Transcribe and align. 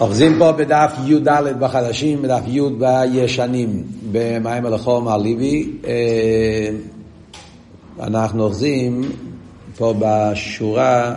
אוחזים 0.00 0.38
פה 0.38 0.52
בדף 0.52 0.92
י"ד 1.06 1.28
בחדשים, 1.58 2.22
בדף 2.22 2.42
י' 2.46 2.60
בישנים, 2.78 3.82
במים 4.12 4.66
הלכום 4.66 5.08
הליבי. 5.08 5.70
אנחנו 8.00 8.44
אוחזים 8.44 9.12
פה 9.76 9.94
בשורה 9.98 11.14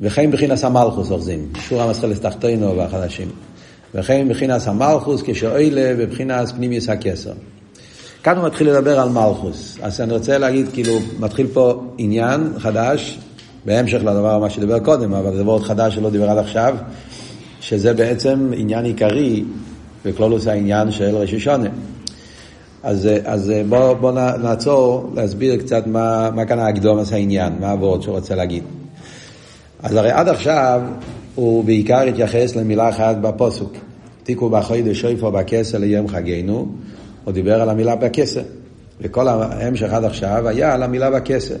וכן 0.00 0.30
בחינס 0.30 0.64
המלכוס 0.64 1.10
אוחזים, 1.10 1.52
שורה 1.60 1.90
מסחלת 1.90 2.22
תחתינו 2.22 2.74
בחדשים. 2.78 3.28
וכן 3.94 4.28
בחינס 4.28 4.68
המלכוס 4.68 5.22
כשאוילה 5.22 5.94
בבחינס 5.98 6.52
פנימיוס 6.52 6.88
הכסר. 6.88 7.32
כאן 8.26 8.36
הוא 8.36 8.46
מתחיל 8.46 8.70
לדבר 8.70 9.00
על 9.00 9.08
מלכוס. 9.08 9.78
אז 9.82 10.00
אני 10.00 10.12
רוצה 10.12 10.38
להגיד, 10.38 10.66
כאילו, 10.72 10.98
מתחיל 11.20 11.46
פה 11.52 11.82
עניין 11.98 12.52
חדש, 12.58 13.18
בהמשך 13.64 13.98
לדבר 13.98 14.38
מה 14.38 14.50
שדיבר 14.50 14.78
קודם, 14.78 15.14
אבל 15.14 15.32
זה 15.36 15.42
דבר 15.42 15.58
חדש 15.58 15.94
שלא 15.94 16.10
דיבר 16.10 16.30
עד 16.30 16.38
עכשיו, 16.38 16.76
שזה 17.60 17.94
בעצם 17.94 18.50
עניין 18.56 18.84
עיקרי 18.84 19.44
בכלולוס 20.04 20.46
העניין 20.46 20.90
של 20.90 21.16
ראשי 21.16 21.40
שונה. 21.40 21.68
אז, 22.82 23.08
אז 23.24 23.52
בואו 23.68 23.96
בוא 23.96 24.12
נעצור 24.42 25.10
להסביר 25.14 25.56
קצת 25.56 25.86
מה, 25.86 26.30
מה 26.30 26.44
כאן 26.44 26.58
הקדומס 26.58 27.12
העניין, 27.12 27.52
מה 27.60 27.70
הוורד 27.70 28.02
שהוא 28.02 28.14
רוצה 28.14 28.34
להגיד. 28.34 28.62
אז 29.82 29.96
הרי 29.96 30.10
עד 30.10 30.28
עכשיו 30.28 30.80
הוא 31.34 31.64
בעיקר 31.64 32.00
התייחס 32.00 32.56
למילה 32.56 32.88
אחת 32.88 33.16
בפוסוק. 33.16 33.72
תיקו 34.22 34.48
בחוידש 34.48 35.00
שויפו 35.00 35.30
בכסר 35.30 35.78
ליום 35.78 36.08
חגנו, 36.08 36.68
הוא 37.26 37.34
דיבר 37.34 37.62
על 37.62 37.68
המילה 37.68 37.96
בכסר. 37.96 38.42
וכל 39.00 39.28
ההמשך 39.28 39.92
עד 39.92 40.04
עכשיו 40.04 40.48
היה 40.48 40.74
על 40.74 40.82
המילה 40.82 41.10
בכסר. 41.10 41.56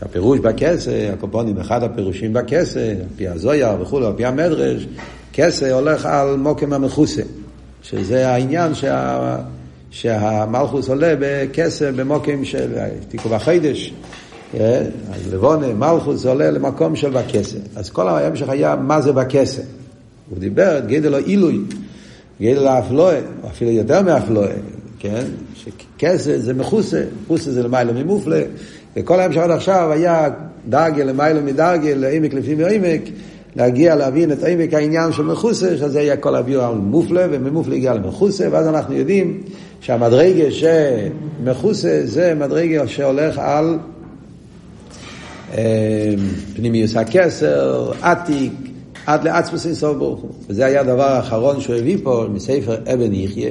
שהפירוש 0.00 0.38
בכסר, 0.38 1.10
הקופונים, 1.12 1.58
אחד 1.58 1.82
הפירושים 1.82 2.32
בכסר, 2.32 2.80
על 2.80 2.96
פי 3.16 3.28
הזויר 3.28 3.68
וכולי, 3.80 4.06
על 4.06 4.12
פי 4.16 4.24
המדרש, 4.24 4.86
כסר 5.32 5.72
הולך 5.72 6.06
על 6.06 6.36
מוקם 6.36 6.72
המכוסה. 6.72 7.22
שזה 7.82 8.28
העניין 8.28 8.74
שה, 8.74 9.36
שהמלכוס 9.90 10.88
עולה 10.88 11.14
בכסר 11.20 11.92
במוקם 11.96 12.44
של 12.44 12.72
תיקו 13.08 13.28
בחידש. 13.28 13.94
אז 14.54 15.32
לבונה, 15.32 15.66
מלכוס 15.74 16.26
עולה 16.26 16.50
למקום 16.50 16.96
של 16.96 17.10
בכסר. 17.10 17.58
אז 17.76 17.90
כל 17.90 18.08
ההמשך 18.08 18.48
היה 18.48 18.76
מה 18.76 19.00
זה 19.00 19.12
בכסר. 19.12 19.62
הוא 20.30 20.38
דיבר 20.38 20.78
את 20.78 20.86
גדל 20.86 21.14
העילוי, 21.14 21.60
גדל 22.40 22.66
האפלואה, 22.66 23.20
או 23.42 23.48
אפילו 23.48 23.70
יותר 23.70 24.02
מאפלואה, 24.02 24.52
כן? 24.98 25.24
שכסר 25.54 26.38
זה 26.38 26.54
מכוסה, 26.54 27.02
מכוסה 27.24 27.52
זה 27.52 27.62
למעלה 27.62 27.92
ממופלה, 27.92 28.42
וכל 28.96 29.20
ההמשך 29.20 29.38
עד 29.40 29.50
עכשיו 29.50 29.92
היה 29.92 30.28
דרגה 30.68 31.04
למעלה 31.04 31.40
מדרגה, 31.40 31.94
לעמק 31.94 32.34
לפי 32.34 32.54
מעמק, 32.54 33.02
להגיע 33.56 33.96
להבין 33.96 34.32
את 34.32 34.44
עמק 34.44 34.74
העניין 34.74 35.12
של 35.12 35.22
מכוסה, 35.22 35.76
שזה 35.76 36.00
היה 36.00 36.16
כל 36.16 36.34
הביאו 36.34 36.62
על 36.62 36.74
מופלה, 36.74 37.26
וממופלה 37.30 37.74
הגיע 37.74 37.94
למכוסה, 37.94 38.48
ואז 38.50 38.66
אנחנו 38.66 38.94
יודעים 38.94 39.42
שהמדרגה 39.80 40.44
שמכוסה 40.50 42.00
זה 42.04 42.34
מדרגה 42.34 42.88
שהולך 42.88 43.38
על 43.38 43.78
פנימיוס 46.56 46.96
הכסר, 46.96 47.92
עתיק, 48.02 48.52
עד 49.06 49.24
לעצמוס 49.24 49.66
אינסוף 49.66 49.96
ברוך 49.96 50.20
הוא. 50.20 50.30
וזה 50.48 50.66
היה 50.66 50.80
הדבר 50.80 51.02
האחרון 51.02 51.60
שהוא 51.60 51.76
הביא 51.76 51.96
פה 52.02 52.26
מספר 52.32 52.76
אבן 52.94 53.14
יחיה, 53.14 53.50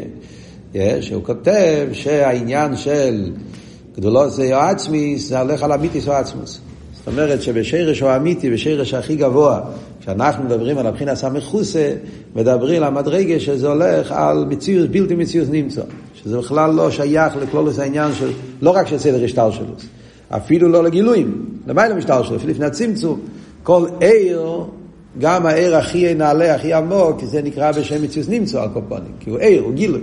שהוא 1.02 1.24
כותב 1.24 1.88
שהעניין 1.94 2.76
של 2.76 3.32
גדולות 3.96 4.34
זה 4.34 4.60
עצמיס, 4.60 5.30
זה 5.30 5.40
הולך 5.40 5.64
על 5.64 5.72
אמיתיס 5.72 6.08
או 6.08 6.14
עצמוס. 6.14 6.60
זאת 6.94 7.08
אומרת 7.08 7.42
שבשרש 7.42 8.00
הוא 8.00 8.16
אמיתי, 8.16 8.50
בשרש 8.50 8.94
הכי 8.94 9.16
גבוה, 9.16 9.62
כשאנחנו 10.02 10.44
מדברים 10.44 10.78
על 10.78 10.88
הבחינה 10.88 11.16
סמכוסה, 11.16 11.94
מדברים 12.36 12.84
על 12.84 12.88
המדרגה 12.88 13.40
שזה 13.40 13.68
הולך 13.68 14.12
על 14.12 14.46
מציאות, 14.50 14.90
בלתי 14.90 15.16
מציאות 15.16 15.50
נמצא. 15.52 15.82
שזה 16.14 16.38
בכלל 16.38 16.72
לא 16.72 16.92
שייך 16.92 17.36
לכלולוס 17.36 17.80
העניין 17.80 18.14
של, 18.14 18.32
לא 18.62 18.70
רק 18.70 18.88
של 18.88 18.98
סדר 18.98 19.24
השטר 19.24 19.52
שלו, 19.52 19.66
אפילו 20.30 20.70
לא 20.70 20.84
לגילויים, 20.84 21.46
למעלה 21.68 21.96
משטר 21.96 22.24
שלו, 22.24 22.38
לפני 22.48 22.66
הצמצום. 22.66 23.20
כל 23.64 23.86
עיר, 24.00 24.64
גם 25.20 25.46
העיר 25.46 25.76
הכי 25.76 26.14
נעלה, 26.14 26.56
הכי 26.56 26.74
עמוק, 26.74 27.24
זה 27.24 27.42
נקרא 27.42 27.72
בשם 27.72 28.04
מציאות 28.04 28.30
נמצא 28.30 28.62
על 28.62 28.70
קופונים, 28.74 29.12
כי 29.20 29.30
הוא 29.30 29.40
עיר, 29.40 29.62
הוא 29.62 29.74
גילוי. 29.74 30.02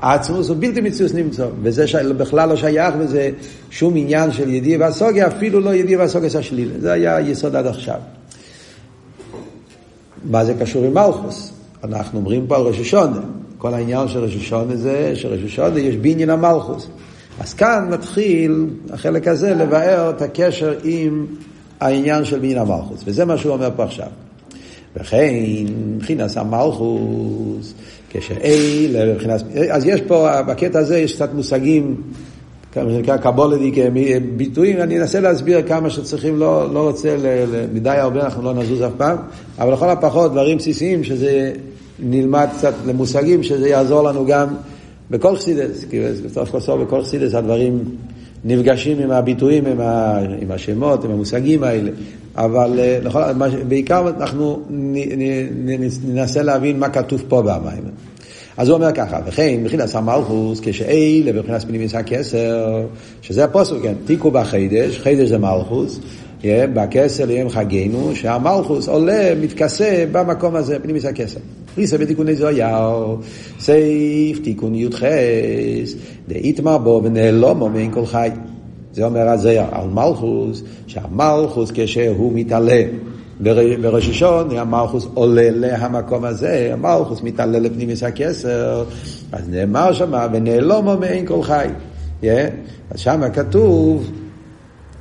העצמוס 0.00 0.48
הוא 0.48 0.56
בלתי 0.60 0.80
מציאות 0.80 1.14
נמצא, 1.14 1.46
וזה 1.62 1.84
בכלל 2.16 2.48
לא 2.48 2.56
שייך 2.56 2.94
וזה 2.98 3.30
שום 3.70 3.96
עניין 3.96 4.32
של 4.32 4.48
ידיע 4.48 4.78
והסוגיה, 4.80 5.26
אפילו 5.26 5.60
לא 5.60 5.74
ידיע 5.74 5.98
והסוגיה 5.98 6.30
של 6.30 6.38
השלילה. 6.38 6.74
זה 6.80 6.92
היה 6.92 7.16
היסוד 7.16 7.56
עד 7.56 7.66
עכשיו. 7.66 7.98
מה 10.24 10.44
זה 10.44 10.54
קשור 10.54 10.84
עם 10.84 10.94
מלכוס? 10.94 11.52
אנחנו 11.84 12.18
אומרים 12.18 12.46
פה 12.46 12.56
על 12.56 12.62
ראש 12.62 12.78
השונה. 12.78 13.20
כל 13.58 13.74
העניין 13.74 14.08
של 14.08 14.18
ראש 14.24 14.36
השונה 14.36 14.76
זה 14.76 15.12
שראש 15.14 15.40
השונה 15.44 15.80
יש 15.80 15.96
בעניין 15.96 16.30
המלכוס. 16.30 16.88
אז 17.40 17.54
כאן 17.54 17.88
מתחיל 17.90 18.66
החלק 18.90 19.28
הזה 19.28 19.54
לבאר 19.54 20.10
את 20.10 20.22
הקשר 20.22 20.74
עם 20.84 21.26
העניין 21.80 22.24
של 22.24 22.38
בעניין 22.38 22.58
המלכוס, 22.58 23.02
וזה 23.04 23.24
מה 23.24 23.38
שהוא 23.38 23.52
אומר 23.52 23.70
פה 23.76 23.84
עכשיו. 23.84 24.08
וכן, 24.96 25.34
מבחינת 25.96 26.36
המלכוס, 26.36 27.74
כשאלה, 28.20 29.12
מבחינת... 29.12 29.42
אז 29.70 29.86
יש 29.86 30.00
פה, 30.00 30.42
בקטע 30.42 30.78
הזה 30.78 30.98
יש 30.98 31.14
קצת 31.14 31.34
מושגים, 31.34 31.96
כמה 32.72 32.90
שנקרא 32.90 33.16
קבולדי, 33.16 33.72
ביטויים, 34.36 34.80
אני 34.80 34.98
אנסה 35.00 35.20
להסביר 35.20 35.62
כמה 35.68 35.90
שצריכים, 35.90 36.38
לא, 36.38 36.74
לא 36.74 36.88
רוצה 36.88 37.16
מדי 37.72 37.90
הרבה, 37.90 38.24
אנחנו 38.24 38.42
לא 38.42 38.54
נזוז 38.54 38.82
אף 38.82 38.92
פעם, 38.96 39.16
אבל 39.58 39.72
לכל 39.72 39.90
הפחות 39.90 40.32
דברים 40.32 40.58
בסיסיים, 40.58 41.04
שזה 41.04 41.52
נלמד 41.98 42.48
קצת 42.56 42.74
למושגים, 42.86 43.42
שזה 43.42 43.68
יעזור 43.68 44.02
לנו 44.02 44.26
גם 44.26 44.46
בכל 45.10 45.36
חסידס, 45.36 45.84
כי 45.84 46.00
בסוף 46.24 46.50
כל 46.50 46.84
בכל 46.84 47.02
חסידס 47.02 47.34
הדברים 47.34 47.84
נפגשים 48.44 48.98
עם 48.98 49.10
הביטויים, 49.10 49.66
עם, 49.66 49.80
ה, 49.80 50.18
עם 50.40 50.50
השמות, 50.50 51.04
עם 51.04 51.10
המושגים 51.10 51.62
האלה. 51.62 51.90
אבל 52.36 52.80
לכל, 53.02 53.20
בעיקר 53.68 54.08
אנחנו 54.20 54.62
ננסה 56.04 56.42
להבין 56.42 56.78
מה 56.78 56.88
כתוב 56.88 57.22
פה 57.28 57.42
במים. 57.42 57.82
אז 58.56 58.68
הוא 58.68 58.76
אומר 58.76 58.92
ככה, 58.92 59.18
וכן, 59.26 59.60
מבחינת 59.62 59.94
המלכוס, 59.94 60.60
כשאלה 60.62 61.32
בבחינת 61.32 61.64
פנימיס 61.64 61.94
הכסר, 61.94 62.82
שזה 63.22 63.44
הפוסק, 63.44 63.74
כן, 63.82 63.94
תיקו 64.04 64.30
בחידש, 64.30 64.98
חידש 64.98 65.28
זה 65.28 65.38
מלכוס, 65.38 66.00
בכסר 66.44 67.24
ליום 67.24 67.48
חגנו, 67.48 68.10
שהמלכוס 68.14 68.88
עולה, 68.88 69.32
מתכסה 69.40 70.04
במקום 70.12 70.54
הזה, 70.56 70.78
פנימיס 70.78 71.04
הכסר. 71.04 71.40
ריסה 71.78 71.98
בתיקוני 71.98 72.34
זויהו, 72.36 73.18
סעיף 73.58 74.38
תיקון 74.38 74.74
י"ח, 74.74 75.02
דאיתמר 76.28 76.78
בו 76.78 77.00
ונעלומו 77.04 77.68
מעין 77.68 77.92
כל 77.92 78.06
חי. 78.06 78.30
זה 78.96 79.04
אומר 79.04 79.28
הזויר 79.28 79.64
על 79.72 79.88
מלכוס, 79.88 80.62
שהמלכוס 80.86 81.70
כשהוא 81.74 82.32
מתעלה 82.34 82.82
בראש 83.80 84.08
השון, 84.08 84.56
המלכוס 84.56 85.08
עולה 85.14 85.50
להמקום 85.50 86.24
הזה, 86.24 86.70
המלכוס 86.72 87.22
מתעלה 87.22 87.58
לפנימיס 87.58 88.02
הכסר, 88.02 88.84
אז 89.32 89.48
נאמר 89.48 89.92
שם, 89.92 90.12
ונעלומו 90.32 90.96
מעין 90.96 91.26
כל 91.26 91.42
חי. 91.42 91.66
Yeah. 92.22 92.24
אז 92.90 93.00
שם 93.00 93.20
כתוב 93.34 94.10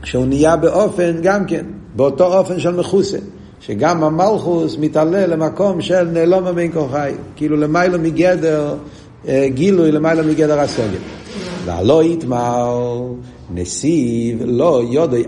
שהוא 0.04 0.26
נהיה 0.26 0.56
באופן, 0.56 1.16
גם 1.24 1.46
כן, 1.46 1.66
באותו 1.96 2.38
אופן 2.38 2.60
של 2.60 2.76
מכוסה. 2.76 3.18
שגם 3.60 4.04
המלכוס 4.04 4.78
מתעלה 4.80 5.28
למקום 5.28 5.82
של 5.82 6.04
נעלומו 6.04 6.54
מעין 6.54 6.72
כל 6.72 6.86
חי. 6.92 7.12
כאילו 7.36 7.58
למעלה 7.58 7.98
מגדר, 7.98 8.76
גילוי 9.46 9.92
למעלה 9.92 10.24
מגדר 10.24 10.60
הסוגל. 10.60 10.98
והלא 11.66 12.04
יתמר 12.04 12.82
נסיב 13.54 14.42
לא 14.46 14.82
יודוי. 14.90 15.24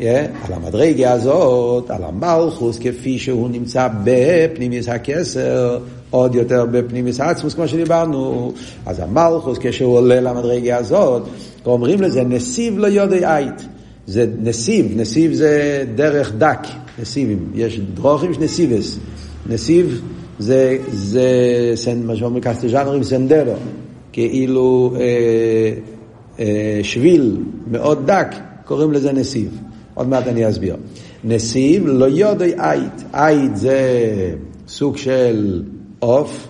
Yeah, 0.00 0.02
על 0.46 0.52
המדרגה 0.52 1.12
הזאת, 1.12 1.90
על 1.90 2.04
המלכוס, 2.04 2.78
כפי 2.78 3.18
שהוא 3.18 3.50
נמצא 3.50 3.88
בפנימיס 4.04 4.88
הכסר, 4.88 5.78
עוד 6.10 6.34
יותר 6.34 6.66
בפנימיס 6.70 7.20
העצמוס, 7.20 7.54
כמו 7.54 7.68
שדיברנו. 7.68 8.52
אז 8.86 9.00
המלכוס, 9.00 9.58
כשהוא 9.60 9.96
עולה 9.96 10.20
למדרגה 10.20 10.76
הזאת, 10.76 11.22
אומרים 11.66 12.02
לזה 12.02 12.22
נסיב 12.24 12.78
לא 12.78 12.86
יודוי 12.86 13.26
אית. 13.26 13.66
זה 14.06 14.26
נסיב, 14.42 14.92
נסיב 14.96 15.32
זה 15.32 15.84
דרך 15.94 16.32
דק, 16.38 16.66
נסיבים. 16.98 17.50
יש 17.54 17.80
דרוכים 17.94 18.34
של 18.34 18.40
נסיבס. 18.40 18.98
נסיב 19.46 20.00
זה, 20.38 20.78
זה 20.92 21.94
מה 22.04 22.16
שאומרים 22.16 22.42
קסטג'אנרים 22.42 23.02
סנדרו, 23.02 23.54
כאילו 24.12 24.94
אה, 25.00 25.72
שביל 26.82 27.36
מאוד 27.70 28.06
דק, 28.06 28.34
קוראים 28.64 28.92
לזה 28.92 29.12
נסיב. 29.12 29.58
עוד 29.94 30.08
מעט 30.08 30.26
אני 30.26 30.48
אסביר. 30.48 30.76
נסיב 31.24 31.86
לא 31.86 32.04
יודעי 32.04 32.52
עית. 32.58 33.04
עית 33.12 33.56
זה 33.56 33.80
סוג 34.68 34.96
של 34.96 35.62
עוף, 35.98 36.48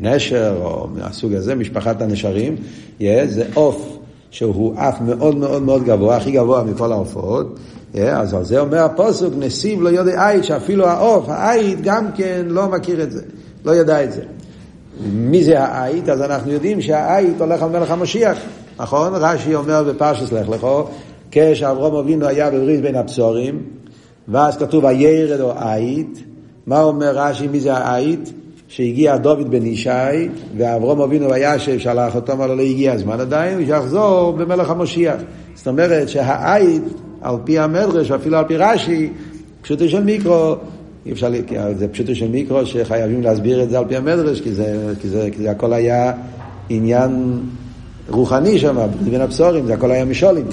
נשר, 0.00 0.54
או 0.64 0.88
מהסוג 0.94 1.34
הזה, 1.34 1.54
משפחת 1.54 2.02
הנשרים. 2.02 2.56
Yeah, 3.00 3.02
זה 3.26 3.44
עוף 3.54 3.98
שהוא 4.30 4.74
אף 4.76 5.00
מאוד 5.00 5.36
מאוד 5.36 5.62
מאוד 5.62 5.84
גבוה, 5.84 6.16
הכי 6.16 6.30
גבוה 6.30 6.64
מכל 6.64 6.92
העופות, 6.92 7.58
אז 7.94 8.34
על 8.34 8.44
זה 8.44 8.60
אומר 8.60 8.78
הפוסק, 8.78 9.26
נסיב 9.38 9.82
לא 9.82 9.88
יודע 9.88 10.28
עית, 10.28 10.44
שאפילו 10.44 10.86
העוף, 10.86 11.28
העית 11.28 11.80
גם 11.80 12.06
כן 12.16 12.44
לא 12.48 12.68
מכיר 12.68 13.02
את 13.02 13.12
זה, 13.12 13.22
לא 13.64 13.76
ידע 13.76 14.04
את 14.04 14.12
זה. 14.12 14.22
מי 15.12 15.44
זה 15.44 15.60
העית? 15.60 16.08
אז 16.08 16.22
אנחנו 16.22 16.52
יודעים 16.52 16.80
שהעית 16.80 17.40
הולך 17.40 17.62
על 17.62 17.70
מלך 17.70 17.90
המשיח, 17.90 18.38
נכון? 18.78 19.12
רש"י 19.14 19.54
אומר 19.54 19.82
בפרשס 19.82 20.32
לך 20.32 20.48
לכו, 20.48 20.84
כשאברום 21.30 21.94
אבינו 21.94 22.26
היה 22.26 22.50
בברית 22.50 22.80
בין 22.80 22.94
הבשורים, 22.94 23.62
ואז 24.28 24.56
כתוב 24.56 24.86
הירד 24.86 25.40
או 25.40 25.52
עית, 25.58 26.22
מה 26.66 26.82
אומר 26.82 27.18
רש"י, 27.18 27.48
מי 27.48 27.60
זה 27.60 27.74
העית? 27.74 28.32
שהגיע 28.68 29.16
דוד 29.16 29.50
בן 29.50 29.66
ישי, 29.66 30.28
ואברום 30.56 31.00
אבינו 31.00 31.30
וישב, 31.30 31.78
שלח 31.78 32.14
אותו, 32.14 32.32
אמר 32.32 32.46
לו 32.46 32.56
לא 32.56 32.62
הגיע 32.62 32.92
הזמן 32.92 33.20
עדיין, 33.20 33.58
ושיחזור 33.62 34.32
במלך 34.32 34.70
המשיח. 34.70 35.16
זאת 35.54 35.68
אומרת 35.68 36.08
שהעית, 36.08 36.82
על 37.20 37.36
פי 37.44 37.58
המדרש, 37.58 38.10
אפילו 38.10 38.36
על 38.36 38.44
פי 38.44 38.56
רש"י, 38.56 39.12
פשוטו 39.62 39.88
של 39.88 40.04
מיקרו, 40.04 40.54
אי 41.06 41.12
אפשר, 41.12 41.30
זה 41.76 41.88
פשוטו 41.88 42.14
של 42.14 42.28
מיקרו 42.28 42.66
שחייבים 42.66 43.22
להסביר 43.22 43.62
את 43.62 43.70
זה 43.70 43.78
על 43.78 43.84
פי 43.88 43.96
המדרש, 43.96 44.40
כי 44.40 44.52
זה, 44.52 44.92
כי 45.00 45.08
זה, 45.08 45.28
כי 45.32 45.42
זה 45.42 45.50
הכל 45.50 45.72
היה 45.72 46.12
עניין 46.68 47.40
רוחני 48.08 48.58
שם, 48.58 48.76
בין 49.04 49.20
הבשורים, 49.20 49.66
זה 49.66 49.74
הכל 49.74 49.90
היה 49.90 50.04
משולים. 50.04 50.46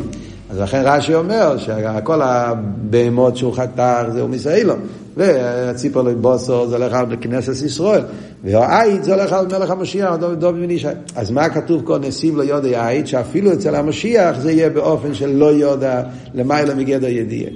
אז 0.50 0.60
לכן 0.60 0.82
רש"י 0.86 1.16
אומר 1.16 1.58
שכל 1.58 2.22
הבהמות 2.22 3.38
שהוא 3.38 3.54
חתך 3.54 4.04
זהו 4.14 4.28
מישאילו, 4.28 4.74
והציפור 5.18 6.02
לבוסו 6.02 6.68
זה 6.68 6.76
הולך 6.76 6.94
על 6.94 7.06
כנסת 7.22 7.66
ישראל, 7.66 8.02
והעית 8.44 9.04
זה 9.04 9.14
הולך 9.14 9.34
על 9.34 9.46
מלך 9.48 9.70
המשיח, 9.70 10.16
דוד 10.16 10.46
בן 10.46 10.72
ישי. 10.72 10.88
אז 11.16 11.32
מה 11.32 11.50
כתוב 11.50 11.82
כל 11.86 12.00
נסיב 12.00 12.38
לא 12.38 12.44
יודע 12.44 12.88
עית? 12.88 13.08
שאפילו 13.08 13.54
אצל 13.54 13.76
המשיח 13.76 14.40
זה 14.40 14.52
יהיה 14.52 14.70
באופן 14.70 15.14
של 15.14 15.30
לא 15.30 15.46
יודע 15.46 16.04
למעלה 16.34 16.76
מגדר 16.76 17.08
ידיעה. 17.08 17.52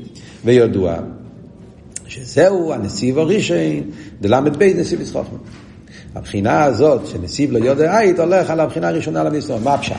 וידוע 0.46 0.96
שזהו 2.08 2.74
הנסיב 2.74 3.20
הראשון, 3.20 3.82
דל"ב 4.22 4.64
נסיב 4.64 5.02
יצחוכמה. 5.02 5.38
הבחינה 6.16 6.64
הזאת, 6.64 7.08
שנסיב 7.08 7.52
לא 7.52 7.58
יודע 7.66 8.00
עית, 8.00 8.20
הולך 8.20 8.50
על 8.50 8.60
הבחינה 8.60 8.88
הראשונה 8.88 9.24
למסור. 9.24 9.60
מה 9.60 9.74
הפשט? 9.74 9.96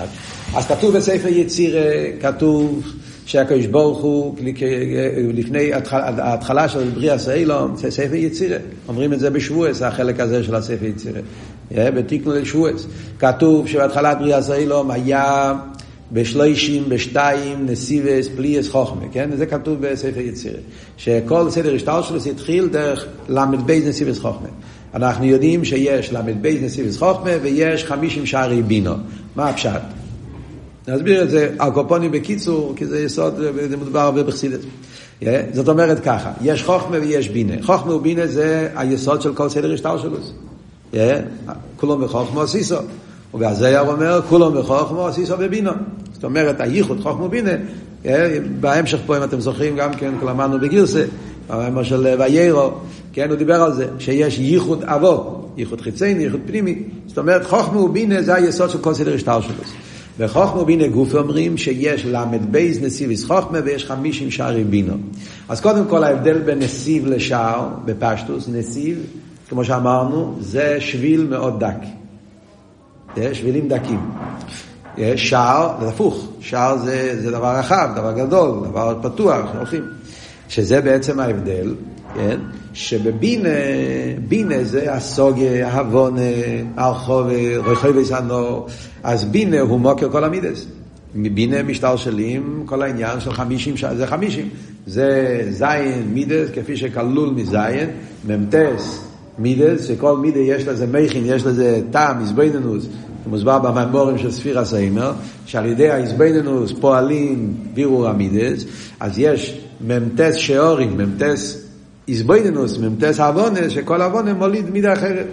אז 0.55 0.67
כתוב 0.67 0.97
בספר 0.97 1.29
יציר, 1.29 1.77
כתוב 2.21 2.93
שהקדוש 3.27 3.67
ברוך 3.67 3.99
הוא, 3.99 4.37
לפני 5.33 5.71
ההתחלה 6.19 6.69
של 6.69 6.91
בריאה 6.95 7.19
סיילום, 7.19 7.77
זה 7.77 7.91
ספר 7.91 8.15
יצירה. 8.15 8.59
אומרים 8.89 9.13
את 9.13 9.21
זה 9.21 9.31
בשבועס, 9.31 9.83
החלק 9.83 10.21
הזה 10.21 10.43
של 10.43 10.55
הספר 10.55 10.85
יצירה. 10.85 11.21
בתיקנו 11.71 12.33
לשבועס. 12.33 12.87
כתוב 13.19 13.69
שבהתחלת 13.69 14.19
בריאה 14.19 14.43
סיילום 14.43 14.91
היה 14.91 15.55
בשלושים, 16.13 16.85
בשתיים, 16.89 17.67
נסיבס, 17.67 18.29
פליאס, 18.37 18.69
חוכמה, 18.69 19.03
כן? 19.13 19.31
זה 19.37 19.47
כתוב 19.47 19.81
בספר 19.81 20.21
יצירה. 20.21 20.59
שכל 20.97 21.51
סדר 21.51 21.75
השטר 21.75 22.03
שלו 22.03 22.19
התחיל 22.31 22.69
דרך 22.69 23.07
ל"ב 23.29 23.71
נסיבס 23.71 24.19
חוכמה. 24.19 24.49
אנחנו 24.97 25.25
יודעים 25.25 25.65
שיש 25.65 26.13
ל"ב 26.13 26.47
נסיבס 26.63 26.99
חוכמה 26.99 27.31
ויש 27.43 27.85
חמישים 27.85 28.27
שערי 28.27 28.63
בינו. 28.63 28.95
מה 29.37 29.49
הפשט? 29.49 29.81
נסביר 30.89 31.23
את 31.23 31.31
זה 31.31 31.51
על 31.59 31.71
קופונים 31.71 32.11
בקיצור, 32.11 32.73
כי 32.77 32.87
זה 32.87 33.01
יסוד, 33.01 33.35
זה 33.71 33.77
מדובר 33.77 34.01
הרבה 34.01 34.23
בחסידת. 34.23 34.61
Yeah, 35.23 35.27
זאת 35.53 35.69
אומרת 35.69 36.01
ככה, 36.05 36.33
יש 36.43 36.63
חוכמה 36.63 36.97
ויש 37.01 37.29
בינה. 37.29 37.55
חוכמה 37.63 37.95
ובינה 37.95 38.27
זה 38.27 38.69
היסוד 38.77 39.23
של 39.23 39.35
כל 39.35 39.49
סדר 39.49 39.73
השטר 39.73 39.99
שלו. 39.99 40.17
Yeah, 40.93 40.97
כולו 41.77 41.99
מחוכמה 41.99 42.43
עשיסו. 42.43 42.77
ובהזייר 43.35 43.81
אומר, 43.81 44.21
כולו 44.29 44.51
מחוכמה 44.51 45.09
עשיסו 45.09 45.37
בבינו. 45.37 45.71
זאת 46.13 46.25
אומרת, 46.25 46.61
הייחוד 46.61 47.01
חוכמה 47.01 47.25
ובינה, 47.25 47.53
yeah, 48.05 48.09
בהמשך 48.61 48.99
פה, 49.07 49.17
אם 49.17 49.23
אתם 49.23 49.41
זוכרים, 49.41 49.77
גם 49.77 49.95
כן, 49.95 50.13
למדנו 50.27 50.61
בגירסה, 50.61 51.05
במאמר 51.51 51.83
של 51.83 52.15
ויירו, 52.19 52.71
כן, 53.13 53.29
הוא 53.31 53.37
דיבר 53.37 53.63
על 53.63 53.73
זה, 53.73 53.87
שיש 53.99 54.39
ייחוד 54.39 54.85
אבו, 54.85 55.49
ייחוד 55.57 55.81
חיצייני, 55.81 56.23
ייחוד 56.23 56.41
פנימי. 56.47 56.83
זאת 57.07 57.19
אומרת, 57.19 57.47
חוכמה 57.47 57.81
ובינה 57.81 58.23
זה 58.23 58.35
היסוד 58.35 58.71
של 58.71 58.79
כל 58.79 58.95
סדר 58.95 59.15
השטר 59.15 59.41
שלו. 59.41 59.55
וחוכמה 60.19 60.65
בינה 60.65 60.89
גוף 60.89 61.15
אומרים 61.15 61.57
שיש 61.57 62.07
ל"ב 62.07 62.57
נסיביס 62.83 63.25
חוכמה 63.25 63.59
ויש 63.65 63.85
חמישים 63.85 64.31
שערי 64.31 64.65
בינו. 64.65 64.95
אז 65.49 65.61
קודם 65.61 65.85
כל 65.89 66.05
ההבדל 66.05 66.39
בין 66.39 66.59
נסיב 66.59 67.07
לשער, 67.07 67.69
בפשטוס, 67.85 68.49
נסיב, 68.49 68.99
כמו 69.49 69.65
שאמרנו, 69.65 70.37
זה 70.41 70.77
שביל 70.81 71.27
מאוד 71.31 71.65
דק. 71.65 71.77
שבילים 73.33 73.69
דקים. 73.69 74.01
שער, 75.17 75.77
זה 75.81 75.89
הפוך, 75.89 76.29
שער 76.41 76.79
זה, 76.79 77.21
זה 77.23 77.31
דבר 77.31 77.57
רחב, 77.57 77.89
דבר 77.97 78.13
גדול, 78.13 78.69
דבר 78.69 78.99
פתוח, 79.03 79.47
הולכים. 79.57 79.83
שזה 80.49 80.81
בעצם 80.81 81.21
ההבדל, 81.21 81.75
כן? 82.15 82.41
שבבינה, 82.75 83.49
בינה 84.29 84.65
זה 84.65 84.93
הסוגיה, 84.93 85.69
ההבונה, 85.69 86.21
הרחוב, 86.77 87.27
רחוב 87.65 87.97
וסנו, 87.97 88.67
אז 89.03 89.25
בינה 89.25 89.61
הוא 89.61 89.81
מוקר 89.81 90.11
כל 90.11 90.25
המידס. 90.25 90.67
מבינה 91.15 91.63
משתלשלים 91.63 92.63
כל 92.67 92.83
העניין 92.83 93.21
של 93.21 93.33
חמישים, 93.33 93.75
זה 93.97 94.07
חמישים. 94.07 94.49
זה 94.87 95.41
זין 95.51 96.03
מידס, 96.13 96.49
כפי 96.55 96.77
שכלול 96.77 97.31
מזין, 97.31 97.91
ממתס 98.29 99.05
מידס, 99.39 99.85
שכל 99.85 100.17
מידה 100.17 100.39
יש 100.39 100.67
לזה 100.67 100.87
מכין, 100.87 101.23
יש 101.27 101.47
לזה 101.47 101.81
טעם, 101.91 102.21
איזבנינוס, 102.21 102.87
מוסבר 103.27 103.59
בממורים 103.59 104.19
של 104.19 104.31
ספיר 104.31 104.59
הסיימר, 104.59 105.13
שעל 105.47 105.67
ידי 105.67 105.91
האיזבנינוס 105.91 106.73
פועלים 106.81 107.55
בירור 107.75 108.09
המידס, 108.09 108.65
אז 109.01 109.19
יש 109.19 109.66
ממתס 109.81 110.35
שאורים, 110.35 110.97
ממתס 110.97 111.63
איזבוידנוס, 112.09 112.79
ממתס 112.79 113.21
עוונה, 113.21 113.71
שכל 113.71 114.03
עוונה 114.03 114.35
מוליד 114.35 114.71
מידה 114.71 114.93
אחרת. 114.93 115.27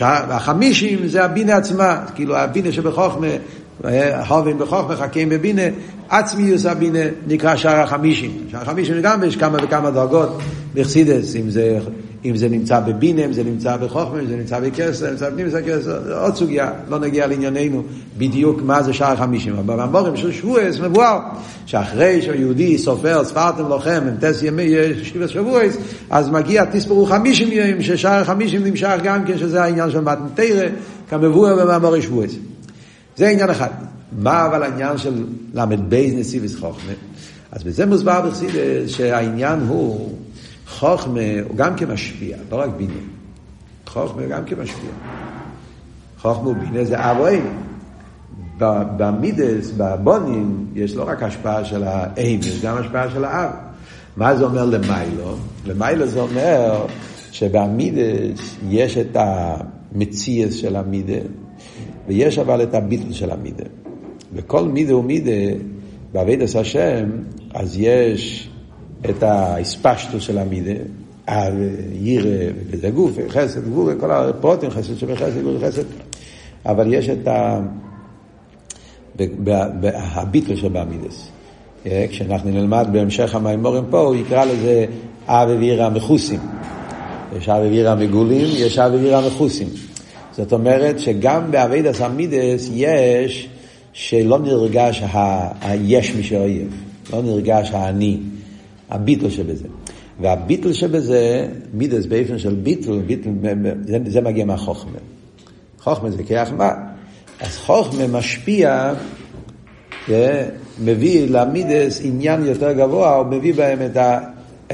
והחמישים 0.00 1.08
זה 1.08 1.24
הבינה 1.24 1.56
עצמה, 1.56 2.04
כאילו 2.14 2.36
הבינה 2.36 2.72
שבחוכמה, 2.72 3.26
הובים 4.28 4.58
בחוכמה, 4.58 4.96
חכים 4.96 5.28
בבינה, 5.28 5.62
עצמיוס 6.08 6.66
הבינה 6.66 6.98
נקרא 7.26 7.56
שער 7.56 7.80
החמישים. 7.80 8.30
שער 8.50 8.62
החמישים 8.62 9.02
גם 9.02 9.24
יש 9.24 9.36
כמה 9.36 9.58
וכמה 9.62 9.90
דרגות 9.90 10.38
בחסידס, 10.74 11.36
אם 11.36 11.50
זה 11.50 11.78
אם 12.24 12.36
זה 12.36 12.48
נמצא 12.48 12.80
בבינה, 12.80 13.24
אם 13.24 13.32
זה 13.32 13.44
נמצא 13.44 13.76
בחוכמה, 13.76 14.20
אם 14.20 14.26
זה 14.26 14.36
נמצא 14.36 14.60
בכסר, 14.60 15.10
אם 15.10 15.16
זה 15.16 15.30
נמצא 15.36 15.60
בכסר, 15.60 16.02
זה 16.02 16.16
עוד 16.16 16.36
סוגיה, 16.36 16.72
לא 16.88 16.98
נגיע 16.98 17.26
לענייננו 17.26 17.82
בדיוק 18.18 18.62
מה 18.62 18.82
זה 18.82 18.92
שער 18.92 19.16
חמישים. 19.16 19.54
אבל 19.54 19.74
במאמורים 19.74 20.16
של 20.16 20.32
שבועס 20.32 20.80
מבואר, 20.80 21.18
שאחרי 21.66 22.22
שהיהודי 22.22 22.78
סופר, 22.78 23.24
ספרתם 23.24 23.68
לוחם, 23.68 24.02
עם 24.08 24.16
טס 24.20 24.42
ימי 24.42 24.74
שבע 25.02 25.28
שבועס, 25.28 25.76
אז 26.10 26.28
מגיע 26.28 26.64
תספרו 26.64 27.06
חמישים 27.06 27.48
ימים, 27.52 27.82
ששער 27.82 28.24
חמישים 28.24 28.64
נמשך 28.64 28.96
גם 29.02 29.24
כן, 29.24 29.38
שזה 29.38 29.62
העניין 29.62 29.90
של 29.90 30.00
מתנתרא, 30.00 30.66
כמבואר 31.10 31.64
במאמורי 31.64 32.02
שבועס. 32.02 32.32
זה 33.16 33.28
עניין 33.28 33.50
אחד. 33.50 33.70
מה 34.18 34.46
אבל 34.46 34.62
העניין 34.62 34.98
של 34.98 35.24
ל"ב 35.54 35.94
נסיבס 35.94 36.54
חוכמה? 36.54 36.92
אז 37.52 37.62
בזה 37.62 37.86
מוסבר 37.86 38.20
בחסידס 38.20 38.54
שהעניין 38.86 39.60
הוא 39.68 40.12
חוכמה 40.78 41.20
הוא 41.48 41.56
גם 41.56 41.76
כמשפיע, 41.76 42.36
לא 42.50 42.56
רק 42.56 42.70
בינה. 42.76 42.92
חוכמה 43.86 44.26
גם 44.26 44.44
כמשפיע. 44.44 44.90
חוכמה 46.18 46.48
ובינה 46.48 46.84
זה 46.84 47.10
אב 47.10 47.16
או 47.18 47.26
אין. 47.26 47.46
במידס, 48.96 49.70
בבונים, 49.76 50.66
יש 50.74 50.96
לא 50.96 51.08
רק 51.08 51.22
השפעה 51.22 51.64
של 51.64 51.82
האם, 51.86 52.38
יש 52.40 52.62
גם 52.62 52.76
השפעה 52.76 53.10
של 53.10 53.24
האב. 53.24 53.50
מה 54.16 54.36
זה 54.36 54.44
אומר 54.44 54.64
למיילו? 54.64 55.36
למיילו 55.66 56.06
זה 56.06 56.20
אומר 56.20 56.86
שבמידס 57.32 58.56
יש 58.68 58.96
את 58.96 59.16
המציאס 59.16 60.54
של 60.54 60.76
המידה, 60.76 61.22
ויש 62.08 62.38
אבל 62.38 62.62
את 62.62 62.74
הביטל 62.74 63.12
של 63.12 63.30
המידה. 63.30 63.64
וכל 64.32 64.64
מידה 64.64 64.96
ומידה, 64.96 65.56
בעבידת 66.12 66.54
השם, 66.54 67.10
אז 67.54 67.76
יש 67.78 68.51
את 69.10 69.22
האספשטוס 69.22 70.22
של 70.22 70.38
המידה, 70.38 70.80
ירא 71.92 72.50
וזה 72.70 72.90
גוף, 72.90 73.12
חסד, 73.28 73.64
גבור, 73.64 73.90
כל 74.00 74.10
הפרוטים, 74.10 74.70
חסד 74.70 74.98
שבחסד, 74.98 75.40
גבור 75.40 75.58
חסד, 75.66 75.84
אבל 76.66 76.94
יש 76.94 77.08
את 77.08 77.28
ה... 77.28 77.60
הביטל 79.94 80.56
שבאמידס. 80.56 81.28
אה, 81.86 82.06
כשאנחנו 82.10 82.50
נלמד 82.50 82.88
בהמשך 82.92 83.34
המימורים 83.34 83.84
פה, 83.90 84.00
הוא 84.00 84.14
יקרא 84.14 84.44
לזה 84.44 84.86
אב 85.26 85.48
אוויר 85.48 85.84
המכוסים. 85.84 86.40
יש 87.36 87.48
אב 87.48 87.62
אוויר 87.62 87.90
המגולים, 87.90 88.48
יש 88.54 88.78
אב 88.78 88.92
אוויר 88.92 89.16
המכוסים. 89.16 89.68
זאת 90.36 90.52
אומרת 90.52 90.98
שגם 90.98 91.50
באבידס 91.50 92.00
המידס 92.00 92.70
יש 92.74 93.48
שלא 93.92 94.38
נרגש 94.38 95.02
היש 95.60 96.14
מי 96.14 96.22
שאויב, 96.22 96.82
לא 97.12 97.22
נרגש 97.22 97.70
האני. 97.72 98.18
הביטל 98.92 99.30
שבזה. 99.30 99.68
והביטל 100.20 100.72
שבזה, 100.72 101.48
מידס 101.74 102.06
באופן 102.06 102.38
של 102.38 102.54
ביטל, 102.54 103.00
ביטל 103.00 103.30
זה, 103.86 103.98
זה 104.06 104.20
מגיע 104.20 104.44
מהחוכמה. 104.44 104.98
חוכמה 105.80 106.10
זה 106.10 106.22
כיח 106.22 106.52
מה? 106.52 106.70
אז 107.40 107.58
חוכמה 107.58 108.06
משפיע 108.06 108.94
מביא 110.84 111.26
למידס 111.30 112.00
עניין 112.04 112.44
יותר 112.44 112.72
גבוה, 112.72 113.16
הוא 113.16 113.26
מביא 113.26 113.54
בהם 113.54 113.78
את, 113.86 113.96
ה, 113.96 114.18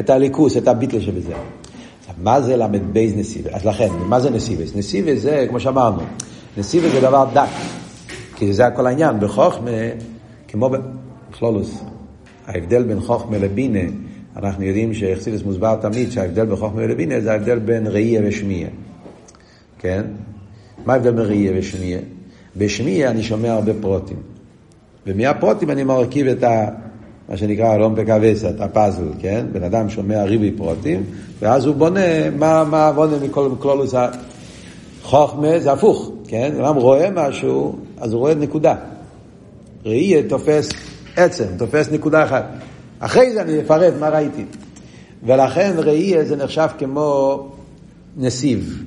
את 0.01 0.11
הליכוס, 0.11 0.57
את 0.57 0.69
הביטל 0.69 1.01
שבזה. 1.01 1.33
מה 2.23 2.41
זה 2.41 2.57
ל"ב 2.57 2.99
נסיבס? 3.17 3.51
אז 3.53 3.65
לכן, 3.65 3.89
מה 4.07 4.21
זה 4.21 4.31
נסיבס? 4.31 4.77
נסיבס 4.77 5.19
זה, 5.23 5.47
כמו 5.49 5.61
שאמרנו, 5.61 6.03
נסיבס 6.57 6.93
זה 6.93 7.01
דבר 7.01 7.27
דק, 7.35 7.49
כי 8.37 8.53
זה 8.53 8.67
הכל 8.67 8.87
העניין. 8.87 9.21
בחוכמה, 9.21 9.71
כמו 10.49 10.71
בכלולוס, 11.31 11.81
ההבדל 12.47 12.83
בין 12.83 13.01
חוכמה 13.01 13.39
לבינה, 13.39 13.91
אנחנו 14.39 14.65
יודעים 14.65 14.95
שאכסידס 14.95 15.43
מוסבר 15.43 15.77
תמיד 15.81 16.11
שההבדל 16.11 16.45
בין 16.45 16.57
חוכמה 16.57 16.87
לבינה 16.87 17.21
זה 17.21 17.33
ההבדל 17.33 17.59
בין 17.59 17.87
ראייה 17.87 18.23
ושמיעה. 18.25 18.71
כן? 19.79 20.03
מה 20.87 20.93
ההבדל 20.93 21.11
בין 21.11 21.25
ראייה 21.25 21.53
ושמיעה? 21.59 22.01
בשמיעה 22.57 23.11
אני 23.11 23.23
שומע 23.23 23.53
הרבה 23.53 23.73
פרוטים. 23.81 24.17
ומהפרוטים 25.07 25.71
אני 25.71 25.85
מרכיב 25.85 26.27
את 26.27 26.43
ה... 26.43 26.69
מה 27.29 27.37
שנקרא 27.37 27.75
אלומפק 27.75 28.09
אבסה, 28.09 28.49
הפאזל, 28.59 29.09
כן? 29.19 29.47
בן 29.53 29.63
אדם 29.63 29.89
שומע 29.89 30.23
ריבי 30.23 30.51
פרוטים, 30.51 31.03
ואז 31.41 31.67
הוא 31.67 31.75
בונה 31.75 32.31
מה, 32.31 32.65
מה 32.65 32.93
בונה 32.93 33.17
מכל 33.23 33.51
כלולוס 33.59 33.95
חוכמה, 35.03 35.59
זה 35.59 35.73
הפוך, 35.73 36.13
כן? 36.29 36.53
אדם 36.61 36.77
רואה 36.77 37.09
משהו, 37.11 37.77
אז 38.01 38.13
הוא 38.13 38.21
רואה 38.21 38.35
נקודה. 38.35 38.75
ראייה 39.85 40.23
תופס 40.29 40.69
עצם, 41.17 41.45
תופס 41.59 41.93
נקודה 41.93 42.25
אחת. 42.25 42.45
אחרי 43.01 43.33
זה 43.33 43.43
אני 43.43 43.61
אפרט 43.61 43.95
מה 44.01 44.09
ראיתי. 44.09 44.45
ולכן 45.27 45.73
ראייה 45.79 46.25
זה 46.25 46.37
נחשב 46.37 46.69
כמו 46.79 47.39
נסיב, 48.17 48.85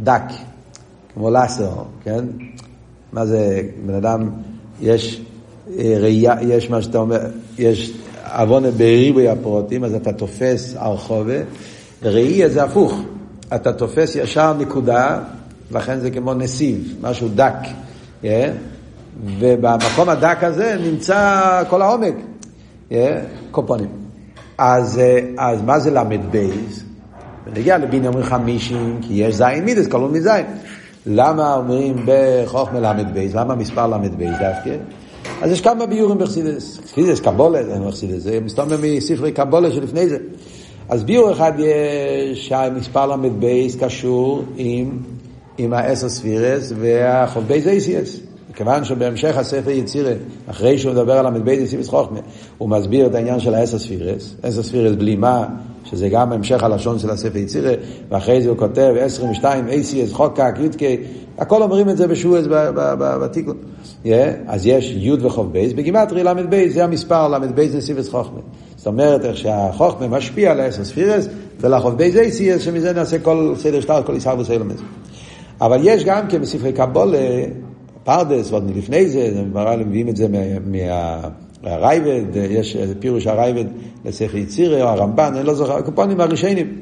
דק, 0.00 0.22
כמו 1.14 1.30
לסר, 1.30 1.72
כן? 2.04 2.24
מה 3.12 3.26
זה, 3.26 3.62
בן 3.86 3.94
אדם, 3.94 4.30
יש 4.80 5.20
אה, 5.78 5.96
ראייה, 6.00 6.34
יש 6.40 6.70
מה 6.70 6.82
שאתה 6.82 6.98
אומר, 6.98 7.20
יש 7.58 7.92
עוונה 8.32 8.70
בריבוי 8.70 9.28
הפרוטים, 9.28 9.84
אז 9.84 9.94
אתה 9.94 10.12
תופס 10.12 10.74
הרחובה, 10.76 11.38
ראייה 12.02 12.48
זה 12.48 12.64
הפוך, 12.64 13.00
אתה 13.54 13.72
תופס 13.72 14.16
ישר 14.16 14.54
נקודה, 14.54 15.18
לכן 15.70 16.00
זה 16.00 16.10
כמו 16.10 16.34
נסיב, 16.34 16.94
משהו 17.00 17.28
דק? 17.34 17.56
אה? 18.24 18.52
ובמקום 19.38 20.08
הדק 20.08 20.44
הזה 20.44 20.76
נמצא 20.84 21.62
כל 21.68 21.82
העומק? 21.82 22.14
קופונים. 23.50 23.88
אז, 24.58 25.00
אז 25.38 25.62
מה 25.62 25.78
זה 25.78 25.90
ל"ב? 25.90 26.50
ונגיע 27.46 27.78
לבינה 27.78 28.08
אומרים 28.08 28.24
חמישים, 28.24 28.98
כי 29.02 29.14
יש 29.14 29.34
זין 29.34 29.64
מידס, 29.64 29.86
כלול 29.86 30.10
מזין. 30.10 30.46
למה 31.06 31.54
אומרים 31.54 31.96
בחוכמה 32.06 32.80
ל"ב? 32.80 33.18
למה 33.34 33.54
מספר 33.54 33.86
ל"ב 33.86 34.22
דווקא? 34.22 34.76
אז 35.42 35.50
יש 35.50 35.60
כמה 35.60 35.86
ביורים 35.86 36.18
בחסידס. 36.18 36.78
חסידס 36.84 37.20
קבולה, 37.20 37.64
זה 37.64 37.78
לא 37.78 37.90
חסידס, 37.90 38.22
זה 38.22 38.40
מסתובב 38.40 38.80
מספרי 38.96 39.32
קבולה 39.32 39.72
שלפני 39.72 40.08
זה. 40.08 40.18
אז 40.88 41.04
ביור 41.04 41.32
אחד 41.32 41.52
יש 41.58 42.48
שהמספר 42.48 43.06
ל"ב 43.06 43.46
קשור 43.80 44.44
עם, 44.56 44.98
עם 45.58 45.72
העשר 45.72 46.08
ספירס 46.08 46.72
והחובי 46.76 47.60
זייסיאס. 47.60 48.20
מכיוון 48.54 48.84
שבהמשך 48.84 49.36
הספר 49.36 49.70
יצירה, 49.70 50.12
אחרי 50.46 50.78
שהוא 50.78 50.92
מדבר 50.92 51.12
על 51.12 51.26
ל"ב 51.26 51.54
זייסיאס 51.54 51.88
חוכמה, 51.88 52.18
הוא 52.58 52.68
מסביר 52.68 53.06
את 53.06 53.14
העניין 53.14 53.40
של 53.40 53.54
העשר 53.54 53.78
ספירס, 53.78 54.34
עשר 54.42 54.62
ספירס 54.62 54.96
בלימה, 54.96 55.46
שזה 55.84 56.08
גם 56.08 56.32
המשך 56.32 56.62
הלשון 56.62 56.98
של 56.98 57.10
הספר 57.10 57.38
יצירה, 57.38 57.72
ואחרי 58.10 58.42
זה 58.42 58.48
הוא 58.48 58.58
כותב 58.58 58.94
22 58.98 59.68
אייסיאס 59.68 60.12
חוקק, 60.12 60.54
יודקי, 60.58 60.96
הכל 61.38 61.62
אומרים 61.62 61.88
את 61.88 61.96
זה 61.96 62.06
בשועס 62.06 62.46
בתיקון. 63.20 63.56
Yeah, 64.04 64.08
אז 64.46 64.66
יש 64.66 64.94
י' 64.98 65.12
וחוב 65.20 65.52
בייס, 65.52 65.72
בגימטרי 65.72 66.22
ל"ב 66.22 66.68
זה 66.68 66.84
המספר 66.84 67.28
ל"ב 67.28 67.60
נסיבס 67.76 68.08
חוכמה. 68.08 68.40
זאת 68.76 68.86
אומרת 68.86 69.24
איך 69.24 69.36
שהחוכמה 69.36 70.08
משפיע 70.08 70.50
על 70.50 70.60
העשר 70.60 70.84
ספירס, 70.84 71.28
ולחוב 71.60 71.96
בייס 71.96 72.16
אייסיאס, 72.16 72.62
שמזה 72.62 72.92
נעשה 72.92 73.18
כל 73.18 73.54
סדר 73.56 73.80
שטר, 73.80 74.02
כל 74.02 74.16
ישחר 74.16 74.38
וסלמס. 74.38 74.80
אבל 75.60 75.78
יש 75.82 76.04
גם 76.04 76.28
כן 76.28 76.40
בספרי 76.42 76.72
קבולה, 76.72 77.18
פרדס, 78.04 78.50
ועוד 78.50 78.70
מלפני 78.70 79.08
זה, 79.08 79.42
מביאים 79.86 80.08
את 80.08 80.16
זה 80.16 80.28
מה... 80.66 81.20
הרייבד, 81.62 82.36
יש 82.50 82.76
פירוש 82.98 83.26
הרייבד 83.26 83.64
לסכר 84.04 84.36
יצירה, 84.36 84.82
או 84.82 84.88
הרמב"ן, 84.88 85.32
אני 85.36 85.46
לא 85.46 85.54
זוכר, 85.54 85.76
הקופונים 85.76 86.20
הראשונים, 86.20 86.78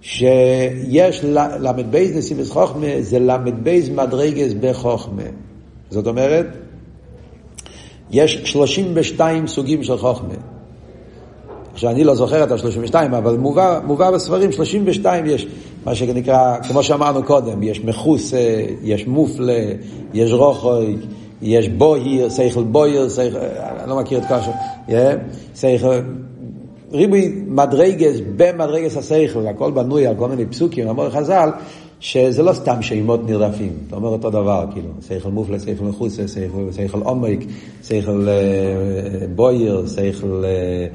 שיש 0.00 1.24
ל"ב 1.24 1.96
נסיבס 2.14 2.50
חוכמה, 2.50 2.86
זה 3.00 3.18
ל"ב 3.18 3.80
מדרגס 3.94 4.52
בחוכמה. 4.60 5.22
זאת 5.90 6.06
אומרת, 6.06 6.46
יש 8.10 8.40
32 8.44 9.46
סוגים 9.46 9.82
של 9.82 9.96
חוכמה. 9.96 10.34
עכשיו, 11.76 11.90
אני 11.90 12.04
לא 12.04 12.14
זוכר 12.14 12.44
את 12.44 12.52
ה-32, 12.52 12.94
אבל 12.94 13.36
מובא, 13.36 13.80
מובא 13.84 14.10
בספרים, 14.10 14.52
32 14.52 15.26
יש, 15.26 15.46
מה 15.84 15.94
שנקרא, 15.94 16.56
כמו 16.68 16.82
שאמרנו 16.82 17.22
קודם, 17.22 17.62
יש 17.62 17.84
מחוסה, 17.84 18.62
יש 18.82 19.06
מופלה, 19.06 19.62
יש 20.14 20.32
רוחוי, 20.32 20.96
יש 21.42 21.68
בוהיר, 21.68 22.28
שכל 22.28 22.62
בוהיר, 22.62 23.08
שכל, 23.08 23.38
אני 23.80 23.90
לא 23.90 23.96
מכיר 23.96 24.18
את 24.18 24.24
כל 24.28 24.34
השם, 24.34 24.50
שכל, 25.54 26.00
ריבוי 26.92 27.42
מדרגס 27.46 28.16
במדרגס 28.36 28.96
השכל, 28.96 29.46
הכל 29.46 29.70
בנוי 29.70 30.06
על 30.06 30.14
כל 30.18 30.28
מיני 30.28 30.46
פסוקים, 30.46 30.88
אמר 30.88 31.10
חז"ל, 31.10 31.50
שזה 32.00 32.42
לא 32.42 32.52
סתם 32.52 32.82
שמות 32.82 33.20
נרדפים, 33.30 33.72
אתה 33.88 33.96
אומר 33.96 34.08
אותו 34.08 34.30
דבר, 34.30 34.64
כאילו, 34.72 34.88
שכל 35.08 35.30
מופלה, 35.30 35.58
שכל 35.60 35.84
מחוסה, 35.84 36.22
שכל 36.72 36.98
עומק, 37.04 37.38
שכל 37.84 38.28
אה, 38.28 39.26
בויר, 39.34 39.84
אה, 39.98 40.04
אה, 40.44 40.86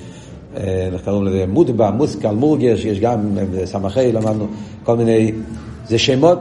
איך 0.93 1.03
קוראים 1.03 1.25
לזה, 1.25 1.45
מודבא, 1.47 1.91
מוסקל, 1.93 2.31
מורגש, 2.31 2.85
יש 2.85 2.99
גם 2.99 3.37
סמכי, 3.65 4.11
למדנו 4.11 4.47
כל 4.83 4.97
מיני, 4.97 5.31
זה 5.87 5.97
שמות 5.97 6.39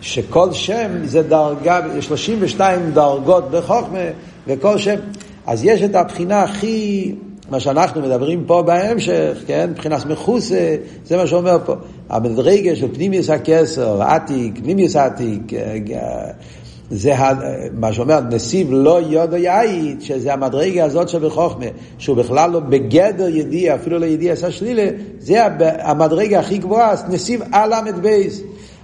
שכל 0.00 0.52
שם 0.52 0.90
זה 1.04 1.22
דרגה, 1.22 1.80
יש 1.98 2.06
32 2.06 2.90
דרגות 2.90 3.50
בחוכמה, 3.50 3.98
וכל 4.46 4.78
שם, 4.78 4.96
אז 5.46 5.64
יש 5.64 5.82
את 5.82 5.94
הבחינה 5.94 6.42
הכי... 6.42 7.14
מה 7.50 7.60
שאנחנו 7.60 8.00
מדברים 8.00 8.44
פה 8.46 8.62
בהמשך, 8.62 9.42
כן? 9.46 9.70
מבחינת 9.70 10.06
מחוסה, 10.06 10.76
זה 11.04 11.16
מה 11.16 11.26
שאומר 11.26 11.58
פה. 11.64 11.74
המדרגה 12.08 12.76
של 12.76 12.94
פנימיוס 12.94 13.30
הכסר, 13.30 14.02
עתיק, 14.02 14.58
פנימיוס 14.62 14.96
עתיק, 14.96 15.54
אה, 15.54 15.78
אה, 15.94 16.30
זה 16.90 17.14
מה 17.72 17.92
שאומר, 17.92 18.20
נסיב 18.30 18.68
לא 18.70 19.00
יודו 19.00 19.36
יעית, 19.36 20.02
שזה 20.02 20.32
המדרגה 20.32 20.84
הזאת 20.84 21.08
שבחוכמה, 21.08 21.66
שהוא 21.98 22.16
בכלל 22.16 22.50
לא 22.50 22.60
בגדר 22.60 23.28
ידיע, 23.28 23.74
אפילו 23.74 23.98
לא 23.98 24.06
ידיע 24.06 24.32
עשה 24.32 24.50
שלילה, 24.50 24.88
זה 25.18 25.44
המדרגה 25.78 26.40
הכי 26.40 26.58
גבוהה, 26.58 26.94
נסיב 27.08 27.42
על 27.52 27.70
ל"ב. 27.70 28.08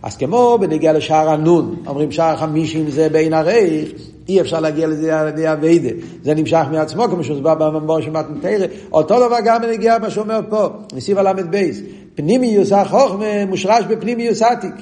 אז 0.03 0.17
כמו 0.17 0.59
בנגיע 0.61 0.93
לשער 0.93 1.29
הנון, 1.31 1.77
אומרים 1.87 2.13
שער 2.13 2.37
חמישים 2.37 2.91
זה 2.91 3.09
בין 3.09 3.33
הרייך, 3.33 3.89
אי 4.29 4.41
אפשר 4.41 4.61
להגיע 4.61 4.87
לזה 4.87 5.21
על 5.21 5.29
ידי 5.29 5.53
אביידה. 5.53 5.89
זה 6.23 6.35
נמשך 6.35 6.65
מעצמו, 6.73 7.05
כמו 7.05 7.25
שהוסבר 7.25 7.55
בממבור 7.55 8.01
של 8.01 8.11
מתנתרא. 8.11 8.67
אותו 8.93 9.27
דבר 9.27 9.37
גם 9.45 9.63
בנגיע 9.63 9.99
מה 9.99 10.11
שאומר 10.11 10.41
פה, 10.49 10.67
נסיב 10.95 11.19
הל"ב 11.19 11.41
בייס. 11.41 11.81
פנימיוס 12.15 12.73
החוכמה 12.73 13.45
מושרש 13.49 13.85
בפנימיוס 13.89 14.43
עתיק. 14.43 14.75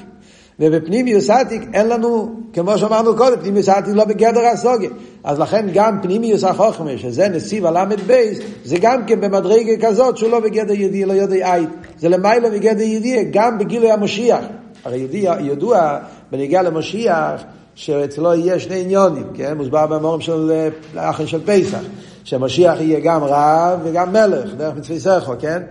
ובפנימיוס 0.61 1.30
עתיק 1.30 1.62
אין 1.75 1.88
לנו, 1.88 2.34
כמו 2.52 2.78
שאמרנו 2.78 3.16
קודם, 3.16 3.37
פנימיוס 3.40 3.68
עתיק 3.68 3.94
לא 3.94 4.04
בגדר 4.04 4.46
הסוגיה. 4.46 4.90
אז 5.25 5.40
לכן 5.40 5.66
גם 5.75 5.99
פנימיוס 6.02 6.44
החוכמה, 6.44 6.90
שזה 6.99 7.28
נסיב 7.28 7.66
הל"ב 7.66 7.94
בייס, 8.06 8.38
זה 8.64 8.76
גם 8.80 9.06
כן 9.06 9.20
במדרגה 9.20 9.73
כזאת 9.80 10.16
שהוא 10.16 10.30
לא 10.30 10.40
בגדר 10.40 10.75
ידיע, 10.75 11.06
לא 11.06 11.12
יודע 11.12 11.54
עית. 11.54 11.68
זה 11.99 12.08
למעלה 12.08 12.50
מגדר 12.50 12.82
ידיע, 12.82 13.23
גם 13.30 13.58
בגילוי 13.58 13.90
המשיח. 13.90 14.44
הרי 14.84 14.96
ידוע, 14.96 15.37
ידוע 15.40 15.99
בנגיעה 16.32 16.62
למשיח, 16.62 17.42
שאצלו 17.75 18.34
יהיה 18.34 18.58
שני 18.58 18.80
עניונים, 18.80 19.26
כן? 19.34 19.56
מוסבר 19.56 19.87
במורים 19.87 20.20
של 20.20 20.68
אחרי 20.96 21.26
של 21.26 21.40
פסח, 21.46 21.80
שמשיח 22.25 22.80
יהיה 22.80 23.00
גם 23.00 23.25
רב 23.25 23.80
וגם 23.84 24.12
מלך, 24.12 24.54
דרך 24.56 24.76
מצווי 24.76 25.00
סכו, 25.00 25.32
כן? 25.40 25.62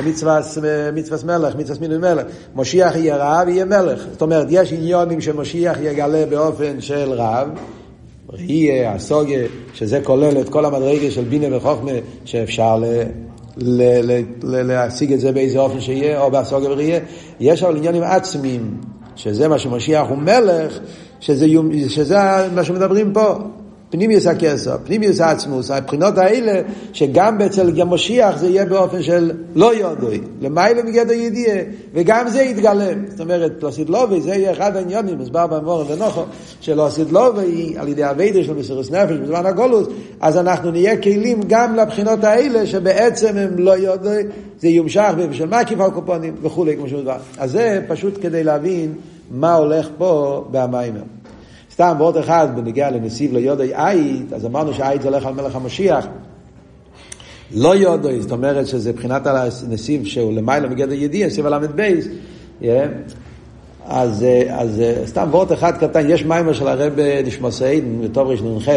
מצווה 0.00 1.38
מלך, 1.38 1.56
מצווה 1.56 1.80
מינוי 1.80 1.98
מלך. 1.98 2.26
משיח 2.54 2.96
יהיה 2.96 3.16
רב, 3.16 3.48
יהיה 3.48 3.64
מלך. 3.64 4.06
זאת 4.12 4.22
אומרת, 4.22 4.46
יש 4.50 4.72
עניונים 4.72 5.20
שמשיח 5.20 5.76
יגלה 5.80 6.26
באופן 6.26 6.80
של 6.80 7.12
רב, 7.12 7.48
ראייה, 8.28 8.92
הסוגיה, 8.92 9.46
שזה 9.74 10.00
כולל 10.04 10.40
את 10.40 10.48
כל 10.48 10.64
המדרגה 10.64 11.10
של 11.10 11.24
בינה 11.24 11.56
וחוכמה, 11.56 11.92
שאפשר 12.24 12.76
ל... 12.76 13.02
להשיג 14.42 15.12
את 15.12 15.20
זה 15.20 15.32
באיזה 15.32 15.58
אופן 15.58 15.80
שיהיה, 15.80 16.20
או 16.20 16.30
בהסוגיה 16.30 16.70
וראייה. 16.70 17.00
יש 17.40 17.62
אבל 17.62 17.76
עניונים 17.76 18.02
עצמיים, 18.02 18.74
שזה 19.16 19.48
מה 19.48 19.58
שמשיח 19.58 20.06
הוא 20.08 20.18
מלך, 20.18 20.78
שזה, 21.20 21.46
שזה 21.88 22.18
מה 22.54 22.64
שמדברים 22.64 23.12
פה. 23.12 23.34
פנימיוס 23.92 24.26
הכסר, 24.26 24.76
פנימיוס 24.84 25.20
העצמוס, 25.20 25.70
הבחינות 25.70 26.18
האלה, 26.18 26.60
שגם 26.92 27.40
אצל 27.40 27.80
המשיח 27.80 28.38
זה 28.38 28.46
יהיה 28.46 28.64
באופן 28.64 29.02
של 29.02 29.30
לא 29.54 29.74
יודוי, 29.74 30.20
למעלה 30.40 30.82
מגדר 30.82 31.12
ידיעה, 31.12 31.56
וגם 31.94 32.28
זה 32.28 32.42
יתגלם. 32.42 33.04
זאת 33.08 33.20
אומרת, 33.20 33.52
פלוסיד 33.60 33.88
לובי, 33.88 34.20
זה 34.20 34.30
יהיה 34.30 34.52
אחד 34.52 34.76
העניונים, 34.76 35.18
מסבר 35.18 35.46
במורם 35.46 35.86
ונוחו, 35.88 36.22
שלא 36.60 36.86
עשית 36.86 37.12
לובי, 37.12 37.74
על 37.76 37.88
ידי 37.88 38.04
הווידר 38.04 38.42
של 38.42 38.54
מסירוס 38.54 38.90
נפש 38.90 39.16
בזמן 39.16 39.46
הגולוס, 39.46 39.88
אז 40.20 40.36
אנחנו 40.38 40.70
נהיה 40.70 40.96
כלים 40.96 41.40
גם 41.46 41.76
לבחינות 41.76 42.24
האלה, 42.24 42.66
שבעצם 42.66 43.36
הם 43.36 43.58
לא 43.58 43.78
יודוי, 43.78 44.22
זה 44.60 44.68
יומשך 44.68 45.10
בשל 45.30 45.46
מקיף 45.46 45.80
הקופונים 45.80 46.34
וכולי, 46.42 46.76
כמו 46.76 46.88
שמדבר. 46.88 47.16
אז 47.38 47.50
זה 47.50 47.80
פשוט 47.88 48.18
כדי 48.22 48.44
להבין 48.44 48.94
מה 49.30 49.54
הולך 49.54 49.88
פה 49.98 50.44
במיימר. 50.50 51.02
סתם 51.72 51.94
ועוד 51.98 52.16
אחד 52.16 52.48
בנגיע 52.56 52.90
לנסיב 52.90 53.36
יודעי 53.36 53.72
עית, 53.74 54.32
אז 54.32 54.46
אמרנו 54.46 54.74
שעית 54.74 55.02
זה 55.02 55.08
הולך 55.08 55.26
על 55.26 55.34
מלך 55.34 55.56
המשיח. 55.56 56.06
לא 57.54 57.76
יודעי, 57.76 58.20
זאת 58.20 58.32
אומרת 58.32 58.66
שזה 58.66 58.92
מבחינת 58.92 59.26
הנסיב 59.26 60.06
שהוא 60.06 60.32
למעלה 60.32 60.68
מגדר 60.68 60.92
ידיע, 60.92 61.26
נסיב 61.26 61.46
הל"ב 61.46 61.66
בייס. 61.66 62.06
אז, 63.86 64.24
אז 64.48 64.82
סתם 65.06 65.28
ועוד 65.30 65.52
אחד 65.52 65.78
קטן, 65.78 66.10
יש 66.10 66.24
מיימר 66.24 66.52
של 66.52 66.68
הרב 66.68 66.92
נשמוסי, 67.26 67.80
בטוב 67.80 68.30
רנ"ח, 68.30 68.68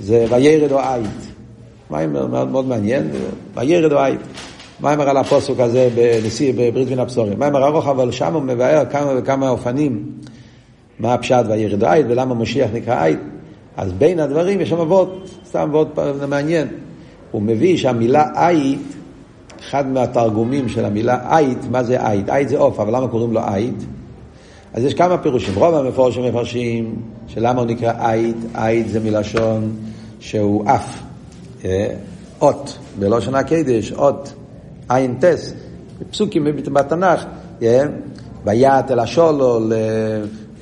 זה 0.00 0.26
וירד 0.30 0.72
או 0.72 0.78
עית. 0.78 1.06
מיימר 1.90 2.26
מאוד, 2.26 2.48
מאוד 2.48 2.66
מעניין, 2.66 3.10
וירד 3.54 3.92
או 3.92 3.98
עית. 3.98 4.20
מיימר 4.80 5.08
על 5.08 5.16
הפוסוק 5.16 5.60
הזה 5.60 5.88
בנשיא, 5.94 6.52
בברית 6.56 6.88
בין 6.88 6.98
הבשורים. 6.98 7.38
מיימר 7.38 7.66
ארוך, 7.66 7.88
אבל 7.88 8.10
שם 8.10 8.34
הוא 8.34 8.42
מבאר 8.42 8.84
כמה 8.90 9.12
וכמה 9.16 9.48
אופנים. 9.48 10.04
מה 11.00 11.14
הפשט 11.14 11.44
והירד 11.48 11.84
עית 11.84 12.06
ולמה 12.08 12.34
משיח 12.34 12.70
נקרא 12.72 13.04
עית. 13.04 13.18
אז 13.76 13.92
בין 13.92 14.20
הדברים 14.20 14.60
יש 14.60 14.68
שם 14.68 14.80
אבות, 14.80 15.30
סתם 15.48 15.60
אבות 15.60 15.98
מעניין. 16.28 16.68
הוא 17.30 17.42
מביא 17.42 17.76
שהמילה 17.76 18.26
עית, 18.34 18.82
אחד 19.60 19.86
מהתרגומים 19.86 20.68
של 20.68 20.84
המילה 20.84 21.36
עית, 21.36 21.58
מה 21.70 21.82
זה 21.82 22.08
עית? 22.08 22.28
עית 22.28 22.48
זה 22.48 22.58
עוף, 22.58 22.80
אבל 22.80 22.96
למה 22.96 23.08
קוראים 23.08 23.32
לו 23.32 23.40
עית? 23.40 23.84
אז 24.74 24.84
יש 24.84 24.94
כמה 24.94 25.18
פירושים. 25.18 25.54
רוב 25.54 25.74
המפורשים 25.74 26.24
מפרשים 26.24 26.96
שלמה 27.28 27.60
הוא 27.60 27.66
נקרא 27.66 27.92
עית, 28.10 28.36
עית 28.54 28.88
זה 28.88 29.00
מלשון 29.00 29.76
שהוא 30.20 30.64
אף, 30.70 31.02
אה, 31.64 31.94
אות, 32.40 32.78
בלושן 32.98 33.34
הקדש, 33.34 33.92
אות, 33.92 34.32
עין 34.88 35.14
טס, 35.20 35.54
פסוקים 36.10 36.44
בתנ"ך, 36.44 37.24
אה, 37.62 37.82
ויית 38.44 38.90
אל 38.90 38.98
השולו, 38.98 39.60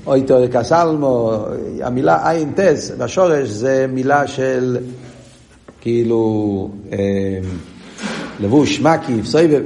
אוי 0.08 0.22
תור 0.22 0.46
קסלמו, 0.46 1.44
המילה 1.82 2.30
עין 2.30 2.52
טס 2.52 2.92
בשורש 2.98 3.48
זה 3.48 3.86
מילה 3.88 4.26
של 4.26 4.78
כאילו 5.80 6.70
אה, 6.92 6.98
לבוש, 8.40 8.80
מקיף, 8.80 9.24
סויבב, 9.26 9.62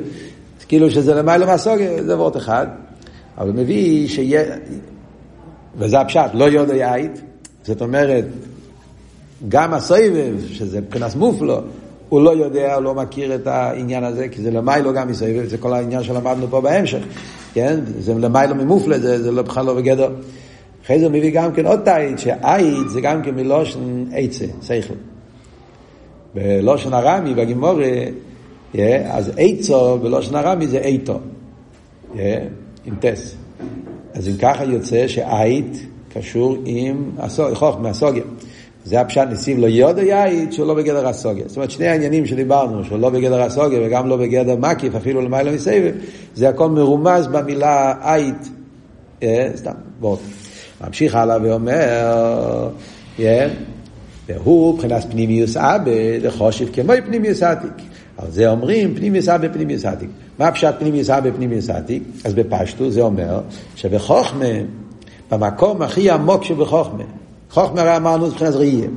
כאילו 0.69 0.91
שזה 0.91 1.15
למעלה 1.15 1.47
מהסוגיה, 1.47 2.03
זה 2.05 2.17
וורט 2.17 2.37
אחד, 2.37 2.67
אבל 3.39 3.51
מביא 3.51 4.09
שיהיה, 4.09 4.57
וזה 5.79 6.01
הפשט, 6.01 6.31
לא 6.35 6.45
יודע 6.45 6.95
עית, 6.95 7.21
זאת 7.65 7.83
אומרת, 7.83 8.25
גם 9.49 9.75
הסויבב, 9.75 10.35
שזה 10.53 10.81
מבחינת 10.81 11.15
מופלו, 11.15 11.61
הוא 12.09 12.23
לא 12.23 12.31
יודע, 12.31 12.75
הוא 12.75 12.83
לא 12.83 12.95
מכיר 12.95 13.35
את 13.35 13.47
העניין 13.47 14.05
הזה, 14.05 14.29
כי 14.29 14.43
זה 14.43 14.51
למיילו 14.51 14.93
גם 14.95 15.09
מסביב, 15.09 15.49
זה 15.49 15.59
כל 15.59 15.73
העניין 15.73 16.03
שלמדנו 16.03 16.47
פה 16.51 16.61
בהמשך, 16.61 17.03
כן? 17.55 17.81
זה 17.99 18.15
למיילו 18.15 18.55
ממופלה, 18.55 18.99
זה, 18.99 19.23
זה 19.23 19.31
לא 19.31 19.43
בכלל 19.43 19.67
לא 19.67 19.75
בגדר. 19.75 20.11
אחרי 20.85 20.99
זה 20.99 21.05
הוא 21.05 21.13
מביא 21.13 21.31
גם 21.31 21.53
כן 21.53 21.67
עוד 21.67 21.81
תאית, 21.85 22.19
שעית 22.19 22.89
זה 22.89 23.01
גם 23.01 23.23
כן 23.23 23.35
מלושן 23.35 24.05
עצה, 24.13 24.45
שכל. 24.63 24.95
בלושן 26.35 26.93
הרמי, 26.93 27.35
בגימורי, 27.35 28.13
אז 29.05 29.33
עצו 29.37 29.99
בלושן 29.99 30.35
הרמי 30.35 30.67
זה 30.67 30.79
איתו, 30.79 31.19
עם 32.85 32.95
טס. 33.01 33.37
אז 34.15 34.29
אם 34.29 34.37
ככה 34.37 34.65
יוצא 34.65 35.09
שעית 35.09 35.87
קשור 36.15 36.57
עם 36.65 37.11
חוכמה, 37.55 37.89
הסוגיה. 37.89 38.23
זה 38.85 39.01
הפשט 39.01 39.23
נסיב 39.31 39.59
לא 39.59 39.67
יודע 39.67 40.03
יעית 40.03 40.53
שהוא 40.53 40.67
לא 40.67 40.75
בגדר 40.75 41.09
הסוגיה. 41.09 41.45
זאת 41.47 41.57
אומרת, 41.57 41.71
שני 41.71 41.89
העניינים 41.89 42.27
שדיברנו, 42.27 42.85
שהוא 42.85 42.99
לא 42.99 43.11
בגדר 43.11 43.43
הסוגיה 43.43 43.81
וגם 43.87 44.09
לא 44.09 44.17
בגדר 44.17 44.57
מקיף, 44.57 44.95
אפילו 44.95 45.23
למעלה 45.23 45.53
מסבב, 45.53 45.93
זה 46.35 46.49
הכל 46.49 46.69
מרומז 46.69 47.27
במילה 47.27 47.95
עית, 48.03 48.49
סתם, 49.57 49.73
בואו. 50.01 50.17
ממשיך 50.87 51.15
הלאה 51.15 51.37
ואומר, 51.43 52.69
והוא 54.29 54.75
מבחינת 54.75 55.05
פנימיוס 55.11 55.57
אבא, 55.57 55.91
לחושב 56.23 56.67
כמו 56.73 56.93
פנימיוס 57.07 57.43
עתיק. 57.43 57.71
על 58.17 58.31
זה 58.31 58.51
אומרים 58.51 58.95
פנימיוס 58.95 59.29
אבא, 59.29 59.49
פנימיוס 59.53 59.85
עתיק. 59.85 60.09
מה 60.39 60.53
פשט 60.53 60.75
פנימיוס 60.79 61.11
אבא, 61.11 61.31
פנימיוס 61.31 61.71
עתיק? 61.71 62.03
אז 62.25 62.35
בפשטו 62.35 62.91
זה 62.91 63.01
אומר 63.01 63.41
שבחוכמה, 63.77 64.45
במקום 65.31 65.83
הכי 65.83 66.11
עמוק 66.11 66.45
שבחוכמה, 66.45 67.05
חוכמה 67.53 67.81
הרי 67.81 67.97
אמרנו 67.97 68.27
מבחינת 68.27 68.55
ראייה. 68.55 68.89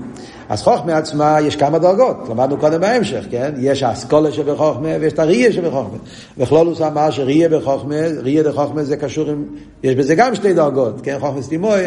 אז 0.49 0.61
חוכמה 0.61 0.97
עצמה 0.97 1.37
יש 1.41 1.55
כמה 1.55 1.79
דרגות, 1.79 2.17
למדנו 2.29 2.57
קודם 2.57 2.81
בהמשך, 2.81 3.25
כן? 3.31 3.53
יש 3.59 3.83
האסכולה 3.83 4.31
שבחוכמה 4.31 4.89
ויש 4.99 5.13
את 5.13 5.19
הראייה 5.19 5.51
שבחוכמה. 5.51 5.97
וכלולוס 6.37 6.81
אמר 6.81 7.11
שראייה 7.11 7.49
בחוכמה, 7.49 7.95
ראייה 8.23 8.43
בחוכמה 8.43 8.83
זה 8.83 8.97
קשור 8.97 9.29
עם, 9.29 9.45
יש 9.83 9.95
בזה 9.95 10.15
גם 10.15 10.35
שתי 10.35 10.53
דרגות, 10.53 11.01
כן? 11.03 11.17
חוכמה 11.19 11.41
סטימוי. 11.41 11.81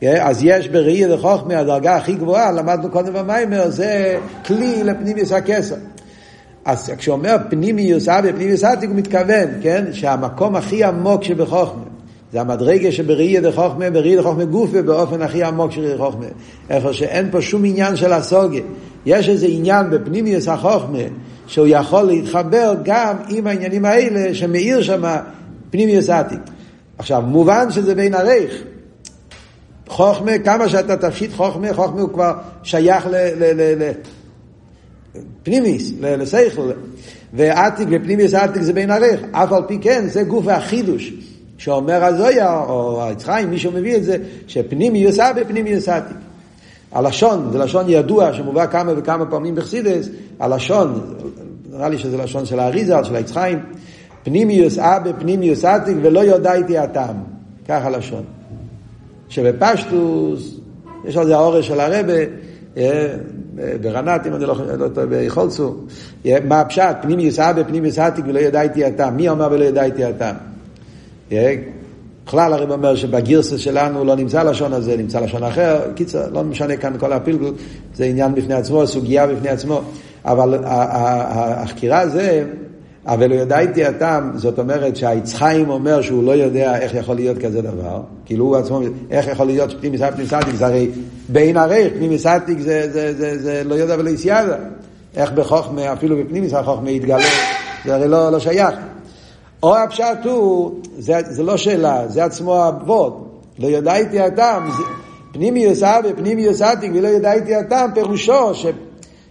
כן? 0.00 0.18
אז 0.20 0.44
יש 0.44 0.68
בראייה 0.68 1.08
לחוכמה, 1.08 1.58
הדרגה 1.58 1.96
הכי 1.96 2.12
גבוהה, 2.12 2.52
למדנו 2.52 2.90
קודם 2.90 3.12
במיימר, 3.12 3.70
זה 3.70 4.18
כלי 4.46 4.84
לפנימיוס 4.84 5.32
הכסר. 5.32 5.76
אז 6.64 6.90
כשאומר 6.98 7.36
פנימיוס 7.50 8.08
אבי, 8.08 8.32
פנימיוס 8.32 8.64
עתיק, 8.64 8.90
הוא 8.90 8.96
מתכוון, 8.98 9.48
כן? 9.62 9.84
שהמקום 9.92 10.56
הכי 10.56 10.84
עמוק 10.84 11.24
שבחוכמה. 11.24 11.89
זה 12.32 12.40
המדרגה 12.40 12.92
שבראייה 12.92 13.40
דחוכמה, 13.40 13.90
בראייה 13.90 14.20
דחוכמה 14.20 14.44
גופה 14.44 14.82
באופן 14.82 15.22
הכי 15.22 15.42
עמוק 15.42 15.72
של 15.72 15.80
ראייה 15.80 15.96
דחוכמה. 15.96 16.26
איפה 16.70 16.92
שאין 16.92 17.30
פה 17.30 17.42
שום 17.42 17.64
עניין 17.64 17.96
של 17.96 18.12
הסוגיה. 18.12 18.62
יש 19.06 19.28
איזה 19.28 19.46
עניין 19.46 19.90
בפנימיוס 19.90 20.48
החוכמה, 20.48 20.98
שהוא 21.46 21.66
יכול 21.70 22.02
להתחבר 22.02 22.74
גם 22.84 23.16
עם 23.28 23.46
העניינים 23.46 23.84
האלה 23.84 24.34
שמאיר 24.34 24.82
שם 24.82 25.02
פנימיוס 25.70 26.10
עתיק. 26.10 26.40
עכשיו, 26.98 27.22
מובן 27.22 27.70
שזה 27.70 27.94
בין 27.94 28.14
הרייך. 28.14 28.62
חוכמה, 29.88 30.38
כמה 30.38 30.68
שאתה 30.68 30.96
תפשיט 30.96 31.32
חוכמה, 31.32 31.74
חוכמה 31.74 32.00
הוא 32.00 32.10
כבר 32.10 32.32
שייך 32.62 33.06
ל... 33.06 33.10
ל, 33.14 33.44
ל, 33.54 33.82
ל 33.82 33.90
פנימיס, 35.42 35.92
לסייכל, 36.00 36.70
ועתיק 37.32 37.88
ופנימיוס 37.90 38.34
עתיק 38.34 38.62
זה 38.62 38.72
בין 38.72 38.90
הרייך. 38.90 39.20
אף 39.32 39.52
על 39.52 39.62
פי 39.68 39.78
כן, 39.78 40.08
זה 40.08 40.22
גוף 40.22 40.48
החידוש. 40.48 41.12
שאומר 41.60 42.04
הזויה, 42.04 42.60
או 42.68 43.04
היצחיים, 43.04 43.50
מישהו 43.50 43.72
מביא 43.72 43.96
את 43.96 44.04
זה, 44.04 44.16
שפנימי 44.46 44.98
יוסע 44.98 45.32
בפנימי 45.32 45.70
יוסעתי. 45.70 46.14
הלשון, 46.92 47.48
זה 47.52 47.58
לשון 47.58 47.84
ידוע 47.88 48.32
שמובא 48.32 48.66
כמה 48.66 48.92
וכמה 48.96 49.26
פעמים 49.26 49.54
בחסידס, 49.54 50.08
הלשון, 50.40 51.00
נראה 51.72 51.88
לי 51.88 51.98
שזה 51.98 52.16
לשון 52.16 52.46
של 52.46 52.60
האריזה, 52.60 53.04
של 53.04 53.16
היצחיים, 53.16 53.58
פנימי 54.22 54.54
יוסע 54.54 54.98
בפנימי 54.98 55.46
יוסעתי 55.46 55.94
ולא 56.02 56.20
יודעתי 56.20 56.78
הטעם. 56.78 57.16
כך 57.68 57.84
הלשון. 57.84 58.22
שבפשטוס, 59.28 60.60
יש 61.04 61.16
על 61.16 61.26
זה 61.26 61.36
האורש 61.36 61.68
של 61.68 61.80
הרבה, 61.80 62.14
אה, 62.76 63.14
ברנת, 63.80 64.26
אם 64.26 64.34
אני 64.34 64.44
לא, 64.44 64.56
לא 64.78 64.88
טועה, 64.88 65.06
ביכולצו, 65.06 65.74
מה 66.24 66.60
הפשט, 66.60 66.96
פנימי 67.02 67.22
יוסע 67.22 67.52
בפנימי 67.52 67.86
יוסעתי 67.86 68.22
ולא 68.26 68.38
ידעתי 68.38 68.84
הטעם. 68.84 69.16
מי 69.16 69.28
אומר 69.28 69.48
ולא 69.52 69.64
ידעתי 69.64 70.04
הטעם? 70.04 70.49
בכלל 72.26 72.52
הרב 72.52 72.70
אומר 72.70 72.94
שבגירסה 72.94 73.58
שלנו 73.58 74.04
לא 74.04 74.16
נמצא 74.16 74.42
לשון 74.42 74.72
הזה, 74.72 74.96
נמצא 74.96 75.20
לשון 75.20 75.42
אחר. 75.42 75.80
קיצר, 75.94 76.28
לא 76.32 76.42
משנה 76.42 76.76
כאן 76.76 76.92
כל 76.98 77.12
הפלגול, 77.12 77.54
זה 77.94 78.04
עניין 78.04 78.34
בפני 78.34 78.54
עצמו, 78.54 78.86
סוגיה 78.86 79.26
בפני 79.26 79.48
עצמו. 79.48 79.80
אבל 80.24 80.58
החקירה 80.64 82.08
זה, 82.08 82.44
אבל 83.06 83.26
לא 83.26 83.34
ידע 83.34 83.58
איתי 83.58 83.84
הטעם, 83.84 84.30
זאת 84.34 84.58
אומרת 84.58 84.96
שהיצחיים 84.96 85.70
אומר 85.70 86.02
שהוא 86.02 86.24
לא 86.24 86.32
יודע 86.32 86.78
איך 86.78 86.94
יכול 86.94 87.16
להיות 87.16 87.38
כזה 87.38 87.62
דבר. 87.62 88.00
כאילו 88.24 88.44
הוא 88.44 88.56
עצמו, 88.56 88.80
איך 89.10 89.26
יכול 89.28 89.46
להיות 89.46 89.74
פנים 89.80 89.92
מסעתיק, 89.92 90.14
פנים 90.14 90.26
מסעתיק, 90.26 90.54
זה 90.54 90.66
הרי 90.66 90.88
בין 91.28 91.56
הרי, 91.56 91.90
פנים 91.96 92.10
מסעתיק 92.10 92.58
זה, 92.60 92.88
זה, 92.92 93.14
זה, 93.14 93.38
זה 93.38 93.62
לא 93.64 93.74
יודע 93.74 93.96
ולא 93.98 94.10
יסיידה. 94.10 94.56
איך 95.16 95.32
בחוכמה, 95.32 95.92
אפילו 95.92 96.16
בפנים 96.16 96.44
מסעתיק 96.44 96.66
חוכמה 96.66 96.90
יתגלה, 96.90 97.26
זה 97.84 97.94
הרי 97.94 98.08
לא, 98.08 98.32
לא 98.32 98.38
שייך. 98.38 98.74
או 99.62 99.76
הפשט 99.76 100.24
הוא, 100.24 100.80
זה, 100.98 101.20
זה 101.28 101.42
לא 101.42 101.56
שאלה, 101.56 102.08
זה 102.08 102.24
עצמו 102.24 102.68
אבות. 102.68 103.26
לא 103.58 103.66
ידעתי 103.66 104.20
הטעם, 104.20 104.70
פנימיוס 105.32 105.82
אבי, 105.82 106.08
פנימיוס 106.16 106.62
עתיק 106.62 106.92
ולא 106.94 107.08
ידעתי 107.08 107.54
הטעם, 107.54 107.94
פירושו 107.94 108.54
ש, 108.54 108.66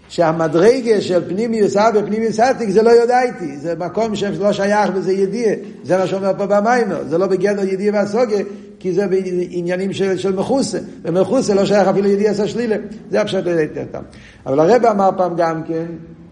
שהמדרגה 0.09 1.01
של 1.01 1.29
פנימיוס 1.29 1.77
אבי, 1.77 1.99
פנימיוס 2.03 2.39
עתיק 2.39 2.69
זה 2.69 2.81
לא 2.81 3.03
ידעתי, 3.03 3.57
זה 3.57 3.75
מקום 3.79 4.15
שלא 4.15 4.53
שייך 4.53 4.91
וזה 4.95 5.13
ידיע, 5.13 5.53
זה 5.83 5.97
מה 5.97 6.07
שאומר 6.07 6.31
פה 6.37 6.45
במיימר, 6.45 7.03
זה 7.07 7.17
לא 7.17 7.27
בגדר 7.27 7.63
ידיע 7.63 7.91
והסוגיה, 7.93 8.39
כי 8.79 8.93
זה 8.93 9.07
בעניינים 9.07 9.93
של, 9.93 10.17
של 10.17 10.35
מחוסה, 10.35 10.79
ומחוסה 11.03 11.53
לא 11.53 11.65
שייך 11.65 11.87
אפילו 11.87 12.07
ידיעס 12.07 12.39
השלילה, 12.39 12.75
זה 13.11 13.21
הפשט 13.21 13.43
אותם. 13.77 14.01
אבל 14.45 14.59
הרב 14.59 14.85
אמר 14.85 15.09
פעם 15.17 15.35
גם 15.35 15.63
כן, 15.63 15.85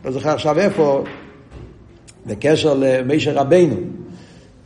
לא 0.05 0.11
זוכר 0.11 0.29
עכשיו 0.29 0.59
איפה, 0.59 1.03
בקשר 2.27 2.73
למישר 2.79 3.33
רבנו, 3.33 3.75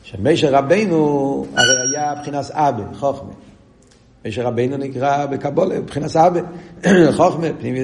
שמישר 0.03 0.55
רבנו 0.55 1.45
הרי 1.55 1.97
היה 1.97 2.13
מבחינת 2.17 2.51
אבא, 2.51 2.83
חוכמה. 2.93 3.31
מישר 4.25 4.41
רבנו 4.41 4.77
נקרא 4.77 5.25
בקבולה, 5.25 5.79
מבחינת 5.79 6.15
אבא, 6.15 6.39
חוכמה, 7.17 7.47
פנימי, 7.59 7.79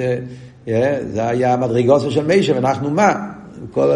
זה 1.03 1.27
היה 1.27 1.53
המדרגוסה 1.53 2.11
של 2.11 2.25
מישר, 2.25 2.55
ואנחנו 2.55 2.89
מה? 2.89 3.13
כל, 3.71 3.91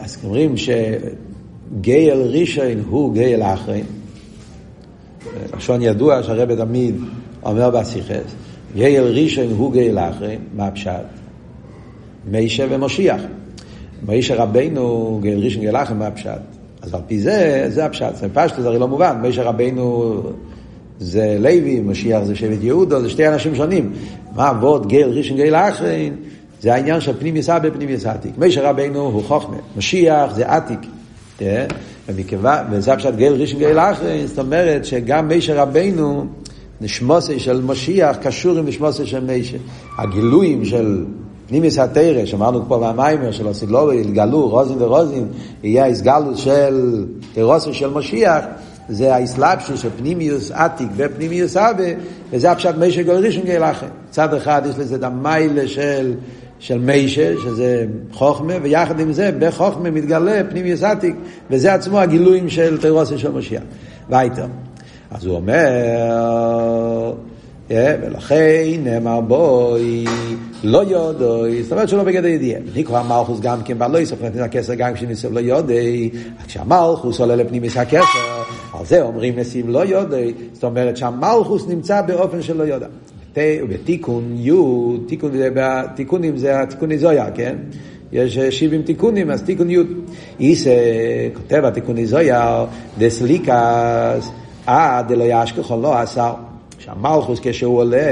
אז 0.00 0.18
אומרים 0.24 0.54
שגייל 0.56 2.20
ראשון 2.20 2.82
הוא 2.88 3.14
גייל 3.14 3.42
אחרין. 3.42 3.84
לשון 5.56 5.82
ידוע 5.82 6.22
שהרבא 6.22 6.54
תמיד 6.54 6.94
אומר 7.42 7.70
בסיכס, 7.70 8.34
גייל 8.74 9.04
ראשון 9.04 9.46
הוא 9.56 9.72
גייל 9.72 9.98
אחרין, 9.98 10.40
מה 10.54 10.66
הפשט? 10.66 10.92
מישה 12.24 12.66
ומשיח. 12.70 13.20
מישה 14.08 14.42
רבנו 14.42 15.18
גייל 15.22 15.44
ראשון 15.44 15.60
גייל 15.60 15.76
אחרין, 15.76 15.98
מה 15.98 16.06
הפשט? 16.06 16.40
אז 16.82 16.94
על 16.94 17.00
פי 17.06 17.18
זה, 17.18 17.64
זה 17.68 17.84
הפשט. 17.84 18.16
זה 18.16 18.26
פשט, 18.32 18.54
זה 18.58 18.68
הרי 18.68 18.78
לא 18.78 18.88
מובן. 18.88 19.18
מישה 19.22 19.42
רבנו 19.42 20.14
זה 21.00 21.36
לוי, 21.40 21.80
משיח 21.80 22.22
זה 22.22 22.36
שבט 22.36 22.62
יהודו, 22.62 23.00
זה 23.00 23.10
שתי 23.10 23.28
אנשים 23.28 23.54
שונים. 23.54 23.92
מה 24.36 24.50
אבות 24.50 24.86
גייל 24.86 25.08
ראשון 25.08 25.36
גייל 25.36 25.54
אחרין? 25.54 26.16
זה 26.60 26.74
העניין 26.74 27.00
של 27.00 27.12
פנים 27.18 27.36
יסע 27.36 27.58
בפנים 27.58 27.88
יסעתיק. 27.88 28.38
מישר 28.38 28.66
רבנו 28.66 29.00
הוא 29.00 29.22
חוכמה, 29.22 29.56
משיח 29.76 30.34
זה 30.34 30.48
עתיק. 30.48 30.80
וזה 32.70 32.96
פשוט 32.96 33.14
גאל 33.14 33.32
ראשון 33.32 33.60
גאל 33.60 33.78
אחרי, 33.78 34.26
זאת 34.26 34.38
אומרת 34.38 34.84
שגם 34.84 35.28
מישר 35.28 35.56
רבנו, 35.56 36.26
נשמוסי 36.80 37.38
של 37.38 37.62
משיח 37.62 38.16
קשור 38.22 38.58
עם 38.58 38.66
נשמוסי 38.66 39.06
של 39.06 39.24
מישר. 39.24 39.58
הגילויים 39.98 40.64
של 40.64 41.04
פנימיס 41.50 41.78
התרא, 41.78 42.24
שאמרנו 42.24 42.62
פה 42.68 42.78
במיימר 42.78 43.32
של 43.32 43.48
הסילובי, 43.48 44.00
התגלו 44.00 44.48
רוזין 44.48 44.82
ורוזין, 44.82 45.26
יהיה 45.62 45.86
הסגלות 45.86 46.38
של 46.38 47.04
תירוסי 47.32 47.72
של 47.72 47.90
משיח, 47.90 48.44
זה 48.88 49.14
האסלאפשו 49.14 49.76
של 49.76 49.88
פנימיוס 49.98 50.50
עתיק 50.50 50.88
ופנימיוס 50.96 51.56
אבא, 51.56 51.84
וזה 52.32 52.50
הפשט 52.50 52.74
מישר 52.78 53.02
גאל 53.02 53.24
ראשון. 53.24 53.44
צד 54.10 54.34
אחד 54.34 54.62
יש 54.70 54.78
לזה 54.78 54.96
את 54.96 55.02
המיילה 55.02 55.68
של 55.68 56.14
של 56.58 56.78
מיישה, 56.78 57.32
שזה 57.42 57.86
חוכמה, 58.12 58.54
ויחד 58.62 59.00
עם 59.00 59.12
זה, 59.12 59.30
בחוכמה 59.38 59.90
מתגלה 59.90 60.40
פנים 60.50 60.66
יסעתיק, 60.66 61.16
וזה 61.50 61.74
עצמו 61.74 62.00
הגילויים 62.00 62.48
של 62.48 62.80
תירוסי 62.80 63.18
של 63.18 63.32
משיח. 63.32 63.62
וייטר. 64.10 64.46
אז 65.10 65.26
הוא 65.26 65.36
אומר, 65.36 65.70
ולכן 67.70 68.80
נאמר 68.84 69.20
בוי, 69.20 70.04
לא 70.64 70.78
יודוי, 70.78 71.62
זאת 71.62 71.72
אומרת 71.72 71.88
שלא 71.88 72.02
בגדר 72.02 72.26
ידיעה. 72.26 72.60
נקרא 72.74 73.02
מלכוס 73.02 73.40
גם 73.40 73.62
כן 73.62 73.78
בעלו 73.78 73.98
יסוף, 73.98 74.22
נתן 74.22 74.40
הכסר 74.40 74.74
גם 74.74 74.94
כשניסף 74.94 75.28
לא 75.32 75.40
יודי, 75.40 76.10
כשהמלכוס 76.46 77.20
עולה 77.20 77.36
לפנימיס 77.36 77.76
הכסר, 77.76 78.42
על 78.78 78.86
זה 78.86 79.02
אומרים 79.02 79.38
נשים 79.38 79.68
לא 79.68 79.84
יודי, 79.84 80.34
זאת 80.52 80.64
אומרת 80.64 80.96
שהמלכוס 80.96 81.68
נמצא 81.68 82.02
באופן 82.02 82.42
שלא 82.42 82.62
יודע. 82.62 82.86
ובתיקון 83.36 84.36
י', 84.38 84.52
תיקון, 85.06 85.32
תיקונים 85.96 86.36
זה 86.36 86.60
התיקוני 86.60 86.98
זויה, 86.98 87.30
כן? 87.30 87.56
יש 88.12 88.38
70 88.38 88.82
תיקונים, 88.82 89.30
אז 89.30 89.42
תיקון 89.42 89.70
י', 89.70 89.78
איסה, 90.40 90.70
כותב 91.34 91.64
התיקוני 91.64 92.06
זויה, 92.06 92.64
דסליקס, 92.98 94.30
אה, 94.68 95.02
דלא 95.08 95.24
ישכחו 95.24 95.80
לא 95.82 95.98
עשר. 95.98 96.49
שהמלכוס 96.94 97.38
כשהוא 97.42 97.78
עולה, 97.78 98.06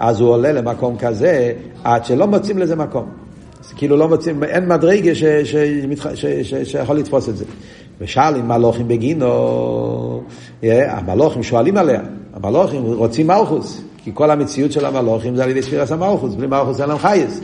אז 0.00 0.20
הוא 0.20 0.30
עולה 0.30 0.52
למקום 0.52 0.96
כזה, 0.98 1.52
עד 1.84 2.04
שלא 2.04 2.26
מוצאים 2.26 2.58
לזה 2.58 2.76
מקום. 2.76 3.06
אז 3.60 3.72
כאילו 3.72 3.96
לא 3.96 4.08
מוצאים, 4.08 4.44
אין 4.44 4.68
מדרגה 4.68 5.12
שיכול 6.64 6.96
לתפוס 6.96 7.28
את 7.28 7.36
זה. 7.36 7.44
ושאלים 8.00 8.48
מלוכים 8.48 8.88
בגינו, 8.88 10.22
המלוכים 10.62 11.42
שואלים 11.42 11.76
עליה, 11.76 12.00
המלוכים 12.34 12.82
רוצים 12.82 13.26
מלכוס, 13.26 13.82
כי 14.04 14.10
כל 14.14 14.30
המציאות 14.30 14.72
של 14.72 14.84
המלוכים 14.84 15.36
זה 15.36 15.44
על 15.44 15.50
ידי 15.50 15.62
ספירס 15.62 15.92
המלכוס, 15.92 16.34
בלי 16.34 16.46
מלכוס 16.46 16.80
אין 16.80 16.88
להם 16.88 16.98
חייס. 16.98 17.40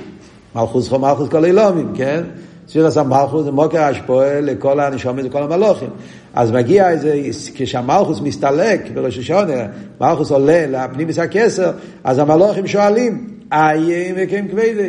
מלכוס 0.56 0.88
חו 0.88 0.98
מלכוס 0.98 1.28
כל 1.28 1.44
אילומים, 1.44 1.92
כן? 1.94 2.22
ספירס 2.68 2.96
המלכוס 2.96 3.44
זה 3.44 3.52
מוקר 3.52 3.82
השפועל 3.82 4.44
לכל 4.44 4.80
הנשומת 4.80 5.24
לכל 5.24 5.42
המלוכים. 5.42 5.90
אז 6.34 6.52
מגיע 6.52 6.90
איזה, 6.90 7.20
כשהמלכוס 7.54 8.20
מסתלק 8.20 8.80
בראש 8.94 9.18
השונה, 9.18 9.66
מלכוס 10.00 10.30
עולה 10.30 10.66
לפנימיס 10.66 11.18
הכסר, 11.18 11.72
אז 12.04 12.18
המלוכים 12.18 12.66
שואלים, 12.66 13.26
איה 13.52 14.12
מקיים 14.12 14.48
כבדי. 14.48 14.88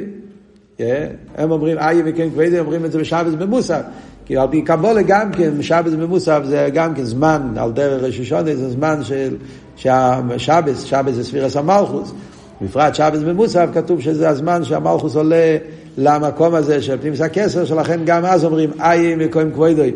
כן? 0.77 1.07
הם 1.37 1.51
אומרים, 1.51 1.77
איה 1.77 2.03
מקיים 2.03 2.31
כבדי, 2.31 2.59
אומרים 2.59 2.85
את 2.85 2.91
זה 2.91 2.99
בשבץ 2.99 3.33
במוסר. 3.33 3.81
כי 4.25 4.37
על 4.37 4.47
פי 4.51 4.61
קבולה 4.61 5.01
גם 5.01 5.31
כן, 5.31 5.61
שבץ 5.61 5.93
במוסף 5.93 6.39
זה 6.45 6.69
גם 6.73 6.95
כן 6.95 7.03
זמן, 7.03 7.53
על 7.57 7.71
דרך 7.71 8.03
ראש 8.03 8.19
השונה 8.19 8.55
זה 8.55 8.69
זמן 8.69 9.03
של 9.03 9.35
שהשבץ, 9.75 10.83
שבץ 10.83 11.13
זה 11.13 11.23
ספירס 11.23 11.57
המלכוס. 11.57 12.13
בפרט 12.61 12.95
שבץ 12.95 13.19
במוסף 13.19 13.67
כתוב 13.73 14.01
שזה 14.01 14.29
הזמן 14.29 14.63
שהמלכוס 14.63 15.15
עולה 15.15 15.57
למקום 15.97 16.55
הזה 16.55 16.81
של 16.81 16.97
פנימס 17.01 17.21
הכסר, 17.21 17.65
שלכן 17.65 17.99
גם 18.05 18.25
אז 18.25 18.45
אומרים 18.45 18.69
איי 18.79 19.15
מקוים 19.15 19.51
כבודוי. 19.51 19.91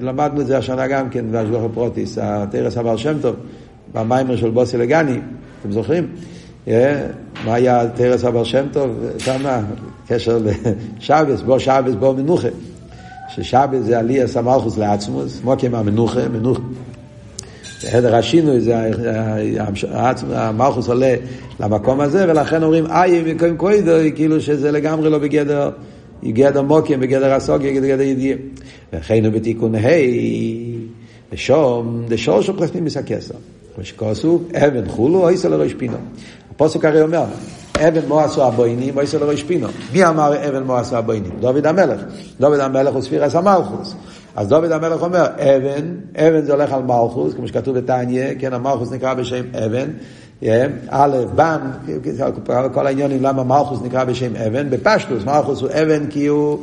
למדנו 0.00 0.40
את 0.40 0.46
זה 0.46 0.58
השנה 0.58 0.86
גם 0.86 1.08
כן 1.10 1.24
בהשגוח 1.30 1.62
הפרוטיס, 1.64 2.18
התרס 2.22 2.76
הבעל 2.76 2.96
שם 2.96 3.16
טוב, 3.20 3.36
במיימר 3.94 4.36
של 4.36 4.50
בוסי 4.50 4.76
לגני, 4.76 5.18
אתם 5.60 5.72
זוכרים? 5.72 6.06
מה 7.44 7.54
היה 7.54 7.88
תרס 7.94 8.24
הבעל 8.24 8.44
שם 8.44 8.66
טוב? 8.72 8.90
שמה, 9.18 9.60
קשר 10.08 10.38
לשבץ, 10.98 11.40
בוא 11.40 11.58
שבץ, 11.58 11.94
בוא 11.98 12.14
מנוחה. 12.14 12.48
ששבת 13.28 13.82
זה 13.84 13.98
עליאס 13.98 14.36
המלכוס 14.36 14.78
לעצמוס, 14.78 15.40
מוקים 15.44 15.74
המנוחה, 15.74 16.28
מנוחה. 16.28 16.62
הדר 17.92 18.14
השינוי 18.14 18.60
זה 18.60 18.90
המלכוס 20.32 20.88
עולה 20.88 21.14
למקום 21.60 22.00
הזה, 22.00 22.24
ולכן 22.28 22.62
אומרים 22.62 22.86
איי 22.86 23.34
מקום 23.34 23.56
קוידו, 23.56 23.92
כאילו 24.14 24.40
שזה 24.40 24.70
לגמרי 24.70 25.10
לא 25.10 25.18
בגדר, 25.18 25.70
גדר 26.32 26.62
מוקים, 26.62 27.00
בגדר 27.00 27.32
הסוגיה, 27.32 27.80
בגדר 27.80 28.00
ידיעה. 28.00 28.38
וכן 28.92 29.32
בתיקון 29.32 29.74
ה' 29.74 29.88
ושום, 31.32 32.04
דשור 32.08 32.40
שופכתים 32.40 32.84
מסכסר. 32.84 33.34
כמו 33.74 33.84
שכוסו, 33.84 34.40
אבן 34.54 34.88
חולו, 34.88 35.22
אוי 35.22 35.36
סלו 35.36 35.58
ראש 35.58 35.74
פינו. 35.74 35.96
הפוסק 36.50 36.84
הרי 36.84 37.02
אומר, 37.02 37.24
אבן 37.76 38.08
מו 38.08 38.20
עשו 38.20 38.44
הבוינים, 38.44 38.96
אוי 38.96 39.06
סלו 39.06 39.28
ראש 39.28 39.42
פינו. 39.42 39.68
מי 39.92 40.06
אמר 40.06 40.48
אבן 40.48 40.62
מו 40.62 40.76
עשו 40.76 40.96
הבוינים? 40.96 41.32
דוד 41.40 41.66
המלך. 41.66 42.00
דוד 42.40 42.60
המלך 42.60 42.94
הוא 42.94 43.02
ספירס 43.02 43.34
המלכוס. 43.34 43.94
אז 44.36 44.48
דוד 44.48 44.72
המלך 44.72 45.02
אומר, 45.02 45.26
אבן, 45.26 45.94
אבן 46.16 46.42
זה 46.42 46.52
הולך 46.52 46.72
על 46.72 46.82
מלכוס, 46.82 47.34
כמו 47.34 47.48
שכתוב 47.48 47.78
בתניא, 47.78 48.34
כן, 48.38 48.52
המלכוס 48.52 48.92
נקרא 48.92 49.14
בשם 49.14 49.44
אבן. 49.66 49.90
א', 50.88 51.16
בן, 51.34 51.60
כל 52.72 52.86
העניינים 52.86 53.22
למה 53.22 53.44
מלכוס 53.44 53.78
נקרא 53.82 54.04
בשם 54.04 54.36
אבן, 54.36 54.70
בפשטוס, 54.70 55.24
מלכוס 55.24 55.60
הוא 55.60 55.68
אבן 55.70 56.06
כי 56.06 56.26
הוא... 56.26 56.58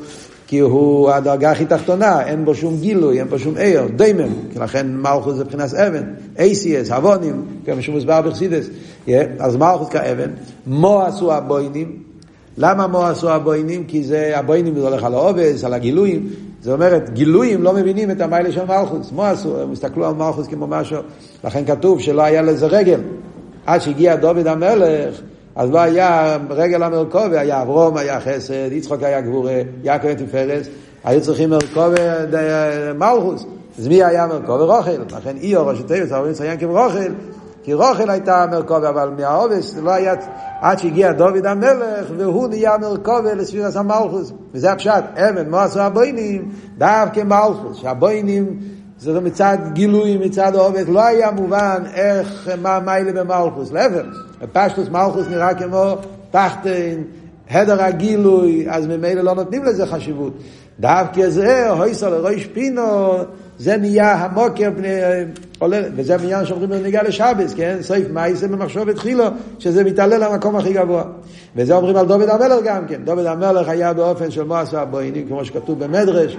כי 0.51 0.59
הוא 0.59 1.11
הדרגה 1.11 1.51
הכי 1.51 1.65
תחתונה, 1.65 2.21
אין 2.25 2.45
בו 2.45 2.55
שום 2.55 2.77
גילוי, 2.77 3.19
אין 3.19 3.27
בו 3.27 3.39
שום 3.39 3.57
עיר, 3.57 3.83
דיימם, 3.95 4.33
לכן 4.61 4.87
מלכוס 4.97 5.35
זה 5.35 5.43
מבחינת 5.43 5.73
אבן, 5.73 6.03
אייסיאס, 6.39 6.91
אבונים, 6.91 7.45
כמו 7.65 7.81
שמוסבר 7.81 8.21
בחסידס, 8.21 8.65
אז 9.39 9.55
מלכוס 9.55 9.89
כאבן, 9.89 10.29
מו 10.67 11.01
עשו 11.01 11.33
הבוינים, 11.33 12.03
למה 12.57 12.87
מו 12.87 13.05
עשו 13.05 13.29
הבוינים? 13.29 13.83
כי 13.83 14.03
זה, 14.03 14.31
הבוינים 14.35 14.75
זה 14.75 14.87
הולך 14.87 15.03
על 15.03 15.13
העובס, 15.13 15.63
על 15.63 15.73
הגילויים, 15.73 16.29
זאת 16.61 16.73
אומרת, 16.73 17.09
גילויים 17.13 17.63
לא 17.63 17.73
מבינים 17.73 18.11
את 18.11 18.21
המיילה 18.21 18.51
של 18.51 18.65
מלכוס, 18.65 19.11
מו 19.11 19.23
עשו, 19.23 19.61
הם 19.61 19.71
הסתכלו 19.71 20.05
על 20.05 20.13
מלכוס 20.13 20.47
כמו 20.47 20.67
משהו, 20.67 20.97
לכן 21.43 21.65
כתוב 21.65 21.99
שלא 21.99 22.21
היה 22.21 22.41
לזה 22.41 22.67
רגל, 22.67 22.99
עד 23.65 23.81
שהגיע 23.81 24.15
דוד 24.15 24.47
המלך, 24.47 25.21
אז 25.55 25.71
לא 25.71 25.79
היה 25.79 26.37
רגל 26.49 26.83
המרכובה, 26.83 27.39
היה 27.39 27.61
אברום, 27.61 27.97
היה 27.97 28.19
חסד, 28.19 28.71
יצחוק 28.71 29.03
היה 29.03 29.21
גבורה, 29.21 29.61
יעקב 29.83 30.13
תפארס, 30.13 30.67
היו 31.03 31.21
צריכים 31.21 31.49
מרכובה 31.49 32.25
מלכוס. 32.95 33.45
אז 33.79 33.87
מי 33.87 34.03
היה 34.03 34.27
מרכובה? 34.27 34.63
רוכל. 34.63 35.17
לכן 35.17 35.37
אי 35.37 35.55
אור 35.55 35.69
ראשי 35.69 35.83
תיבס, 35.83 36.11
אבל 36.11 36.29
נציין 36.29 36.59
כרוכל, 36.59 37.11
כי 37.63 37.73
רוכל 37.73 38.09
הייתה 38.09 38.45
מרכובה, 38.51 38.89
אבל 38.89 39.09
מהעובס 39.17 39.77
לא 39.83 39.91
היה, 39.91 40.13
עד 40.61 40.79
שהגיע 40.79 41.11
דוד 41.11 41.45
המלך, 41.45 42.05
והוא 42.17 42.47
נהיה 42.47 42.77
מרכובה 42.77 43.33
לספירס 43.33 43.77
המלכוס. 43.77 44.33
וזה 44.53 44.71
הפשט, 44.71 45.03
אבן, 45.15 45.49
מה 45.49 45.63
עשו 45.63 45.79
הבוינים? 45.79 46.51
דווקא 46.77 47.23
מלכוס, 47.23 47.77
שהבוינים 47.77 48.59
זה 49.01 49.19
מצד 49.19 49.57
גילוי, 49.73 50.17
מצד 50.17 50.55
עובד, 50.55 50.89
לא 50.89 51.05
היה 51.05 51.31
מובן 51.31 51.83
איך, 51.93 52.49
מה 52.61 52.79
מיילה 52.79 53.23
במלכוס, 53.23 53.71
להפך, 53.71 54.05
בפשטוס 54.41 54.89
מלכוס 54.89 55.27
נראה 55.27 55.53
כמו 55.53 55.95
תחתן, 56.31 57.01
הדר 57.49 57.81
הגילוי, 57.81 58.65
אז 58.69 58.87
ממילא 58.87 59.21
לא 59.21 59.35
נותנים 59.35 59.63
לזה 59.63 59.85
חשיבות. 59.85 60.33
דווקא 60.79 61.29
זה, 61.29 61.69
הויסו 61.69 62.09
לראש 62.09 62.45
פינו, 62.45 63.17
זה 63.57 63.77
נהיה 63.77 64.13
המוקר, 64.13 64.69
עולה, 65.59 65.81
וזה 65.95 66.15
העניין 66.15 66.45
שאומרים 66.45 66.69
בנגיעה 66.69 67.03
לשבס, 67.03 67.53
כן? 67.53 67.77
סעיף 67.81 68.07
מייסה 68.09 68.47
במחשבת 68.47 68.97
חילו, 68.97 69.25
שזה 69.59 69.83
מתעלה 69.83 70.17
למקום 70.17 70.55
הכי 70.55 70.73
גבוה. 70.73 71.03
וזה 71.55 71.75
אומרים 71.75 71.95
על 71.95 72.05
דוד 72.05 72.29
המלך 72.29 72.59
גם 72.65 72.87
כן. 72.87 73.01
דוד 73.03 73.25
המלך 73.25 73.69
היה 73.69 73.93
באופן 73.93 74.31
של 74.31 74.43
מואס 74.43 74.73
והבוינים, 74.73 75.27
כמו 75.27 75.45
שכתוב 75.45 75.83
במדרש. 75.83 76.37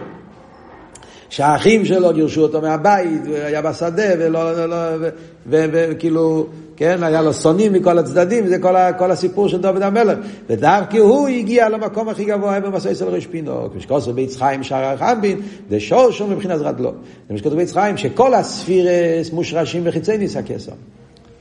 שהאחים 1.32 1.84
שלו 1.84 2.12
גירשו 2.12 2.42
אותו 2.42 2.60
מהבית, 2.60 3.22
והיה 3.30 3.62
בשדה, 3.62 4.02
וכאילו, 5.46 6.46
כן, 6.76 7.02
היה 7.02 7.22
לו 7.22 7.34
שונאים 7.34 7.72
מכל 7.72 7.98
הצדדים, 7.98 8.46
זה 8.46 8.58
כל, 8.58 8.74
כל 8.98 9.10
הסיפור 9.10 9.48
של 9.48 9.60
דוד 9.60 9.82
המלך. 9.82 10.18
ודווקא 10.50 10.96
הוא 10.96 11.28
הגיע 11.28 11.68
למקום 11.68 12.08
הכי 12.08 12.24
גבוה 12.24 12.60
במסע 12.60 12.90
אצל 12.90 13.04
ראש 13.04 13.26
פינו, 13.26 13.68
כמו 13.72 13.80
שכתוב 13.80 14.10
ביץ 14.10 14.36
חיים 14.36 14.62
שער 14.62 14.84
החמבין, 14.84 15.40
זה 15.70 15.80
שור 15.80 16.10
שור 16.10 16.28
מבחינת 16.28 16.60
רדלו. 16.60 16.90
זה 17.28 17.32
מה 17.32 17.38
שכתוב 17.38 17.54
ביץ 17.54 17.72
חיים, 17.72 17.96
שכל 17.96 18.34
הספירס 18.34 19.32
מושרשים 19.32 19.84
בחיצי 19.84 20.18
ניס 20.18 20.36
הכסר. 20.36 20.72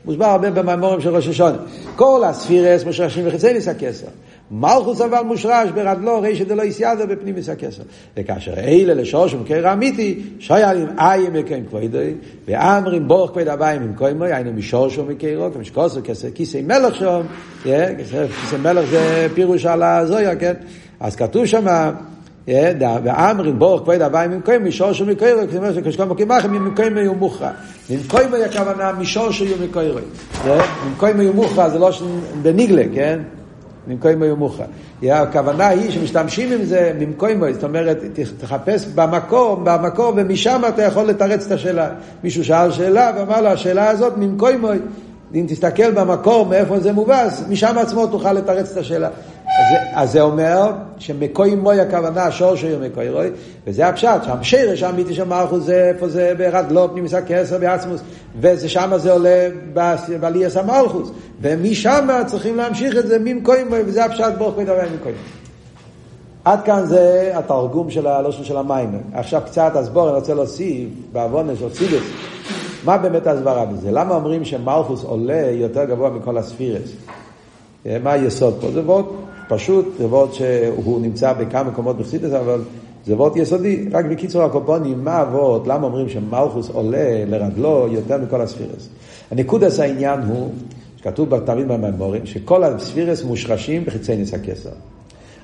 מוסבר 0.05 0.25
הרבה 0.25 0.51
במאמורים 0.51 1.01
של 1.01 1.15
ראש 1.15 1.27
השונה. 1.27 1.57
כל 1.95 2.23
הספירס 2.23 2.83
מושרשים 2.83 3.25
בחיצי 3.25 3.53
ניס 3.53 3.67
הכסר. 3.67 4.07
מלכוס 4.51 5.01
אבל 5.01 5.21
מושרש 5.21 5.69
ברדלו 5.69 6.21
רישא 6.21 6.43
דלא 6.43 6.63
יסיידו 6.63 7.07
בפנימיס 7.07 7.49
הכסר. 7.49 7.83
וכאשר 8.17 8.53
אלה 8.53 8.93
לשורש 8.93 9.33
ומקר 9.33 9.73
אמיתי, 9.73 10.19
שיילים 10.39 10.87
איים 10.97 11.33
מקיים 11.33 11.65
כבודי, 11.65 12.13
ואמרים 12.47 13.07
בורך 13.07 13.31
כבד 13.31 13.47
הבאים 13.47 13.81
עם 13.81 13.93
קוימוי, 13.93 14.33
היינו 14.33 14.53
משורש 14.53 14.97
ומקרו, 14.97 15.51
כמשקוסו 15.53 15.99
כיסא 16.33 16.59
מלך 16.63 16.95
שם, 16.95 17.21
כיסא 17.63 18.57
מלך 18.63 18.89
זה 18.89 19.27
פירוש 19.33 19.65
על 19.65 19.83
הזויה, 19.83 20.35
כן? 20.35 20.53
אז 20.99 21.15
כתוב 21.15 21.45
שם, 21.45 21.91
ואמרים 22.77 23.59
בורך 23.59 23.81
כבד 23.81 24.01
הבאים 24.01 24.31
עם 24.31 24.41
קוימוי, 24.41 24.69
משורש 24.69 25.01
ומקרו, 25.01 25.41
כשכל 25.85 26.03
מוקים 26.03 26.27
מחם, 26.27 26.53
עם 26.53 26.75
קוימוי 26.75 27.05
הוא 27.05 27.17
מוכרע. 27.17 27.51
עם 27.89 27.99
קוימוי 28.07 28.43
הכוונה 28.43 28.91
משורש 28.91 29.41
ומקרו. 29.41 29.99
עם 30.45 30.93
קוימוי 30.97 31.25
הוא 31.25 31.35
מוכרע 31.35 31.69
זה 31.69 31.79
לא 31.79 31.91
בניגלה, 32.41 32.83
כן? 32.93 33.19
ממקוימו 33.87 34.25
יומוחה. 34.25 34.63
הכוונה 35.03 35.67
היא 35.67 35.91
שמשתמשים 35.91 36.51
עם 36.51 36.65
זה 36.65 36.91
ממקוימו, 36.99 37.45
זאת 37.53 37.63
אומרת, 37.63 37.97
תחפש 38.39 38.85
במקום, 38.85 39.63
במקום, 39.63 40.13
ומשם 40.17 40.61
אתה 40.67 40.83
יכול 40.83 41.03
לתרץ 41.03 41.45
את 41.45 41.51
השאלה. 41.51 41.89
מישהו 42.23 42.45
שאל 42.45 42.71
שאלה 42.71 43.11
ואמר 43.17 43.41
לו, 43.41 43.47
השאלה 43.47 43.89
הזאת 43.89 44.13
ממקוימו, 44.17 44.69
אם 45.35 45.45
תסתכל 45.47 45.91
במקום, 45.91 46.49
מאיפה 46.49 46.79
זה 46.79 46.93
מובס, 46.93 47.43
משם 47.49 47.77
עצמו 47.77 48.07
תוכל 48.07 48.33
לתרץ 48.33 48.71
את 48.71 48.77
השאלה. 48.77 49.09
אז 49.93 50.11
זה 50.11 50.21
אומר 50.21 50.71
שמקוי 50.97 51.55
מוי 51.55 51.79
הכוונה 51.79 52.31
שור 52.31 52.55
שיר 52.55 52.79
מקוי 52.83 53.09
רוי, 53.09 53.29
וזה 53.67 53.87
הפשט, 53.87 54.23
שם 54.23 54.37
שרש 54.41 54.83
האמיתי 54.83 55.13
של 55.13 55.23
מלכוס 55.23 55.63
זה 55.63 55.91
איפה 55.95 56.09
זה 56.09 56.33
ברדלו 56.37 56.89
פנימיס 56.91 57.13
הכסר 57.13 57.57
בעצמוס, 57.57 58.01
ושם 58.39 58.91
זה 58.97 59.11
עולה 59.11 59.47
בעליאס 60.19 60.57
המלכוס, 60.57 61.11
ומשם 61.41 62.07
צריכים 62.27 62.57
להמשיך 62.57 62.97
את 62.97 63.07
זה 63.07 63.17
ממקוי 63.19 63.63
מוי, 63.63 63.81
וזה 63.85 64.05
הפשט 64.05 64.33
ברוך 64.37 64.57
מי 64.57 64.65
דבר 64.65 64.81
מקוי 64.95 65.13
עד 66.45 66.63
כאן 66.63 66.85
זה 66.85 67.31
התרגום 67.33 67.89
של 67.89 68.07
הלושן 68.07 68.43
של 68.43 68.57
המים. 68.57 69.01
עכשיו 69.13 69.41
קצת 69.45 69.71
הסבור, 69.75 70.09
אני 70.09 70.15
רוצה 70.15 70.33
להוסיף, 70.33 70.89
בעוונש 71.11 71.61
או 71.61 71.69
צידס, 71.69 72.03
מה 72.85 72.97
באמת 72.97 73.27
ההסברה 73.27 73.65
בזה? 73.65 73.91
למה 73.91 74.15
אומרים 74.15 74.45
שמלכוס 74.45 75.03
עולה 75.03 75.47
יותר 75.51 75.85
גבוה 75.85 76.09
מכל 76.09 76.37
הספירס? 76.37 76.91
מה 77.85 78.11
היסוד 78.11 78.57
פה? 78.61 78.71
זה 78.71 78.81
וורט 78.81 79.05
פשוט, 79.51 79.85
זה 79.97 80.05
וורט 80.07 80.33
שהוא 80.33 81.01
נמצא 81.01 81.33
בכמה 81.33 81.63
מקומות 81.63 81.97
בחסידס, 81.97 82.33
אבל 82.33 82.61
זה 83.05 83.15
וורט 83.15 83.35
יסודי. 83.35 83.85
רק 83.91 84.05
בקיצור 84.05 84.43
הקופונים, 84.43 85.03
מה 85.03 85.19
הוורט? 85.19 85.67
למה 85.67 85.85
אומרים 85.87 86.09
שמלכוס 86.09 86.69
עולה 86.69 87.25
לרגלו 87.27 87.87
יותר 87.91 88.17
מכל 88.17 88.41
הספירס? 88.41 88.89
הנקודס 89.31 89.79
העניין 89.79 90.19
הוא, 90.19 90.49
שכתוב 90.97 91.39
תמיד 91.39 91.67
בממורים, 91.67 92.25
שכל 92.25 92.63
הספירס 92.63 93.23
מושרשים 93.23 93.85
בחיצי 93.85 94.15
ניס 94.15 94.33
הכסר. 94.33 94.69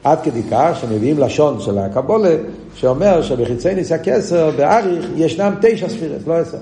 עד 0.03 0.21
כדי 0.21 0.43
כך 0.51 0.77
שמביאים 0.81 1.19
לשון 1.19 1.59
של 1.59 1.77
הקבולה, 1.77 2.35
שאומר 2.75 3.21
שבחיצי 3.21 3.75
ניס 3.75 3.91
הכסר, 3.91 4.51
באריך, 4.57 5.05
ישנם 5.15 5.53
תשע 5.61 5.89
ספירס, 5.89 6.27
לא 6.27 6.33
עשר. 6.33 6.57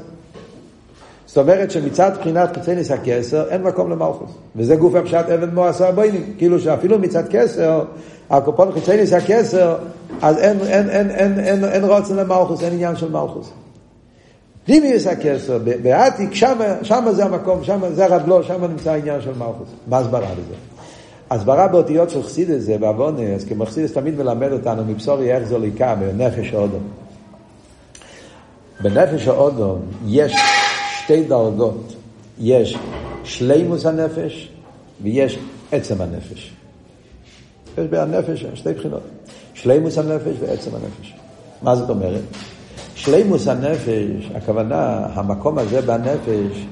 זאת 1.35 1.41
אומרת 1.41 1.71
שמצד 1.71 2.11
בחינת 2.19 2.57
חיצניס 2.57 2.91
הכסר 2.91 3.49
אין 3.49 3.63
מקום 3.63 3.91
למלכוס. 3.91 4.31
וזה 4.55 4.75
גוף 4.75 4.95
הפשט 4.95 5.29
אבן 5.29 5.55
מועשה 5.55 5.91
בוינים. 5.91 6.33
כאילו 6.37 6.59
שאפילו 6.59 6.99
מצד 6.99 7.23
כסר, 7.29 7.83
הקופון 8.29 8.71
חיצניס 8.71 9.13
הכסר, 9.13 9.75
אז 10.21 10.37
אין, 10.37 10.59
אין, 10.61 10.89
אין, 10.89 11.09
אין, 11.09 11.39
אין, 11.39 11.63
אין 11.63 11.83
רוצן 11.83 12.15
למלכוס, 12.15 12.63
אין 12.63 12.73
עניין 12.73 12.95
של 12.95 13.11
מלכוס. 13.11 13.51
פנימיוס 14.65 15.07
הכסר, 15.07 15.57
בעתיק, 15.81 16.33
שם 16.83 17.05
זה 17.11 17.25
המקום, 17.25 17.63
שם 17.63 17.79
זה 17.93 18.05
רדלו, 18.05 18.43
שם 18.43 18.65
נמצא 18.65 18.91
העניין 18.91 19.21
של 19.21 19.33
מלכוס. 19.33 19.69
מה 19.87 19.97
הסברה 19.97 20.27
בזה? 20.31 20.55
הסברה 21.31 21.67
באותיות 21.67 22.09
של 22.09 22.23
חסידס 22.23 22.61
זה 22.61 22.77
בעוונס, 22.77 23.43
כמו 23.43 23.65
חסידס 23.65 23.93
תמיד 23.93 24.17
מלמד 24.17 24.51
אותנו 24.51 24.85
מבשורי 24.85 25.31
איך 25.31 25.43
זו 25.43 25.59
ליקה 25.59 25.95
בנפש 25.95 26.53
האודום. 26.53 26.83
בנפש 28.81 29.27
האודום 29.27 29.79
יש 30.05 30.33
שתי 31.05 31.23
דרגות. 31.23 31.95
יש 32.39 32.77
שלימוס 33.23 33.85
הנפש 33.85 34.49
ויש 35.01 35.39
עצם 35.71 36.01
הנפש. 36.01 36.53
יש 37.77 37.87
בנפש 37.89 38.45
שתי 38.53 38.73
בחינות. 38.73 39.01
שלימוס 39.53 39.97
הנפש 39.97 40.35
ועצם 40.39 40.71
הנפש. 40.75 41.13
מה 41.61 41.75
זאת 41.75 41.89
אומרת? 41.89 42.21
שלימוס 42.95 43.47
הנפש, 43.47 44.31
הכוונה, 44.35 45.07
המקום 45.13 45.57
הזה 45.57 45.81
בנפש 45.81 46.65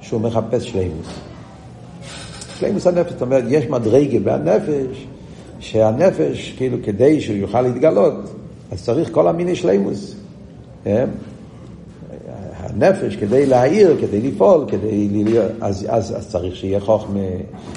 שהוא 0.00 0.20
מחפש 0.20 0.68
שלימוס. 0.68 1.06
שלימוס 2.58 2.86
הנפש, 2.86 3.12
זאת 3.12 3.22
אומרת, 3.22 3.44
יש 3.48 3.64
מדרגה 3.66 4.18
בנפש, 4.18 5.06
שהנפש, 5.60 6.54
כאילו, 6.56 6.78
כדי 6.84 7.20
שהוא 7.20 7.36
יוכל 7.36 7.62
להתגלות, 7.62 8.14
אז 8.72 8.84
צריך 8.84 9.08
כל 9.12 9.28
המיני 9.28 9.56
שלימוס. 9.56 10.14
הנפש 12.74 13.16
כדי 13.16 13.46
להעיר, 13.46 13.96
כדי 14.00 14.20
לפעול, 14.20 14.64
כדי 14.68 15.08
להיות, 15.08 15.50
אז, 15.60 15.86
אז, 15.88 16.16
אז 16.16 16.28
צריך 16.28 16.56
שיהיה 16.56 16.80
חוכמה, 16.80 17.20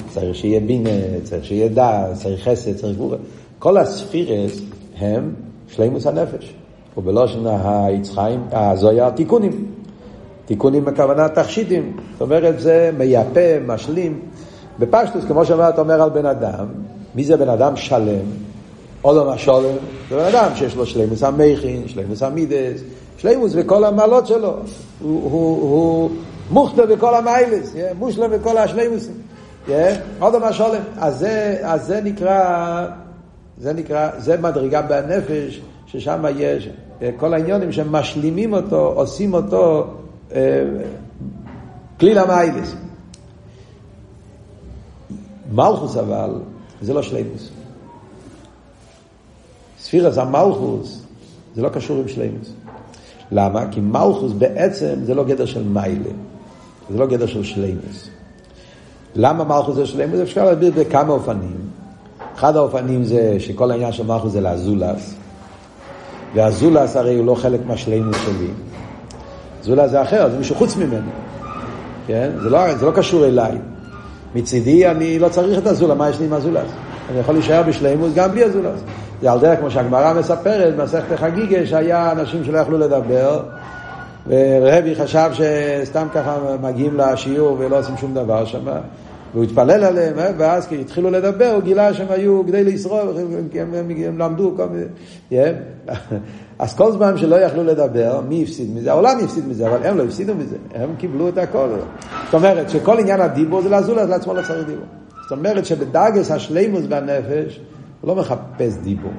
צריך 0.09 0.35
שיהיה 0.35 0.59
בינה, 0.59 0.89
צריך 1.23 1.45
שיהיה 1.45 1.67
דעת, 1.67 2.13
צריך 2.13 2.47
חסד, 2.47 2.75
צריך 2.75 2.95
גבורה. 2.95 3.17
כל 3.59 3.77
הספירס 3.77 4.61
הם 4.97 5.33
שלימוס 5.67 6.07
הנפש. 6.07 6.53
ובלושן 6.97 7.39
היצחיים, 7.45 8.39
הזויה 8.51 9.11
תיקונים. 9.11 9.65
תיקונים 10.45 10.85
בכוונה 10.85 11.29
תכשיטים. 11.29 11.97
זאת 12.11 12.21
אומרת, 12.21 12.59
זה 12.59 12.91
מייפה, 12.97 13.59
משלים. 13.65 14.19
בפשטוס, 14.79 15.25
כמו 15.25 15.45
שאומרת, 15.45 15.79
אומר 15.79 16.01
על 16.01 16.09
בן 16.09 16.25
אדם, 16.25 16.65
מי 17.15 17.23
זה 17.23 17.37
בן 17.37 17.49
אדם 17.49 17.75
שלם? 17.75 18.25
עולם 19.01 19.29
השולם, 19.29 19.75
זה 20.09 20.15
בן 20.15 20.25
אדם 20.25 20.51
שיש 20.55 20.75
לו 20.75 20.85
שלימוס 20.85 21.23
המכין, 21.23 21.87
שלימוס 21.87 22.23
המידס, 22.23 22.81
שלימוס 23.17 23.51
וכל 23.55 23.83
המעלות 23.83 24.27
שלו. 24.27 24.53
הוא, 25.01 25.31
הוא, 25.31 25.61
הוא 25.61 26.09
מוכתר 26.51 26.85
בכל 26.85 27.15
המיילס, 27.15 27.73
מושלם 27.97 28.31
בכל 28.31 28.57
השלימוסים. 28.57 29.13
עוד 30.19 30.37
מה 30.37 30.53
שולם. 30.53 30.81
אז 30.97 31.25
אז 31.63 31.85
זה 31.87 32.01
נקרא, 32.01 32.87
זה 33.57 33.73
נקרא, 33.73 34.09
זה 34.17 34.37
מדרגה 34.37 34.81
בנפש, 34.81 35.61
ששם 35.85 36.25
יש 36.37 36.69
כל 37.17 37.33
העניונים 37.33 37.71
שמשלימים 37.71 38.53
אותו, 38.53 38.93
עושים 38.95 39.33
אותו 39.33 39.87
כליל 41.99 42.17
המיילס. 42.17 42.75
מלכוס 45.51 45.97
אבל, 45.97 46.33
זה 46.81 46.93
לא 46.93 47.01
שלימוס. 47.01 47.49
ספירס 49.79 50.17
המלכוס, 50.17 51.01
זה 51.55 51.61
לא 51.61 51.69
קשור 51.69 51.97
עם 51.97 52.07
שלימוס. 52.07 52.53
למה? 53.35 53.61
כי 53.71 53.79
מלכוס 53.79 54.31
בעצם 54.31 54.93
זה 55.03 55.15
לא 55.15 55.23
גדר 55.23 55.45
של 55.45 55.63
מיילה, 55.63 56.09
זה 56.89 56.97
לא 56.97 57.05
גדר 57.05 57.25
של 57.25 57.43
שלימוס. 57.43 58.09
למה 59.15 59.43
מלכוס 59.43 59.75
זה 59.75 59.85
שלימוס? 59.85 60.19
אפשר 60.19 60.45
להסביר 60.45 60.71
בכמה 60.75 61.13
אופנים. 61.13 61.57
אחד 62.35 62.55
האופנים 62.55 63.03
זה 63.03 63.35
שכל 63.39 63.71
העניין 63.71 63.91
של 63.91 64.05
מלכוס 64.05 64.31
זה 64.31 64.41
לאזולס, 64.41 65.15
והזולס 66.35 66.95
הרי 66.95 67.17
הוא 67.17 67.25
לא 67.25 67.35
חלק 67.35 67.59
מהשלימוס 67.67 68.17
שלי. 68.25 68.47
זולס 69.63 69.91
זה 69.91 70.01
אחר, 70.01 70.29
זה 70.29 70.37
מישהו 70.37 70.55
חוץ 70.55 70.77
ממני. 70.77 71.11
כן? 72.07 72.31
זה 72.43 72.49
לא, 72.49 72.75
זה 72.75 72.85
לא 72.85 72.91
קשור 72.91 73.25
אליי. 73.25 73.57
מצידי 74.35 74.87
אני 74.87 75.19
לא 75.19 75.29
צריך 75.29 75.57
את 75.57 75.67
הזולס, 75.67 75.97
מה 75.97 76.09
יש 76.09 76.19
לי 76.19 76.25
עם 76.25 76.33
הזולס? 76.33 76.69
אני 77.09 77.19
יכול 77.19 77.35
להישאר 77.35 77.63
בשלימוס 77.63 78.13
גם 78.15 78.31
בלי 78.31 78.43
הזולס. 78.43 78.79
זה 79.21 79.31
על 79.31 79.39
דרך 79.39 79.59
כמו 79.59 79.71
שהגמרא 79.71 80.13
מספרת, 80.13 80.75
במסכת 80.75 81.15
חגיגה, 81.15 81.65
שהיה 81.65 82.11
אנשים 82.11 82.43
שלא 82.43 82.57
יכלו 82.57 82.77
לדבר, 82.77 83.39
ורבי 84.27 84.95
חשב 84.95 85.29
שסתם 85.33 86.07
ככה 86.13 86.37
מגיעים 86.61 86.97
לשיעור 86.97 87.55
ולא 87.59 87.79
עושים 87.79 87.97
שום 87.97 88.13
דבר 88.13 88.45
שם, 88.45 88.65
והוא 89.33 89.43
התפלל 89.43 89.83
עליהם, 89.83 90.19
אה, 90.19 90.31
ואז 90.37 90.67
כשהתחילו 90.67 91.11
לדבר, 91.11 91.51
הוא 91.55 91.63
גילה 91.63 91.93
שהם 91.93 92.07
היו 92.09 92.41
כדי 92.47 92.63
לשרוד, 92.63 93.17
הם, 93.17 93.73
הם, 93.73 93.89
הם 94.05 94.17
למדו 94.17 94.53
כל 94.57 94.65
מיני... 94.69 95.51
אז 96.59 96.75
כל 96.75 96.91
זמן 96.91 97.17
שלא 97.17 97.35
יכלו 97.35 97.63
לדבר, 97.63 98.21
מי 98.27 98.43
הפסיד 98.43 98.75
מזה? 98.75 98.91
העולם 98.91 99.19
הפסיד 99.23 99.47
מזה, 99.47 99.67
אבל 99.67 99.77
הם 99.83 99.97
לא 99.97 100.03
הפסידו 100.03 100.35
מזה, 100.35 100.55
הם 100.75 100.89
קיבלו 100.97 101.29
את 101.29 101.37
הכל. 101.37 101.67
זאת 102.25 102.33
אומרת 102.33 102.69
שכל 102.69 102.99
עניין 102.99 103.21
הדיבור 103.21 103.61
זה 103.61 103.69
לעזור 103.69 103.95
לעצמו 103.95 104.33
לא 104.33 104.41
צריך 104.41 104.67
דיבור. 104.67 104.85
זאת 105.21 105.31
אומרת 105.31 105.65
שבדאגס 105.65 106.31
השלימוס 106.31 106.85
בנפש, 106.85 107.59
הוא 108.05 108.15
לא 108.15 108.21
מחפש 108.21 108.73
דיבור. 108.83 109.11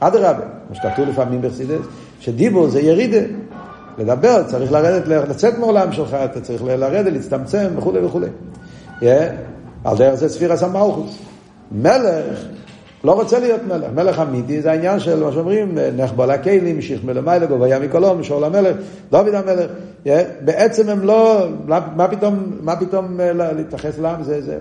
אדרבה, 0.00 0.44
כמו 0.66 0.76
שכתוב 0.76 1.08
לפעמים 1.08 1.42
בחסידס, 1.42 1.80
שדיבור 2.20 2.68
זה 2.68 2.80
ירידה. 2.80 3.18
לדבר, 3.98 4.42
צריך 4.42 4.72
לרדת, 4.72 5.08
לצאת 5.08 5.58
מעולם 5.58 5.92
שלך, 5.92 6.14
אתה 6.14 6.40
צריך 6.40 6.64
לרדת, 6.64 7.12
להצטמצם 7.12 7.68
וכולי 7.76 8.04
וכולי. 8.04 8.26
Yeah. 9.00 9.04
על 9.84 9.96
דרך 9.96 10.14
זה 10.14 10.28
ספירס 10.28 10.62
המלכוס. 10.62 11.18
מלך 11.72 12.44
לא 13.04 13.12
רוצה 13.12 13.38
להיות 13.38 13.60
מלך. 13.68 13.90
מלך 13.94 14.20
אמיתי 14.20 14.62
זה 14.62 14.70
העניין 14.70 15.00
של 15.00 15.24
מה 15.24 15.32
שאומרים, 15.32 15.78
נחבול 15.96 16.30
הכלים, 16.30 16.78
משיך 16.78 17.04
מלמעלה, 17.04 17.46
גוביה 17.46 17.78
מקולום, 17.78 18.22
שאול 18.22 18.44
המלך, 18.44 18.76
דוד 19.10 19.34
המלך. 19.34 19.70
Yeah. 20.04 20.08
בעצם 20.44 20.88
הם 20.88 21.00
לא, 21.00 21.46
מה 21.66 22.08
פתאום, 22.08 22.52
מה 22.60 22.76
פתאום 22.76 23.20
אה, 23.20 23.32
להתייחס 23.32 23.98
לעם 23.98 24.22
זה, 24.22 24.42
זה. 24.42 24.58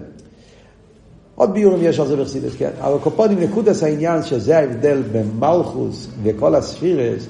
עוד 1.36 1.54
ביורים 1.54 1.80
יש 1.84 2.00
על 2.00 2.08
זה 2.08 2.18
בחסידס, 2.18 2.56
כן. 2.58 2.70
אבל 2.80 2.98
קופונים 3.04 3.40
נקודס 3.40 3.84
העניין 3.84 4.24
שזה 4.24 4.58
ההבדל 4.58 5.02
בין 5.12 5.32
מלכוס 5.40 6.08
וכל 6.24 6.56
הספירס, 6.56 7.28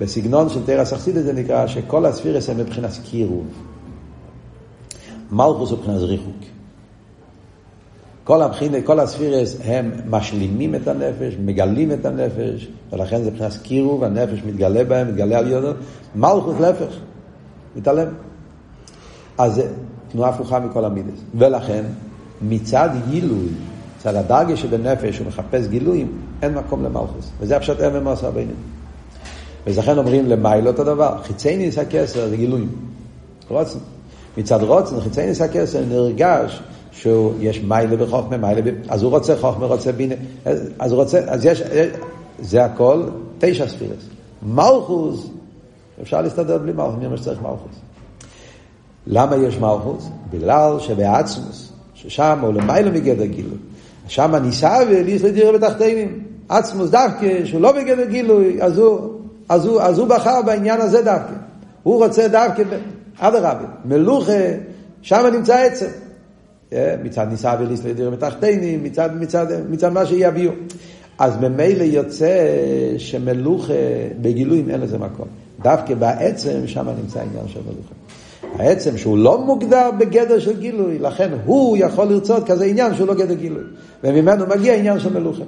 בסגנון 0.00 0.48
של 0.48 0.66
תרס 0.66 0.92
אכסידס 0.92 1.22
זה 1.22 1.32
נקרא 1.32 1.66
שכל 1.66 2.06
הספירס 2.06 2.50
הם 2.50 2.58
מבחינת 2.58 2.90
קירוב. 3.10 3.46
מלכוס 5.32 5.70
הוא 5.70 5.78
מבחינת 5.78 6.00
ריחוק. 6.00 6.36
כל, 8.24 8.42
הבחינה, 8.42 8.82
כל 8.82 9.00
הספירס 9.00 9.56
הם 9.64 9.90
משלימים 10.10 10.74
את 10.74 10.88
הנפש, 10.88 11.36
מגלים 11.44 11.92
את 11.92 12.06
הנפש, 12.06 12.68
ולכן 12.92 13.22
זה 13.22 13.30
מבחינת 13.30 13.52
קירוב, 13.62 14.04
הנפש 14.04 14.42
מתגלה 14.46 14.84
בהם, 14.84 15.08
מתגלה 15.08 15.38
על 15.38 15.50
יודו. 15.50 15.70
מלכוס 16.14 16.60
להפך, 16.60 16.94
מתעלם. 17.76 18.08
אז 19.38 19.54
זה 19.54 19.68
תנועה 20.08 20.30
הפוכה 20.30 20.60
מכל 20.60 20.84
המידס. 20.84 21.20
ולכן, 21.34 21.84
מצד 22.42 22.88
גילוי, 23.10 23.48
מצד 23.98 24.14
הדרגה 24.14 24.56
שבנפש 24.56 25.18
הוא 25.18 25.26
מחפש 25.26 25.66
גילויים, 25.66 26.12
אין 26.42 26.54
מקום 26.54 26.84
למלכוס. 26.84 27.30
וזה 27.40 27.56
הפשט 27.56 27.80
אמם 27.80 28.08
עשה 28.08 28.30
בינינו. 28.30 28.58
ולכן 29.66 29.98
אומרים 29.98 30.26
למיילו 30.26 30.70
אותו 30.70 30.84
דבר, 30.84 31.18
חיצי 31.22 31.56
ניס 31.56 31.78
הכסר 31.78 32.28
זה 32.28 32.36
גילויים. 32.36 32.68
רוצן. 33.48 33.78
מצד 34.38 34.62
רוצן, 34.62 35.00
חיצי 35.00 35.26
ניס 35.26 35.40
הכסר 35.40 35.80
נרגש 35.88 36.62
שיש 36.92 37.60
מיילה 37.60 37.96
בחוכמה, 37.96 38.36
מיילה, 38.36 38.70
אז 38.88 39.02
הוא 39.02 39.10
רוצה 39.10 39.36
חוכמה, 39.36 39.66
רוצה 39.66 39.92
בינה, 39.92 40.14
אז 40.78 40.92
הוא 40.92 41.02
רוצה, 41.02 41.20
אז 41.26 41.44
יש, 41.44 41.62
זה 42.38 42.64
הכל 42.64 43.02
תשע 43.38 43.68
ספירס. 43.68 44.08
מלכוס, 44.42 45.26
אפשר 46.02 46.22
להסתדר 46.22 46.58
בלי 46.58 46.72
מלכוס, 46.72 46.94
מי 46.98 47.06
אומר 47.06 47.16
שצריך 47.16 47.42
מלכוס. 47.42 47.76
למה 49.06 49.36
יש 49.36 49.58
מלכוס? 49.58 50.08
בגלל 50.30 50.76
שבעצמוס, 50.78 51.71
ששם 52.02 52.38
הוא 52.42 52.54
למעלה 52.54 52.90
מגדר 52.90 53.24
גילוי. 53.24 53.58
שם 54.08 54.34
ניסה 54.34 54.78
וליס 54.88 55.22
לדירה 55.22 55.52
בתחתינים. 55.52 56.22
עצמוס 56.48 56.90
דווקא, 56.90 57.44
שהוא 57.44 57.60
לא 57.60 57.72
בגדר 57.72 58.04
גילוי, 58.04 58.62
אז 58.62 58.78
הוא, 58.78 59.10
אז 59.48 59.66
הוא, 59.66 59.80
אז 59.80 59.98
הוא 59.98 60.08
בחר 60.08 60.42
בעניין 60.46 60.80
הזה 60.80 61.02
דווקא. 61.02 61.34
הוא 61.82 62.04
רוצה 62.04 62.28
דווקא, 62.28 62.62
אדרבה, 63.18 63.66
מלוכה, 63.84 64.42
שם 65.02 65.26
נמצא 65.32 65.54
עצם. 65.54 65.86
מצד 67.02 67.26
ניסה 67.30 67.54
וליס 67.60 67.84
לדירה 67.84 68.10
בתחתינים, 68.10 68.84
מצד, 68.84 69.10
מצד, 69.20 69.46
מצד 69.70 69.92
מה 69.92 70.06
שיביאו. 70.06 70.52
אז 71.18 71.36
ממילא 71.36 71.82
יוצא 71.82 72.46
שמלוכה 72.98 73.72
בגילויים 74.22 74.70
אין 74.70 74.80
לזה 74.80 74.98
מקום. 74.98 75.26
דווקא 75.62 75.94
בעצם 75.94 76.66
שם 76.66 76.88
נמצא 76.88 77.20
העניין 77.20 77.48
של 77.48 77.60
מלוכה. 77.60 77.94
העצם 78.58 78.98
שהוא 78.98 79.18
לא 79.18 79.38
מוגדר 79.38 79.90
בגדר 79.98 80.38
של 80.38 80.60
גילוי, 80.60 80.98
לכן 80.98 81.30
הוא 81.44 81.76
יכול 81.76 82.04
לרצות 82.04 82.46
כזה 82.46 82.64
עניין 82.64 82.94
שהוא 82.94 83.06
לא 83.06 83.14
גדר 83.14 83.34
גילוי. 83.34 83.62
וממנו 84.04 84.46
מגיע 84.46 84.74
עניין 84.74 85.00
של 85.00 85.12
מלוכה. 85.12 85.42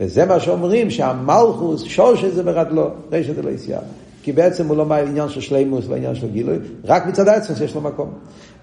וזה 0.00 0.24
מה 0.24 0.40
שאומרים 0.40 0.90
שהמלכוס, 0.90 1.82
שורש 1.82 2.24
זה 2.24 2.42
ברדלו, 2.42 2.90
רשת 3.12 3.34
זה 3.34 3.42
לא 3.42 3.50
יסיעה. 3.50 3.80
כי 4.22 4.32
בעצם 4.32 4.66
הוא 4.66 4.76
לא 4.76 4.86
מה 4.86 4.96
עניין 4.96 5.28
של 5.28 5.40
שלימוס 5.40 5.84
ועניין 5.88 6.14
של 6.14 6.28
גילוי, 6.28 6.56
רק 6.84 7.06
מצד 7.06 7.28
העצם 7.28 7.54
שיש 7.54 7.74
לו 7.74 7.80
מקום. 7.80 8.10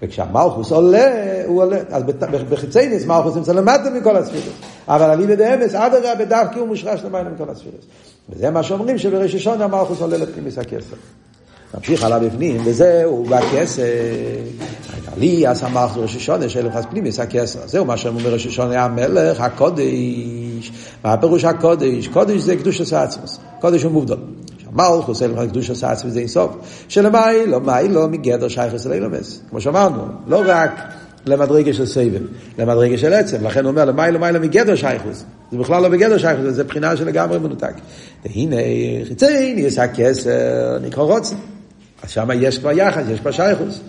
וכשהמלכוס 0.02 0.72
עולה, 0.72 1.42
הוא 1.46 1.62
עולה, 1.62 1.76
אז 1.90 2.02
בחיצייניס 2.50 3.06
מלכוס 3.06 3.36
נמצא 3.36 3.52
למטה 3.52 3.90
מכל 3.90 4.16
הספירס. 4.16 4.44
אבל 4.88 5.10
אליבא 5.10 5.34
דאמס, 5.34 5.74
אדרבה 5.74 6.24
דווקא 6.24 6.58
הוא 6.58 6.68
מושרש 6.68 7.04
למעלה 7.04 7.30
מכל 7.30 7.50
הספירס. 7.50 7.84
וזה 8.30 8.50
מה 8.50 8.62
שאומרים 8.62 8.98
שבראש 8.98 9.34
השונה 9.34 9.64
המלכוס 9.64 10.00
עולה 10.00 10.16
לפנימיס 10.16 10.58
הכסף. 10.58 10.96
ממשיך 11.74 12.04
הלאה 12.04 12.18
בפנים, 12.18 12.60
וזהו 12.64 13.24
בכסר. 13.24 13.82
לי 15.16 15.44
מלך 15.72 15.96
ראש 15.96 16.16
השונה 16.16 16.48
של 16.48 16.66
אלף 16.66 16.84
פנימיס 16.90 17.20
הכסר. 17.20 17.58
זהו 17.66 17.84
מה 17.84 17.96
שאומר 17.96 18.32
ראש 18.32 18.46
השונה 18.46 18.84
המלך, 18.84 19.40
הקודש. 19.40 20.72
מה 21.04 21.12
הפירוש 21.12 21.44
הקודש? 21.44 22.08
קודש 22.08 22.40
זה 22.40 22.56
קדוש 22.56 22.80
עשה 22.80 23.02
עצמוס. 23.02 23.38
קודש 23.60 23.82
הוא 23.82 23.92
מובדל. 23.92 24.16
מלכוס 24.72 25.22
אלף 25.22 25.38
קדוש 25.50 25.70
עשה 25.70 25.90
עצמוס 25.90 26.12
זה 26.12 26.20
אינסוף. 26.20 26.56
שלמיילו, 26.88 27.60
מיילו 27.60 28.08
מגדר 28.08 28.48
שייכס 28.48 28.86
אילומס. 28.86 29.40
כמו 29.50 29.60
שאמרנו, 29.60 30.02
לא 30.26 30.42
רק 30.46 30.80
למדרגה 31.26 31.72
של 31.72 31.86
סבב, 31.86 32.20
למדרגה 32.58 32.98
של 32.98 33.12
עצם. 33.12 33.46
לכן 33.46 33.64
הוא 33.64 33.70
אומר, 33.70 33.84
למיילו 33.84 34.20
מיילו 34.20 34.40
מגדר 34.40 34.76
שייכוס. 34.76 35.24
זה 35.52 35.58
בכלל 35.58 35.82
לא 35.82 35.88
בגדר 35.88 36.18
שייכוס, 36.18 36.44
זה 36.48 36.64
בחינה 36.64 36.96
שלגמרי 36.96 37.38
מנותק. 37.38 37.72
והנה, 38.24 38.56
חיצי, 39.08 39.54
נעשה 39.54 39.82
הכסר, 39.82 40.78
נקרא 40.82 41.02
רוצן. 41.02 41.36
אז 42.02 42.10
שם 42.10 42.28
יש 42.40 42.58
כבר 42.58 42.72
יחס, 42.72 43.02
יש 43.12 43.20
כבר 43.20 43.30
שייכוס. 43.30 43.80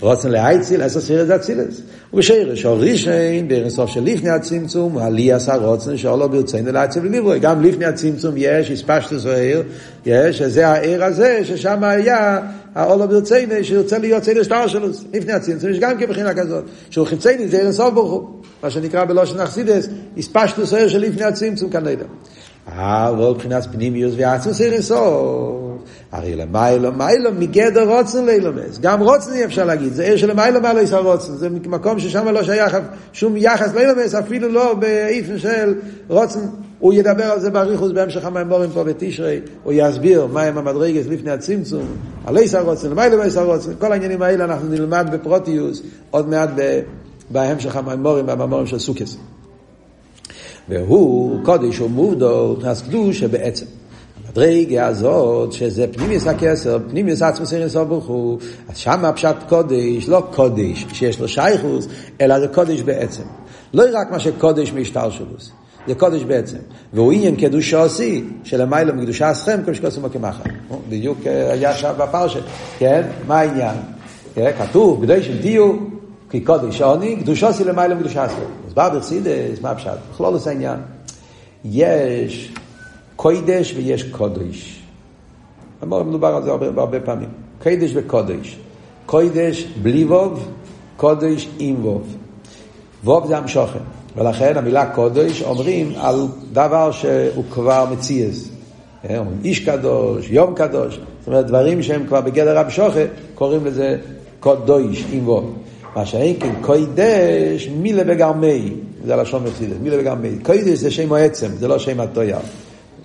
רוצן 0.00 0.30
להייציל, 0.30 0.82
עשר 0.82 1.00
סירס 1.00 1.26
זה 1.26 1.36
אצילס. 1.36 1.80
ובשיר 2.12 2.54
שור 2.54 2.78
רישיין, 2.78 3.48
בערן 3.48 3.70
סוף 3.70 3.90
של 3.90 4.04
לפני 4.04 4.30
הצמצום, 4.30 4.98
עלי 4.98 5.32
עשה 5.32 5.56
רוצן 5.56 5.96
שאולו 5.96 6.28
ברצינו 6.28 6.72
להציל 6.72 7.06
וליברוי. 7.06 7.38
גם 7.38 7.62
לפני 7.62 7.84
הצמצום 7.84 8.34
יש, 8.36 8.70
הספשטוס 8.70 9.26
העיר, 9.26 9.62
יש, 10.06 10.38
שזה 10.38 10.68
העיר 10.68 11.04
הזה, 11.04 11.40
ששם 11.44 11.84
היה 11.84 12.40
האולו 12.74 13.08
ברצינו, 13.08 13.54
שירצה 13.62 13.98
להיות 13.98 14.22
ציינו 14.22 14.44
שטר 14.44 14.66
שלו. 14.66 14.88
לפני 15.14 15.32
הצמצום 15.32 15.70
יש 15.70 15.78
גם 15.78 15.98
כבחינה 15.98 16.34
כזאת, 16.34 16.64
שהוא 16.90 17.06
חיצייני, 17.06 17.48
זה 17.48 17.58
ערן 17.58 17.72
סוף 17.72 17.94
ברוך 17.94 18.12
הוא. 18.12 18.28
מה 18.62 18.70
שנקרא 18.70 19.04
בלושן 19.04 19.40
אכסידס, 19.40 19.88
הספשטוס 20.18 20.72
העיר 20.72 20.88
של 20.88 20.98
לפני 20.98 21.24
הצמצום 21.24 21.70
כנראה. 21.70 22.04
אבל 22.76 23.30
מבחינת 23.30 23.66
פנימיוס 23.72 24.14
ועצמוס 24.16 24.60
ערן 24.60 24.80
סוף. 24.80 25.70
הרי 26.12 26.36
למיילו, 26.36 26.92
מיילו 26.92 27.30
מגדר 27.38 27.96
רוצן 27.96 28.24
לאילומס. 28.24 28.78
גם 28.80 29.02
רוצן 29.02 29.32
אי 29.32 29.44
אפשר 29.44 29.64
להגיד, 29.64 29.92
זה 29.92 30.02
עיר 30.02 30.16
של 30.16 30.30
למיילו 30.30 30.60
מעלה 30.60 30.82
יש 30.82 30.92
רוצן. 30.92 31.32
זה 31.32 31.48
מקום 31.50 31.98
ששם 31.98 32.28
לא 32.28 32.42
שייך 32.42 32.76
שום 33.12 33.36
יחס 33.36 33.74
לאילומס, 33.74 34.14
אפילו 34.14 34.48
לא 34.48 34.74
באיפן 34.74 35.38
של 35.38 35.74
רוצן. 36.08 36.40
הוא 36.78 36.92
ידבר 36.92 37.24
על 37.24 37.40
זה 37.40 37.50
באריכוס 37.50 37.92
בהמשך 37.92 38.24
המימורים 38.24 38.70
פה 38.70 38.84
בתשרי, 38.84 39.40
הוא 39.64 39.72
יסביר 39.76 40.26
מהם 40.26 40.58
המדרגס 40.58 41.06
לפני 41.06 41.30
הצמצום, 41.30 41.86
על 42.26 42.38
איס 42.38 42.54
הרוצן, 42.54 42.90
למיילו 42.90 43.18
ואיס 43.18 43.36
הרוצן. 43.36 43.70
כל 43.78 43.92
העניינים 43.92 44.22
האלה 44.22 44.44
אנחנו 44.44 44.68
נלמד 44.68 45.06
בפרוטיוס 45.12 45.82
עוד 46.10 46.28
מעט 46.28 46.50
בהמשך 47.30 47.76
המימורים, 47.76 48.26
במאמורים 48.26 48.66
של 48.66 48.78
סוכס. 48.78 49.16
והוא 50.70 51.44
קודש 51.44 51.80
ומובדו, 51.80 52.56
נכנס 52.58 52.82
קדוש 52.82 53.20
שבעצם. 53.20 53.66
המדרגה 54.26 54.86
הזאת, 54.86 55.52
שזה 55.52 55.86
פנימיוס 55.92 56.26
הכסר, 56.26 56.78
פנימיוס 56.90 57.22
עצמוס 57.22 57.54
אינסוף 57.54 57.88
ברוך 57.88 58.06
הוא, 58.06 58.38
אז 58.68 58.76
שם 58.76 59.04
הפשט 59.04 59.36
קודש, 59.48 60.08
לא 60.08 60.22
קודש 60.34 60.86
שיש 60.92 61.20
לו 61.20 61.28
שייכוס, 61.28 61.88
אלא 62.20 62.40
זה 62.40 62.48
קודש 62.48 62.80
בעצם. 62.80 63.22
לא 63.74 63.84
רק 63.92 64.10
מה 64.10 64.18
שקודש 64.18 64.72
משטר 64.72 65.10
שלוס, 65.10 65.50
זה 65.88 65.94
קודש 65.94 66.22
בעצם. 66.22 66.56
והוא 66.92 67.12
עניין 67.12 67.36
קדושה 67.36 67.82
עושי, 67.82 68.24
שלמיילא 68.44 68.92
מקדושה 68.92 69.30
אסכם, 69.30 69.60
כל 69.64 69.74
שקוסם 69.74 70.08
כמחר. 70.08 70.42
בדיוק 70.88 71.18
היה 71.26 71.74
שם 71.74 71.92
בפרשת, 71.98 72.42
כן? 72.78 73.02
מה 73.26 73.40
העניין? 73.40 73.76
כתוב, 74.58 75.04
קדושים 75.04 75.38
תהיו, 75.40 75.72
כי 76.30 76.40
קודש 76.40 76.82
עוני, 76.82 77.16
קדושה 77.16 77.46
עושי 77.46 77.64
למיילא 77.64 77.94
מקדושה 77.94 78.26
אסכם. 78.26 78.42
אז 78.66 78.74
בא 78.74 78.88
ברסידס, 78.88 79.60
מה 79.62 79.70
הפשט? 79.70 79.90
בכלול 80.12 80.34
עושה 80.34 80.50
עניין. 80.50 80.78
יש 81.64 82.52
קוידש 83.16 83.74
ויש 83.76 84.02
קודש. 84.02 84.82
מדובר 85.82 86.28
על 86.28 86.42
זה 86.42 86.50
הרבה, 86.50 86.66
הרבה 86.76 87.00
פעמים. 87.00 87.28
קוידש 87.62 87.90
וקודש. 87.94 88.58
קוידש 89.06 89.64
בלי 89.82 90.04
ווב, 90.04 90.48
קודש 90.96 91.48
עם 91.58 91.86
ווב. 91.86 92.16
ווב 93.04 93.26
זה 93.26 93.38
המשוכן. 93.38 93.78
ולכן 94.16 94.56
המילה 94.56 94.86
קודש 94.94 95.42
אומרים 95.42 95.92
על 95.96 96.26
דבר 96.52 96.90
שהוא 96.90 97.44
כבר 97.50 97.86
מציאס. 97.92 98.48
אה, 99.10 99.22
איש 99.44 99.60
קדוש, 99.60 100.30
יום 100.30 100.54
קדוש. 100.54 100.94
זאת 100.94 101.26
אומרת, 101.26 101.46
דברים 101.46 101.82
שהם 101.82 102.06
כבר 102.06 102.20
בגדר 102.20 102.58
המשוכן, 102.58 103.06
קוראים 103.34 103.66
לזה 103.66 103.98
קודש 104.40 105.04
עם 105.12 105.28
ווב. 105.28 105.59
מה 105.96 106.06
שאין 106.06 106.36
כן 106.40 106.52
קוידש 106.60 107.68
מילה 107.68 108.04
בגרמי, 108.04 108.74
זה 109.06 109.14
הלשון 109.14 109.44
מפסידת, 109.44 109.76
מילה 109.82 109.96
בגרמי. 109.96 110.30
קוידש 110.42 110.78
זה 110.78 110.90
שם 110.90 111.12
העצם, 111.12 111.48
זה 111.58 111.68
לא 111.68 111.78
שם 111.78 112.00
הטויר. 112.00 112.38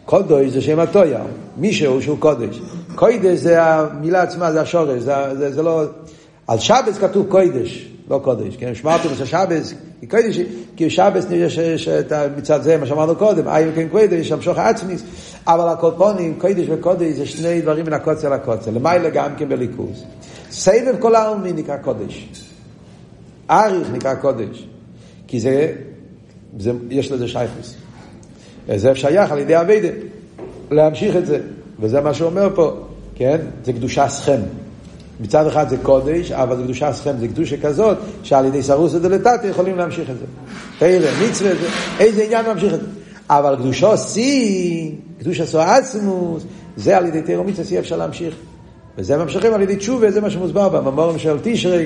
קודש 0.06 0.52
זה 0.52 0.62
שם 0.62 0.80
הטויר, 0.80 1.20
מישהו 1.58 2.02
שהוא 2.02 2.20
קודש. 2.20 2.60
קוידש 2.96 3.40
זה 3.40 3.64
המילה 3.64 4.22
עצמה, 4.22 4.52
זה 4.52 4.62
השורש, 4.62 5.02
זה, 5.02 5.14
זה, 5.38 5.52
זה 5.52 5.64
לא... 5.64 5.84
על 6.48 6.60
שבס 6.60 6.98
כתוב 7.02 7.26
קוידש, 7.30 7.90
לא 8.10 8.20
קודש, 8.24 8.56
כן? 8.56 8.76
שמרתם 8.76 9.10
את 9.16 9.22
השבס, 9.22 9.74
כי 10.00 10.08
קודש, 10.08 10.40
כי 10.76 10.90
שבס 10.90 11.26
יש 11.32 11.88
את 11.88 12.14
מצד 12.38 12.64
זה, 12.64 12.78
מה 12.78 12.86
שאמרנו 12.86 13.16
קודם, 13.16 13.48
אי 13.48 13.64
וכן 13.70 13.88
קודש, 13.88 14.32
המשוך 14.32 14.58
העצמיס, 14.58 15.04
אבל 15.48 15.68
הקופונים, 15.70 16.36
קודש 16.40 16.66
וקודש 16.70 17.16
זה 17.16 17.26
שני 17.26 17.62
דברים 17.62 17.86
מן 17.86 17.94
הקוצר 17.94 18.30
לקוצר, 18.30 18.72
למעלה 18.72 19.10
גם 19.10 19.36
כן 19.38 19.50
בליכוז. 19.50 20.04
סבב 20.52 20.96
כל 21.00 21.16
העלמין 21.16 21.56
נקרא 21.56 21.78
קודש. 21.78 22.45
אריך 23.50 23.88
נקרא 23.93 24.16
קודש. 24.16 24.68
כי 25.28 25.39
זה, 25.39 25.74
זה 26.60 26.72
יש 26.89 27.12
לזה 27.12 27.28
שייכוס. 27.28 27.76
זה 28.76 28.96
שייך 28.96 29.32
על 29.32 29.39
ידי 29.39 29.60
אביידה, 29.62 29.88
להמשיך 30.72 31.16
את 31.16 31.26
זה. 31.26 31.39
וזה 31.80 32.02
מה 32.02 32.14
שהוא 32.14 32.30
אומר 32.30 32.50
פה, 32.56 32.72
כן? 33.16 33.38
זה 33.66 33.74
קדושה 33.74 34.10
סכם. 34.10 34.39
מצד 35.20 35.48
אחד 35.48 35.70
זה 35.70 35.78
קודש, 35.78 36.32
אבל 36.32 36.58
זה 36.58 36.64
קדושה 36.64 36.93
סכם, 36.93 37.18
זה 37.20 37.28
קדושה 37.28 37.58
כזאת, 37.62 37.98
שעל 38.24 38.46
ידי 38.46 38.64
סרוסא 38.64 39.00
דלתתא 39.00 39.48
יכולים 39.48 39.78
להמשיך 39.78 40.10
את 40.10 40.16
זה. 40.20 40.26
תראה, 40.80 41.12
מצווה, 41.30 41.52
איזה 42.00 42.24
עניין 42.24 42.46
להמשיך 42.46 42.74
את 42.74 42.80
זה. 42.80 42.88
אבל 43.30 43.56
קדושו 43.56 43.98
שיא, 43.98 44.91
קדושה 45.20 45.46
סואצמוס, 45.46 46.43
זה 46.78 46.98
על 46.98 47.06
ידי 47.06 47.22
תירו 47.22 47.43
מצווה 47.43 47.66
שיא 47.66 47.80
אפשר 47.80 47.98
להמשיך. 47.98 48.36
וזה 48.98 49.18
ממשיכים 49.18 49.54
על 49.54 49.62
ידי 49.62 49.76
תשובה, 49.76 50.12
זה 50.12 50.22
מה 50.22 50.30
שמוסבר 50.30 50.70
בממורים 50.70 51.20
של 51.20 51.38
תשרי. 51.43 51.86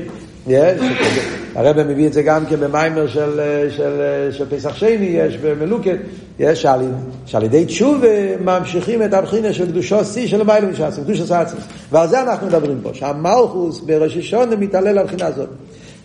הרב 1.56 1.84
מביא 1.84 2.08
את 2.08 2.14
זה 2.14 2.22
גם 2.22 2.46
כן 2.46 2.60
במיימר 2.60 3.08
של, 3.08 3.42
של, 3.70 4.02
של 4.32 4.46
פסח 4.50 4.76
שני, 4.76 5.06
יש 5.06 5.38
במלוקת, 5.38 5.98
יש 6.40 6.62
שעל, 6.62 6.86
שעל 7.26 7.44
ידי 7.44 7.66
תשובה 7.66 8.38
ממשיכים 8.42 9.04
את 9.04 9.14
הבחינה 9.14 9.54
של 9.54 9.66
קדושו 9.66 10.06
שיא 10.06 10.28
של 10.28 10.44
מיילא 10.44 10.68
משעשו, 10.68 11.02
קדושו 11.02 11.34
עצמוס. 11.34 11.64
ועל 11.92 12.08
זה 12.08 12.22
אנחנו 12.22 12.48
מדברים 12.48 12.80
פה, 12.84 12.90
שהמלכוס 12.94 13.80
בראש 13.80 14.18
השונה 14.18 14.56
מתעלה 14.56 14.92
לבחינה 14.92 15.26
הזאת. 15.26 15.50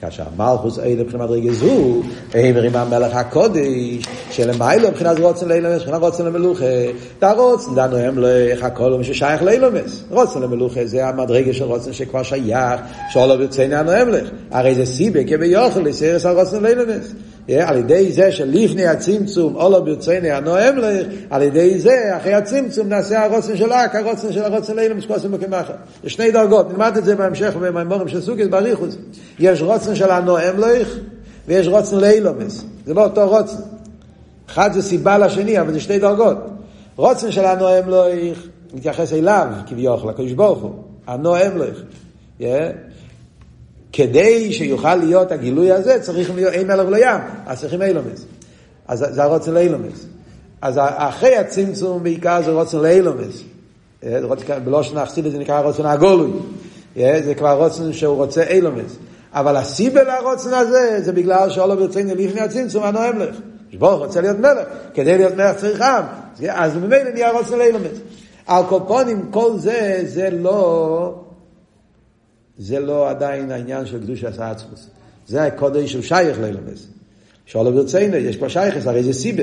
כאשר 0.04 0.24
מלכוס 0.36 0.78
אלה 0.78 1.02
מבחינת 1.02 1.30
רגע 1.30 1.52
זו, 1.52 2.02
הם 2.34 2.56
עם 2.56 2.76
המלך 2.76 3.14
הקודש, 3.14 4.06
שלמיילו 4.30 4.88
מבחינת 4.88 5.18
רוצן 5.18 5.48
לאילומס, 5.48 5.80
מבחינת 5.80 6.00
רוצן 6.00 6.26
למלוכה, 6.26 6.64
תרוצן, 7.18 7.74
דנו 7.74 7.96
הם 7.96 8.14
לך 8.18 8.62
הכל 8.62 8.92
הוא 8.92 9.02
ששייך 9.02 9.42
לאילומס. 9.42 10.04
רוצן 10.10 10.42
למלוכה 10.42 10.86
זה 10.86 11.06
המדרגה 11.06 11.52
של 11.52 11.64
רוצן 11.64 11.92
שכבר 11.92 12.22
שייך, 12.22 12.80
שאולו 13.12 13.38
ברציני 13.38 13.74
הנואם 13.74 14.08
הרי 14.50 14.74
זה 14.74 14.86
סיבה 14.86 15.24
כביוכל 15.24 15.80
לסיירס 15.80 16.26
על 16.26 16.38
רוצן 16.38 16.62
לאילומס. 16.62 17.12
על 17.48 17.76
ידי 17.76 18.12
זה 18.12 18.32
שלפני 18.32 18.86
הצמצום, 18.86 19.56
אולו 19.56 19.84
ברציני 19.84 20.30
הנואם 20.30 20.78
לך, 20.78 21.06
על 21.30 21.42
ידי 21.42 21.78
זה, 21.78 22.16
אחרי 22.16 22.34
הצמצום, 22.34 22.88
נעשה 22.88 23.24
הרוצן 23.24 23.56
של 23.56 23.72
אק, 23.72 23.94
הרוצן 23.94 24.32
של 24.32 24.42
הרוצן 24.42 24.76
לאילומס, 24.76 25.04
כוסם 25.06 25.32
בקמחה. 25.32 25.72
יש 26.04 26.12
שני 26.12 26.30
דרגות, 26.30 26.70
נלמד 26.70 26.96
את 26.96 27.04
זה 27.04 27.16
בהמשך 27.16 27.56
במימורים 27.56 28.08
של 28.08 28.20
סוגס, 28.20 28.46
בריחוס. 28.46 28.96
יש 29.38 29.62
רוצן 29.62 29.94
של 29.94 30.10
הנואם 30.10 30.58
לך, 30.58 30.88
ויש 31.48 31.66
רוצן 31.66 31.96
לאילומס. 31.96 32.64
זה 32.86 32.94
לא 32.94 33.04
אותו 33.04 33.28
רוצן. 33.28 33.62
אחד 34.50 34.72
זה 34.72 34.82
סיבה 34.82 35.18
לשני, 35.18 35.60
אבל 35.60 35.72
זה 35.72 35.80
שתי 35.80 35.98
דרגות. 35.98 36.36
רוצן 36.96 37.32
של 37.32 37.44
הנואם 37.44 37.88
לך, 37.88 38.38
מתייחס 38.74 39.12
אליו, 39.12 39.46
כביכול, 39.66 40.10
לקדוש 40.10 40.32
ברוך 40.32 40.62
הוא. 40.62 40.72
הנואם 41.06 41.58
לך. 41.58 41.78
כדי 43.96 44.52
שיוכל 44.52 44.94
להיות 44.94 45.32
הגילוי 45.32 45.72
הזה, 45.72 46.00
צריכים 46.00 46.36
להיות 46.36 46.52
אין 46.52 46.66
מלך 46.66 46.86
ולא 46.86 46.96
ים, 46.96 47.20
אז 47.46 47.60
צריכים 47.60 47.82
אילומס. 47.82 48.24
אז 48.88 49.06
זה 49.10 49.22
הרוצן 49.22 49.54
לאילומס. 49.54 50.06
אז 50.62 50.80
אחרי 50.82 51.36
הצמצום 51.36 52.02
בעיקר 52.02 52.42
זה 52.44 52.50
רוצן 52.50 52.78
לאילומס. 52.78 53.42
בלושן 54.64 54.96
החסיד 54.96 55.28
זה 55.28 55.38
נקרא 55.38 55.60
רוצן 55.60 55.86
הגולוי. 55.86 56.30
זה 56.96 57.32
כבר 57.36 57.52
רוצן 57.52 57.92
שהוא 57.92 58.16
רוצה 58.16 58.42
אילומס. 58.42 58.96
אבל 59.32 59.56
הסיבה 59.56 60.02
לרוצן 60.02 60.54
הזה, 60.54 61.00
זה 61.02 61.12
בגלל 61.12 61.50
שאולו 61.50 61.76
ברצינו 61.76 62.14
לפני 62.14 62.40
הצמצום 62.40 62.82
הנואם 62.82 63.18
לך. 63.18 63.36
ברוך 63.78 64.00
רוצה 64.00 64.20
להיות 64.20 64.38
מלך, 64.38 64.68
כדי 64.94 65.18
להיות 65.18 65.34
מלך 65.34 65.56
צריך 65.56 65.80
עם. 65.80 66.04
אז 66.48 66.76
ממילא 66.76 67.10
נהיה 67.14 67.32
רוצן 67.32 67.58
לאילומס. 67.58 67.98
על 68.46 68.62
כל 69.30 69.58
זה, 69.58 70.02
זה 70.04 70.28
לא, 70.30 71.14
זה 72.58 72.80
לא 72.80 73.10
עדיין 73.10 73.50
העניין 73.50 73.86
של 73.86 74.00
קדוש 74.00 74.24
עשה 74.24 74.50
עצמוס. 74.50 74.86
זה 75.26 75.42
הקודש 75.42 75.92
שהוא 75.92 76.02
שייך 76.02 76.40
לאילומס. 76.40 76.86
שאולו 77.46 77.72
ברצינו, 77.72 78.16
יש 78.16 78.36
פה 78.36 78.48
שייכס, 78.48 78.86
הרי 78.86 79.02
זה 79.02 79.12
סיבה. 79.12 79.42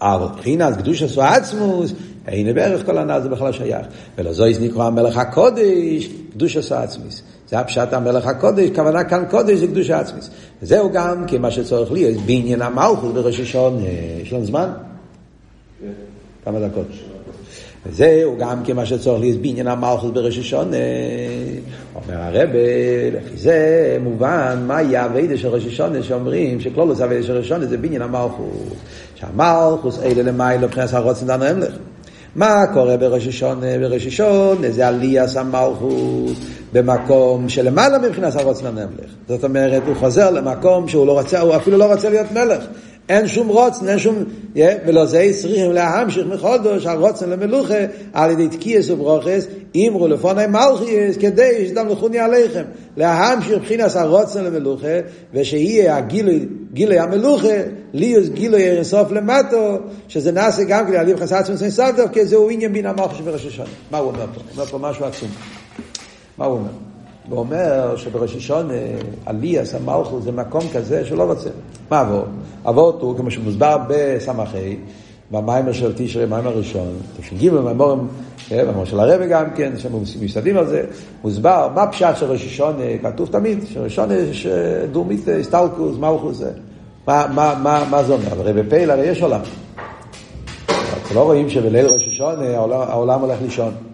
אבל 0.00 0.26
מבחינת 0.34 0.76
קדוש 0.76 1.02
עשו 1.02 1.22
עצמוס, 1.22 1.92
הנה 2.26 2.52
בערך 2.52 2.86
כל 2.86 2.98
הנ"ל 2.98 3.20
זה 3.22 3.28
בכלל 3.28 3.52
שייך. 3.52 3.86
ולזויס 4.18 4.58
נקרא 4.60 4.84
המלך 4.84 5.16
הקודש, 5.16 6.08
קדוש 6.32 6.56
עשו 6.56 6.74
עצמוס. 6.74 7.22
זה 7.48 7.58
הפשט 7.58 7.92
המלך 7.92 8.26
הקודש, 8.26 8.68
כוונה 8.74 9.04
כאן 9.04 9.24
קודש 9.30 9.58
זה 9.58 9.66
קדוש 9.66 9.90
עצמוס. 9.90 10.30
וזהו 10.62 10.92
גם 10.92 11.24
כמה 11.26 11.50
שצורך 11.50 11.92
לי, 11.92 12.14
בעניין 12.26 12.62
המלכות 12.62 13.14
בראש 13.14 13.40
השעון, 13.40 13.84
יש 14.22 14.32
לנו 14.32 14.44
זמן? 14.44 14.70
כמה 16.44 16.60
דקות. 16.60 16.86
וזהו 17.86 18.36
גם 18.38 18.64
כמה 18.64 18.86
שצורך 18.86 19.20
לי, 19.20 19.32
בעניין 19.32 19.66
המלכות 19.66 20.14
בראש 20.14 20.38
השעון. 20.38 20.70
אומר 22.06 22.22
הרב, 22.22 22.48
לפי 23.12 23.36
זה 23.36 23.96
מובן, 24.00 24.64
מה 24.66 24.82
יהיה 24.82 25.04
הווידה 25.04 25.36
של 25.36 25.48
ראש 25.48 25.66
השעון, 25.66 26.02
שאומרים 26.02 26.60
שכלולוס 26.60 27.00
הווידה 27.00 27.26
של 27.26 27.36
ראש 27.36 27.44
השעון 27.44 27.66
זה 27.66 27.76
בעניין 27.76 28.02
המלכות. 28.02 28.74
שהמלכוס 29.14 30.02
אלה 30.02 30.22
למיילו 30.22 30.66
מבחינת 30.66 30.94
הרוצן 30.94 31.26
דנו 31.26 31.44
המלך. 31.44 31.74
מה 32.36 32.64
קורה 32.74 32.96
בראש 32.96 33.26
השונה? 33.26 33.78
בראש 33.80 34.06
השונה 34.06 34.70
זה 34.70 34.88
עליאס 34.88 35.36
המלכות 35.36 36.36
במקום 36.72 37.48
שלמעלה 37.48 37.98
מבחינת 37.98 38.36
הרוצן 38.36 38.66
המלך. 38.66 39.10
זאת 39.28 39.44
אומרת, 39.44 39.82
הוא 39.86 39.96
חוזר 39.96 40.30
למקום 40.30 40.88
שהוא 40.88 41.06
לא 41.06 41.12
רוצה, 41.12 41.40
הוא 41.40 41.56
אפילו 41.56 41.78
לא 41.78 41.92
רוצה 41.92 42.10
להיות 42.10 42.32
מלך. 42.32 42.64
אין 43.08 43.28
שום 43.28 43.48
רוצן, 43.48 43.88
אין 43.88 43.98
שום... 43.98 44.24
ולא 44.86 45.04
זה 45.06 45.30
צריכים 45.40 45.72
להמשיך 45.72 46.26
מחודש 46.26 46.86
הרוצן 46.86 47.30
למלוכה 47.30 47.74
על 48.12 48.30
ידי 48.30 48.48
תקייס 48.48 48.90
וברוכס, 48.90 49.46
אמרו 49.76 50.08
לפוני 50.08 50.46
מלכיאס, 50.46 51.16
כדי 51.16 51.68
שתמלכוני 51.68 52.18
עליכם. 52.18 52.62
להמשיך 52.96 53.52
מבחינת 53.52 53.96
הרוצן 53.96 54.44
למלוכה, 54.44 54.98
ושיהיה 55.34 55.96
הגילוי, 55.96 56.46
גילוי 56.72 56.98
המלוכה, 56.98 57.56
ליוס 57.92 58.28
גילוי 58.28 58.70
אינסוף 58.70 59.12
למטו, 59.12 59.78
שזה 60.08 60.32
נעשה 60.32 60.64
גם 60.64 60.86
כדי 60.86 60.96
להליב 60.96 61.20
חסר 61.20 61.36
עצמם 61.36 61.56
טוב, 61.96 62.08
כי 62.12 62.24
זהו 62.24 62.50
עניין 62.50 62.72
בין 62.72 62.86
המלכה 62.86 63.14
שבראש 63.14 63.46
השונה. 63.46 63.68
מה 63.90 63.98
הוא 63.98 64.08
אומר 64.08 64.26
פה? 64.34 64.40
הוא 64.40 64.50
אומר 64.52 64.66
פה 64.66 64.78
משהו 64.78 65.04
עצום. 65.04 65.28
מה 66.38 66.44
הוא 66.44 66.54
אומר? 66.58 66.87
הוא 67.28 67.38
אומר 67.38 67.96
שבראש 67.96 68.36
השונה, 68.36 68.74
עליאס 69.26 69.74
המלכות 69.74 70.22
זה 70.22 70.32
מקום 70.32 70.64
כזה 70.72 71.04
שלא 71.04 71.22
רוצה. 71.22 71.50
מה 71.90 72.00
עבור? 72.00 72.24
עבור 72.64 72.98
הוא, 73.00 73.16
כמו 73.16 73.30
שמוסבר 73.30 73.76
בסמכי, 73.88 74.76
במיימר 75.30 75.72
של 75.72 75.92
תשרי, 75.96 76.26
במיימר 76.26 76.50
הראשון, 76.50 76.88
תש"ג, 77.20 77.50
במיימורים, 77.50 78.08
במיימר 78.50 78.84
של 78.84 79.00
הרבי 79.00 79.26
גם 79.26 79.44
כן, 79.56 79.72
שמסתכלים 79.78 80.56
על 80.56 80.66
זה, 80.66 80.84
מוסבר 81.24 81.68
מה 81.74 81.86
פשט 81.86 82.16
של 82.16 82.26
ראש 82.26 82.46
השונה, 82.46 82.98
כתוב 83.02 83.28
תמיד, 83.28 83.58
שראש 83.66 83.92
השונה 83.92 84.14
יש 84.14 84.46
דורמית 84.92 85.28
הסטלקוס, 85.40 85.98
מלכוס 85.98 86.36
זה. 86.36 86.50
מה, 87.06 87.26
מה, 87.34 87.54
מה, 87.62 87.84
מה 87.90 88.02
זה 88.04 88.12
אומר? 88.12 88.40
הרי 88.40 88.62
בפייל 88.62 88.90
הרי 88.90 89.06
יש 89.06 89.22
עולם. 89.22 89.40
אנחנו 90.68 91.14
לא 91.14 91.20
רואים 91.20 91.50
שבליל 91.50 91.86
ראש 91.86 92.08
השונה 92.08 92.56
העולם, 92.56 92.80
העולם 92.80 93.20
הולך 93.20 93.38
לישון. 93.42 93.87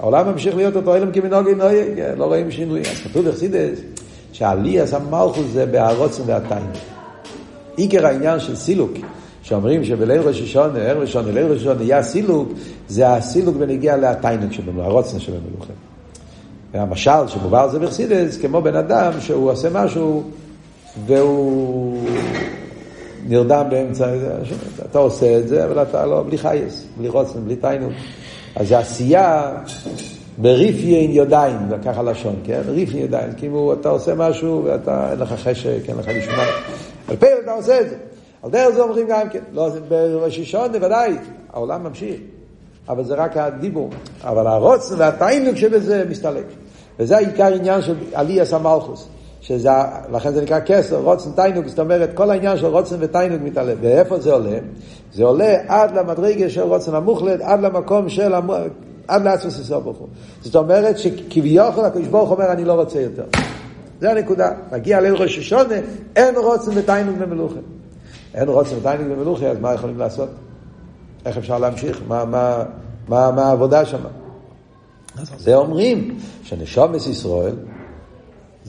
העולם 0.00 0.28
ממשיך 0.28 0.56
להיות 0.56 0.76
אותו 0.76 0.94
אלם 0.94 1.12
כמנהוגי 1.12 1.54
נויג, 1.54 2.00
לא 2.16 2.24
רואים 2.24 2.50
שינוי. 2.50 2.80
אז 2.80 3.00
כתוב 3.04 3.28
בחסידס 3.28 3.78
שהעליאס 4.32 4.94
המלכוס 4.94 5.46
זה 5.52 5.66
בהרוצן 5.66 6.22
והתיים. 6.26 6.66
עיקר 7.76 8.06
העניין 8.06 8.40
של 8.40 8.56
סילוק, 8.56 8.90
שאומרים 9.42 9.84
שבליל 9.84 10.20
ראש 10.20 10.40
השונה, 10.40 10.78
ערב 10.78 11.00
ראשון, 11.00 11.34
ליל 11.34 11.46
ראש 11.46 11.60
השונה, 11.60 11.82
יהיה 11.82 12.02
סילוק, 12.02 12.48
זה 12.88 13.08
הסילוק 13.08 13.56
בנגיע 13.56 13.96
להתיינוק 13.96 14.52
שבנו, 14.52 14.82
הרוצן 14.82 15.20
שבמלוכה. 15.20 15.72
והמשל 16.72 17.26
שמובא 17.28 17.62
על 17.62 17.70
זה 17.70 17.78
בחסידס, 17.78 18.38
כמו 18.40 18.62
בן 18.62 18.76
אדם 18.76 19.12
שהוא 19.20 19.50
עושה 19.50 19.68
משהו 19.72 20.22
והוא 21.06 22.08
נרדם 23.28 23.66
באמצע, 23.70 24.06
אתה 24.90 24.98
עושה 24.98 25.38
את 25.38 25.48
זה, 25.48 25.64
אבל 25.64 25.82
אתה 25.82 26.06
לא, 26.06 26.22
בלי 26.26 26.38
חייס, 26.38 26.86
בלי 26.98 27.08
רוצן, 27.08 27.44
בלי 27.44 27.56
תיינוק. 27.56 27.92
אז 28.56 28.68
זה 28.68 28.78
עשייה 28.78 29.56
בריפיין 30.38 31.10
ידיים, 31.12 31.56
זה 31.68 31.76
ככה 31.84 32.02
לשון, 32.02 32.36
כן? 32.44 32.60
ריפיין 32.66 33.04
ידיים, 33.04 33.32
כאילו 33.36 33.72
אתה 33.80 33.88
עושה 33.88 34.14
משהו 34.14 34.62
ואתה, 34.64 35.10
אין 35.10 35.18
לך 35.18 35.32
חשק, 35.32 35.78
אין 35.88 35.96
לך 35.96 36.08
נשמע. 36.08 36.44
על 37.08 37.16
פה 37.16 37.26
אתה 37.44 37.52
עושה 37.52 37.80
את 37.80 37.90
זה. 37.90 37.96
על 38.42 38.50
דרך 38.50 38.74
זה 38.74 38.82
אומרים 38.82 39.06
גם 39.08 39.28
כן, 39.28 39.40
לא, 39.52 39.68
בראש 39.88 40.38
השעון 40.38 40.72
בוודאי, 40.72 41.14
העולם 41.52 41.84
ממשיך. 41.84 42.20
אבל 42.88 43.04
זה 43.04 43.14
רק 43.14 43.36
הדיבור. 43.36 43.90
אבל 44.24 44.46
הרוצן 44.46 44.94
והתיינוק 44.98 45.56
שבזה 45.56 46.04
מסתלק. 46.08 46.44
וזה 46.98 47.16
העיקר 47.16 47.54
עניין 47.54 47.82
של 47.82 47.94
עליאס 48.14 48.52
המלכוס. 48.52 49.08
שזה, 49.40 49.70
לכן 50.12 50.32
זה 50.32 50.42
נקרא 50.42 50.60
כסר, 50.66 50.96
רוצן 50.96 51.30
תיינוג, 51.30 51.66
זאת 51.66 51.78
אומרת, 51.78 52.10
כל 52.14 52.30
העניין 52.30 52.56
של 52.56 52.66
רוצן 52.66 52.96
ותיינוג 52.98 53.40
מתעלה. 53.42 53.72
ואיפה 53.80 54.20
זה 54.20 54.32
עולה? 54.32 54.58
זה 55.12 55.24
עולה 55.24 55.56
עד 55.68 55.94
למדרגה 55.94 56.50
של 56.50 56.62
רוצן 56.62 56.94
המוחלט, 56.94 57.40
עד 57.40 57.60
למקום 57.60 58.08
של, 58.08 58.34
המ... 58.34 58.50
עד 59.08 59.24
לעצמוס 59.24 59.58
ישראל 59.58 59.80
ברוך 59.80 59.98
הוא. 59.98 60.08
זאת 60.42 60.56
אומרת 60.56 60.98
שכביכול 60.98 61.84
הקדוש 61.84 62.06
ברוך 62.06 62.30
אומר, 62.30 62.52
אני 62.52 62.64
לא 62.64 62.72
רוצה 62.72 63.00
יותר. 63.00 63.24
זה 64.00 64.10
הנקודה. 64.10 64.50
מגיע 64.72 65.00
ליל 65.00 65.14
ראש 65.14 65.38
השונה, 65.38 65.74
אין 66.16 66.36
רוצן 66.36 66.70
ותיינוג 66.74 67.18
במלוכה. 67.18 67.60
אין 68.34 68.48
רוצן 68.48 68.76
ותיינוג 68.76 69.06
במלוכה, 69.08 69.46
אז 69.46 69.58
מה 69.60 69.74
יכולים 69.74 69.98
לעשות? 69.98 70.28
איך 71.26 71.36
אפשר 71.36 71.58
להמשיך? 71.58 72.00
מה, 72.08 72.24
מה, 72.24 72.62
מה, 73.08 73.30
מה 73.30 73.42
העבודה 73.42 73.84
שם? 73.84 74.02
אז 75.18 75.28
זה 75.38 75.54
אומרים 75.54 76.18
שנשומס 76.42 77.06
ישראל, 77.06 77.54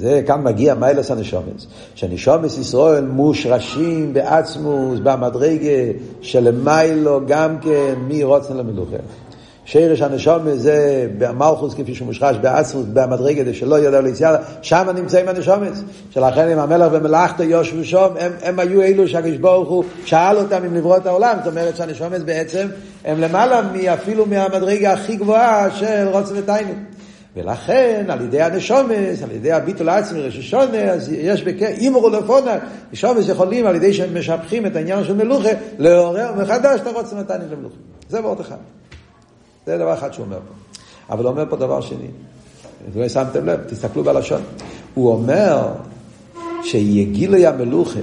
זה 0.01 0.21
כאן 0.27 0.43
מגיע 0.43 0.73
מיילס 0.73 1.11
הנשומס, 1.11 1.67
שנשומס 1.95 2.57
ישראל 2.57 3.05
מושרשים 3.05 4.13
בעצמוס, 4.13 4.99
במדרגה 5.03 5.91
שלמיילו 6.21 7.21
גם 7.27 7.59
כן 7.59 7.93
מי 8.07 8.23
רוצן 8.23 8.57
למלוכה. 8.57 8.97
שרש 9.65 10.01
הנשומת 10.01 10.59
זה 10.59 11.07
במלכוס 11.17 11.73
כפי 11.73 11.95
שהוא 11.95 12.05
מושרש 12.05 12.37
בעצמוס, 12.41 12.85
במדרגה 12.93 13.53
שלא 13.53 13.75
יודע 13.75 14.01
ליציאה, 14.01 14.35
שם 14.61 14.87
נמצאים 14.95 15.27
הנשומת. 15.27 15.71
שלכן 16.09 16.49
אם 16.49 16.59
המלך 16.59 16.87
ומלאכתו 16.91 17.43
יושבו 17.43 17.83
שם, 17.83 18.07
הם, 18.19 18.31
הם 18.43 18.59
היו 18.59 18.81
אלו 18.81 19.07
שהקדוש 19.07 19.37
ברוך 19.37 19.69
הוא 19.69 19.83
שאל 20.05 20.37
אותם 20.37 20.63
אם 20.65 20.75
לברוא 20.75 20.97
את 20.97 21.05
העולם. 21.05 21.37
זאת 21.37 21.47
אומרת 21.47 21.75
שהנשומת 21.75 22.21
בעצם 22.21 22.67
הם 23.05 23.21
למעלה 23.21 23.61
אפילו 23.93 24.25
מהמדרגה 24.25 24.93
הכי 24.93 25.15
גבוהה 25.15 25.71
של 25.71 26.07
רוצן 26.11 26.33
ותיינות. 26.37 26.75
ולכן 27.35 28.05
על 28.09 28.21
ידי 28.21 28.41
הנשומס, 28.41 29.23
על 29.23 29.31
ידי 29.31 29.51
הביטול 29.51 29.89
העצמי 29.89 30.21
רששונה, 30.21 30.81
אז 30.81 31.11
יש 31.11 31.43
בכ... 31.43 31.61
אימרו 31.61 32.09
לפונה, 32.09 32.55
נשומס 32.93 33.29
יכולים 33.29 33.65
על 33.65 33.75
ידי 33.75 33.93
שהם 33.93 34.17
משבחים 34.17 34.65
את 34.65 34.75
העניין 34.75 35.03
של 35.03 35.15
מלוכה, 35.15 35.49
לעורר 35.77 36.33
מחדש 36.41 36.79
את 36.79 36.87
הרוצן 36.87 37.17
ותיינות 37.17 37.51
למלוכה. 37.51 37.75
זה 38.09 38.21
ועוד 38.21 38.39
אחד. 38.39 38.55
זה 39.65 39.77
דבר 39.77 39.93
אחד 39.93 40.13
שהוא 40.13 40.25
אומר 40.25 40.37
פה. 40.37 40.53
אבל 41.13 41.23
הוא 41.23 41.31
אומר 41.31 41.45
פה 41.49 41.55
דבר 41.55 41.81
שני. 41.81 42.07
אם 42.95 43.01
לא 43.01 43.09
שמתם 43.09 43.45
לב, 43.45 43.59
תסתכלו 43.67 44.03
בלשון. 44.03 44.41
הוא 44.93 45.11
אומר 45.11 45.67
שיגילוי 46.63 47.47
המלוכה, 47.47 47.99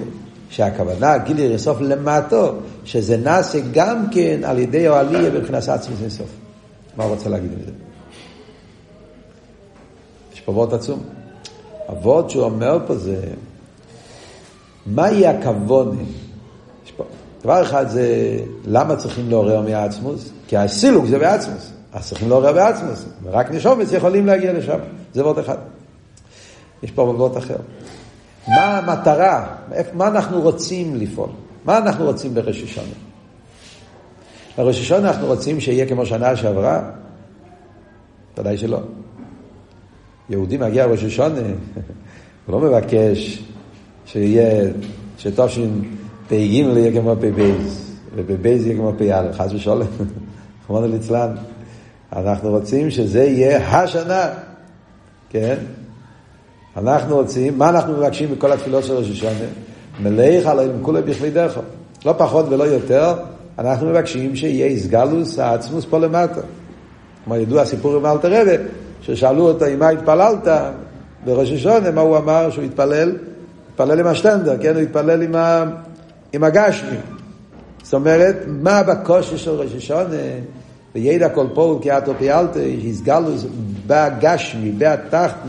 שהכוונה 0.50 1.18
גילי 1.18 1.48
לסוף 1.48 1.80
למטו, 1.80 2.54
שזה 2.84 3.16
נעשה 3.16 3.58
גם 3.72 4.04
כן 4.10 4.40
על 4.44 4.58
ידי 4.58 4.88
אוהליה 4.88 5.30
מבחינת 5.30 5.68
עצמי 5.68 6.10
סוף. 6.10 6.28
מה 6.96 7.04
הוא 7.04 7.14
רוצה 7.14 7.28
להגיד 7.28 7.52
עם 7.52 7.58
זה? 7.66 7.87
פה 10.48 10.52
וורט 10.52 10.72
עצום. 10.72 11.00
הוורד 11.86 12.30
שהוא 12.30 12.44
אומר 12.44 12.78
פה 12.86 12.94
זה, 12.94 13.20
מהי 14.86 15.26
הכוונה? 15.26 16.00
דבר 17.42 17.62
אחד 17.62 17.88
זה, 17.88 18.38
למה 18.64 18.96
צריכים 18.96 19.30
לעורר 19.30 19.60
מהעצמוס? 19.60 20.30
כי 20.46 20.56
הסילוק 20.56 21.06
זה 21.06 21.18
בעצמוס. 21.18 21.72
אז 21.92 22.08
צריכים 22.08 22.28
לעורר 22.28 22.52
בעצמוס. 22.52 23.04
ורק 23.22 23.50
נשומץ 23.50 23.92
יכולים 23.92 24.26
להגיע 24.26 24.52
לשם. 24.52 24.78
זה 25.14 25.24
וורט 25.24 25.38
אחד. 25.38 25.56
יש 26.82 26.90
פה 26.90 27.02
וורט 27.02 27.36
אחר. 27.36 27.56
מה 28.48 28.78
המטרה? 28.78 29.46
מה 29.92 30.08
אנחנו 30.08 30.40
רוצים 30.40 30.96
לפעול? 30.96 31.30
מה 31.64 31.78
אנחנו 31.78 32.04
רוצים 32.04 32.34
בראש 32.34 32.62
השונה? 32.62 32.86
בראש 34.58 34.92
אנחנו 34.92 35.26
רוצים 35.26 35.60
שיהיה 35.60 35.88
כמו 35.88 36.06
שנה 36.06 36.36
שעברה? 36.36 36.90
ודאי 38.38 38.58
שלא. 38.58 38.78
יהודי 40.30 40.56
מגיע 40.56 40.86
לראש 40.86 41.04
השונה, 41.04 41.40
הוא 42.46 42.52
לא 42.52 42.60
מבקש 42.60 43.42
שיהיה, 44.06 44.70
שטוב 45.18 45.48
פ"ג 46.28 46.32
יהיה 46.32 47.00
כמו 47.00 47.14
פ"ב, 47.20 47.54
ופ"ב 48.14 48.46
יהיה 48.46 48.76
כמו 48.76 48.92
פ"א, 48.98 49.32
חס 49.32 49.52
ושלום, 49.52 49.82
רחמנא 50.64 50.86
ליצלן. 50.86 51.34
אנחנו 52.12 52.50
רוצים 52.50 52.90
שזה 52.90 53.24
יהיה 53.24 53.68
השנה, 53.68 54.28
כן? 55.30 55.56
אנחנו 56.76 57.16
רוצים, 57.16 57.58
מה 57.58 57.68
אנחנו 57.68 57.92
מבקשים 57.92 58.30
בכל 58.30 58.52
התפילות 58.52 58.84
של 58.84 58.94
ראש 58.94 59.10
השונה? 59.10 59.46
מלאך 60.00 60.46
עליהם 60.46 60.70
כולי 60.82 61.02
בכלי 61.02 61.30
דרכו. 61.30 61.60
לא 62.04 62.14
פחות 62.18 62.46
ולא 62.48 62.64
יותר, 62.64 63.14
אנחנו 63.58 63.86
מבקשים 63.86 64.36
שיהיה 64.36 64.66
איסגלוס 64.66 65.38
העצמוס 65.38 65.84
פה 65.90 65.98
למטה. 65.98 66.40
כמו 67.24 67.36
ידוע 67.36 67.62
הסיפור 67.62 67.96
עם 67.96 68.06
אלתר 68.06 68.40
רבה, 68.40 68.62
ששאלו 69.02 69.48
אותו 69.48 69.64
עם 69.64 69.78
מה 69.78 69.88
התפללת 69.88 70.48
בראש 71.24 71.52
השונה, 71.52 71.90
מה 71.90 72.00
הוא 72.00 72.16
אמר 72.16 72.50
שהוא 72.50 72.64
התפלל? 72.64 73.16
התפלל 73.70 74.00
עם 74.00 74.06
השטנדר, 74.06 74.56
כן? 74.60 74.74
הוא 74.74 74.82
התפלל 74.82 75.22
עם, 75.22 75.34
ה... 75.34 75.64
עם 76.32 76.44
הגשמי. 76.44 76.96
זאת 77.82 77.94
אומרת, 77.94 78.36
מה 78.46 78.82
בקושי 78.82 79.38
של 79.38 79.50
ראש 79.50 79.74
השונה? 79.76 80.16
וידע 80.94 81.28
כל 81.28 81.46
פועל 81.54 81.82
כי 81.82 81.98
אתו 81.98 82.12
פיאלתו, 82.18 82.60
הסגלו 82.90 83.30
בגשמי, 83.86 84.72
בתחתן, 84.78 85.48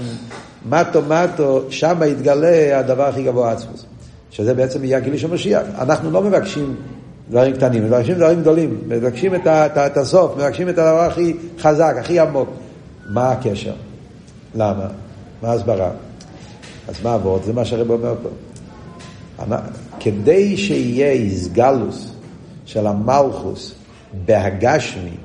מטו 0.70 1.02
מטו, 1.02 1.62
שם 1.70 2.02
יתגלה 2.08 2.80
הדבר 2.80 3.04
הכי 3.04 3.24
גבוה 3.24 3.52
עצמוס. 3.52 3.86
שזה 4.32 4.54
בעצם 4.54 4.84
יהיה 4.84 4.98
הגילוי 4.98 5.20
של 5.20 5.32
משיח. 5.32 5.62
אנחנו 5.80 6.12
לא 6.12 6.22
מבקשים 6.22 6.76
דברים 7.30 7.54
קטנים, 7.54 7.84
מבקשים 7.84 8.16
דברים 8.16 8.42
גדולים, 8.42 8.82
מבקשים 8.88 9.36
את, 9.36 9.48
את, 9.48 9.78
את 9.78 9.98
הסוף, 9.98 10.38
מבקשים 10.38 10.70
את 10.70 10.78
הדבר 10.78 11.02
הכי 11.02 11.38
חזק, 11.60 11.96
הכי 12.00 12.20
עמוק. 12.20 12.50
מה 13.10 13.32
הקשר? 13.32 13.74
למה? 14.56 14.88
מה 15.42 15.50
ההסברה? 15.50 15.92
אז 16.88 16.96
מה 17.04 17.14
עבוד? 17.14 17.44
זה 17.44 17.54
מה 17.54 17.66
שהרב 17.66 17.92
אומר 17.92 18.16
פה. 18.24 18.30
כדי 20.00 20.58
שיהיה 20.58 21.12
איסגלוס 21.12 22.12
של 22.66 22.88
המלכוס 22.88 23.74
בהגשמי, 24.26 25.18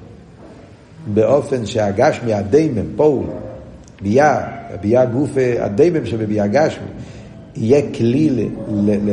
באופן 1.14 1.66
שהגשמי, 1.66 2.34
הדיימם, 2.34 2.96
פול, 2.96 3.24
ביה, 4.02 4.40
ביה 4.80 5.04
גוף 5.04 5.30
הדיימם 5.60 6.06
שבביה 6.06 6.46
גשמי, 6.46 6.86
יהיה 7.56 7.82
כלי 7.94 8.48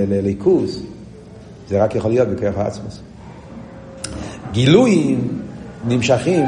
לליכוז, 0.10 0.84
זה 1.70 1.84
רק 1.84 1.96
יכול 1.96 2.12
להיות 2.12 2.28
בכוח 2.28 2.58
העצמוס. 2.58 3.00
גילויים 4.52 5.42
נמשכים 5.88 6.46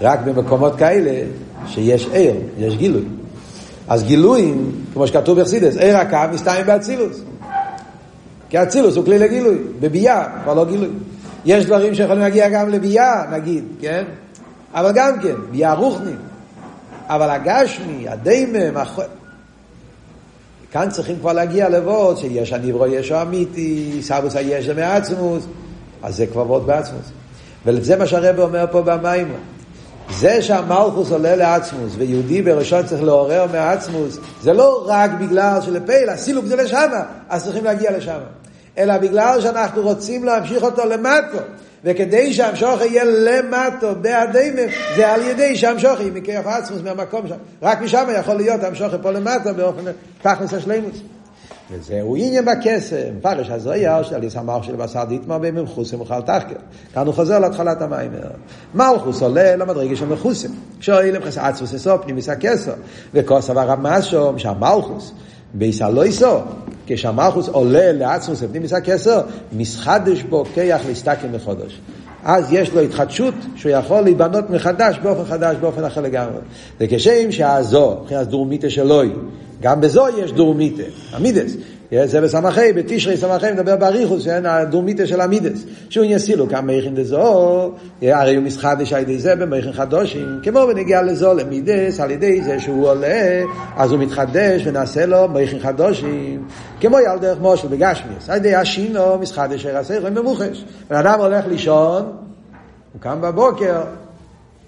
רק 0.00 0.20
במקומות 0.20 0.76
כאלה 0.76 1.24
שיש 1.66 2.06
עיר, 2.12 2.34
יש 2.58 2.76
גילוי. 2.76 3.02
אז 3.88 4.04
גילויים, 4.04 4.72
כמו 4.92 5.06
שכתוב 5.06 5.40
בחסידס, 5.40 5.76
עיר 5.76 5.96
הקו 5.96 6.18
מסתיים 6.32 6.66
באצילוס. 6.66 7.20
כי 8.50 8.62
אצילוס 8.62 8.96
הוא 8.96 9.04
כלי 9.04 9.18
לגילוי, 9.18 9.58
בביאה, 9.80 10.26
כבר 10.42 10.54
לא 10.54 10.64
גילוי. 10.64 10.88
יש 11.44 11.66
דברים 11.66 11.94
שיכולים 11.94 12.22
להגיע 12.22 12.48
גם 12.48 12.68
לביאה, 12.68 13.24
נגיד, 13.32 13.64
כן? 13.80 14.04
אבל 14.74 14.92
גם 14.94 15.20
כן, 15.20 15.34
ביאה 15.50 15.74
רוחני. 15.74 16.12
אבל 17.06 17.30
הגשמי, 17.30 18.08
הדיימם, 18.08 18.76
הח... 18.76 18.98
כאן 20.72 20.90
צריכים 20.90 21.18
כבר 21.18 21.32
להגיע 21.32 21.68
לבות 21.68 22.18
שיש 22.18 22.52
הניברו 22.52 22.86
ישו 22.86 23.22
אמיתי, 23.22 23.98
סבוס 24.02 24.36
הישע 24.36 24.74
מעצמוס, 24.74 25.46
אז 26.02 26.16
זה 26.16 26.26
כבר 26.26 26.46
וורד 26.46 26.66
בעצמוס. 26.66 27.10
וזה 27.66 27.96
מה 27.96 28.06
שהרב 28.06 28.38
אומר 28.38 28.64
פה 28.70 28.82
במים. 28.82 29.32
זה 30.12 30.42
שהמלכוס 30.42 31.10
עולה 31.10 31.36
לעצמוס, 31.36 31.92
ויהודי 31.98 32.42
בראשון 32.42 32.86
צריך 32.86 33.02
לעורר 33.02 33.46
מעצמוס, 33.52 34.18
זה 34.42 34.52
לא 34.52 34.84
רק 34.86 35.10
בגלל 35.20 35.60
שלפייל, 35.60 36.08
הסילוק 36.08 36.44
זה 36.44 36.56
לשמה, 36.56 37.02
אז 37.28 37.44
צריכים 37.44 37.64
להגיע 37.64 37.96
לשמה. 37.96 38.26
אלא 38.78 38.98
בגלל 38.98 39.40
שאנחנו 39.40 39.82
רוצים 39.82 40.24
להמשיך 40.24 40.62
אותו 40.62 40.84
למטו. 40.84 41.38
וכדי 41.84 42.32
שהמשוך 42.32 42.80
יהיה 42.80 43.04
למטו 43.04 43.94
בהדיימם, 44.00 44.72
זה 44.96 45.08
על 45.08 45.22
ידי 45.22 45.56
שהמשוך 45.56 46.00
יהיה 46.00 46.12
מכיח 46.12 46.46
עצמוס 46.46 46.80
מהמקום 46.84 47.28
שם. 47.28 47.34
רק 47.62 47.80
משם 47.80 48.06
יכול 48.20 48.34
להיות 48.34 48.64
המשוך 48.64 48.94
פה 49.02 49.10
למטו 49.10 49.54
באופן 49.56 49.82
תכלס 50.22 50.54
השלימוס. 50.54 50.96
וזהו 51.70 52.16
עניין 52.16 52.44
בקסם, 52.44 53.20
פרש 53.22 53.50
הזויר 53.50 54.02
של 54.02 54.24
יסמך 54.24 54.64
של 54.64 54.76
בשר 54.76 55.04
דיתמר 55.04 55.38
במחוסם 55.38 56.00
וכל 56.00 56.20
תחקר. 56.20 56.54
כאן 56.94 57.06
הוא 57.06 57.14
חוזר 57.14 57.38
להתחלת 57.38 57.82
המים. 57.82 58.10
מלכוס 58.74 59.22
עולה 59.22 59.56
למדרגה 59.56 59.96
של 59.96 60.06
מחוסם. 60.06 60.48
כשאוי 60.80 61.12
למחס 61.12 61.38
עצמוס 61.38 61.74
אסו 61.74 62.02
פנימיס 62.02 62.28
הכסר. 62.28 62.72
וכוס 63.14 63.50
עבר 63.50 63.70
המסו, 63.70 64.32
שהמלכוס 64.36 65.12
ביס 65.54 65.82
הלויסו, 65.82 66.38
כשהמלכוס 66.86 67.48
עולה 67.48 67.92
לעצמוס 67.92 68.42
פנימיס 68.42 68.72
הכסר, 68.72 69.20
מסחדש 69.52 70.22
בו 70.22 70.44
כיח 70.54 70.86
להסתכל 70.86 71.26
מחודש. 71.32 71.80
אז 72.24 72.52
יש 72.52 72.72
לו 72.72 72.80
התחדשות 72.80 73.34
שהוא 73.56 73.72
יכול 73.72 74.00
להיבנות 74.00 74.50
מחדש 74.50 74.98
באופן 75.02 75.24
חדש, 75.24 75.56
באופן 75.56 75.84
אחר 75.84 76.00
לגמרי. 76.00 76.40
וכשם 76.80 77.32
שהזו, 77.32 77.98
מבחינת 78.02 78.26
דורמיתא 78.26 78.68
שלוי, 78.68 79.12
גם 79.62 79.80
בזו 79.80 80.06
יש 80.18 80.32
דורמיתא, 80.32 80.82
המידס. 81.12 81.56
זה 82.04 82.20
בסמכי, 82.20 82.72
בתשרי 82.72 83.16
סמכי 83.16 83.52
מדבר 83.52 83.76
באריכוס, 83.76 84.22
שאין 84.22 84.46
הדורמיתא 84.46 85.06
של 85.06 85.20
המידס. 85.20 85.64
שהוא 85.88 86.04
יסילו 86.08 86.48
כמה 86.48 86.60
מייכין 86.60 86.94
דזו, 86.94 87.72
הרי 88.02 88.34
הוא 88.34 88.44
מסחדש 88.44 88.92
על 88.92 89.02
ידי 89.02 89.18
זה 89.18 89.36
במייכין 89.36 89.72
חדושים, 89.72 90.40
כמו 90.42 90.66
בנגיע 90.66 91.02
לזו 91.02 91.34
למידס, 91.34 92.00
על 92.00 92.10
ידי 92.10 92.42
זה 92.42 92.60
שהוא 92.60 92.88
עולה, 92.88 93.42
אז 93.76 93.92
הוא 93.92 93.98
מתחדש 93.98 94.62
ונעשה 94.64 95.06
לו 95.06 95.28
מייכין 95.28 95.58
חדושים, 95.58 96.44
כמו 96.80 96.98
יל 96.98 97.18
דרך 97.20 97.38
מושל 97.40 97.68
בגשמיאס, 97.68 98.30
על 98.30 98.36
ידי 98.36 98.54
השינו 98.54 99.18
מסחדש 99.18 99.66
הרסך 99.66 99.98
וממוחש. 100.02 100.64
בן 100.90 100.96
אדם 100.96 101.20
הולך 101.20 101.46
לישון, 101.46 102.02
הוא 102.92 103.00
קם 103.00 103.20
בבוקר, 103.20 103.80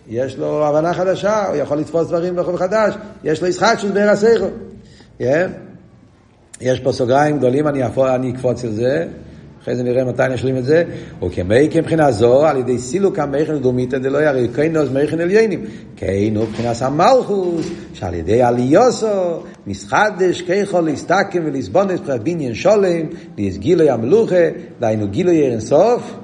יש 0.09 0.39
לו 0.39 0.67
הבנה 0.67 0.95
חדשה, 0.95 1.47
הוא 1.47 1.57
יכול 1.57 1.79
לתפוס 1.79 2.09
דברים 2.09 2.37
בחוב 2.37 2.57
חדש, 2.57 2.95
יש 3.25 3.43
לו 3.43 3.49
ישחק 3.49 3.75
של 3.79 3.93
בר 3.93 4.09
הסייכו. 4.11 4.47
Yeah. 5.21 5.25
יש 6.63 6.81
פה 6.81 6.93
סוגריים 6.93 7.39
גדולים, 7.39 7.69
אני, 7.69 7.87
אפור, 7.87 8.15
אני 8.15 8.31
אקפוץ 8.31 8.65
על 8.65 8.71
זה, 8.71 9.07
אחרי 9.63 9.77
זה 9.77 9.83
נראה 9.83 10.05
מתי 10.05 10.23
נשלים 10.31 10.57
את 10.57 10.65
זה. 10.65 10.85
וכמי 11.23 11.69
כמבחינה 11.71 12.13
זו, 12.13 12.47
על 12.47 12.57
ידי 12.57 12.79
סילוק 12.79 13.19
המכן 13.19 13.59
דומיתא 13.59 13.99
דלא 13.99 14.19
ירא 14.19 14.55
כינוס 14.55 14.89
מכן 14.91 15.21
עליינים. 15.21 15.65
כינו 15.97 16.43
מבחינת 16.43 16.77
המלכוס, 16.81 17.69
שעל 17.95 18.15
ידי 18.15 18.43
עליוסו, 18.43 19.43
מסחדש 19.67 20.43
כיכול 20.43 20.85
להסתכם 20.85 21.43
ולסבונס 21.45 22.01
בניין 22.23 22.55
שולם, 22.55 23.07
להסגילוי 23.39 23.91
המלוכה, 23.91 24.45
דהיינו 24.81 25.09
גילוי 25.09 25.43
אין 25.43 25.61
סוף. 25.61 26.15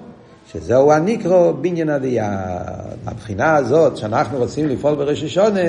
שזהו 0.52 0.92
הניקרו 0.92 1.54
בניין 1.60 1.88
הדיין. 1.88 2.30
הבחינה 3.06 3.56
הזאת 3.56 3.96
שאנחנו 3.96 4.38
רוצים 4.38 4.68
לפעול 4.68 4.94
בראש 4.94 5.22
השונה, 5.22 5.60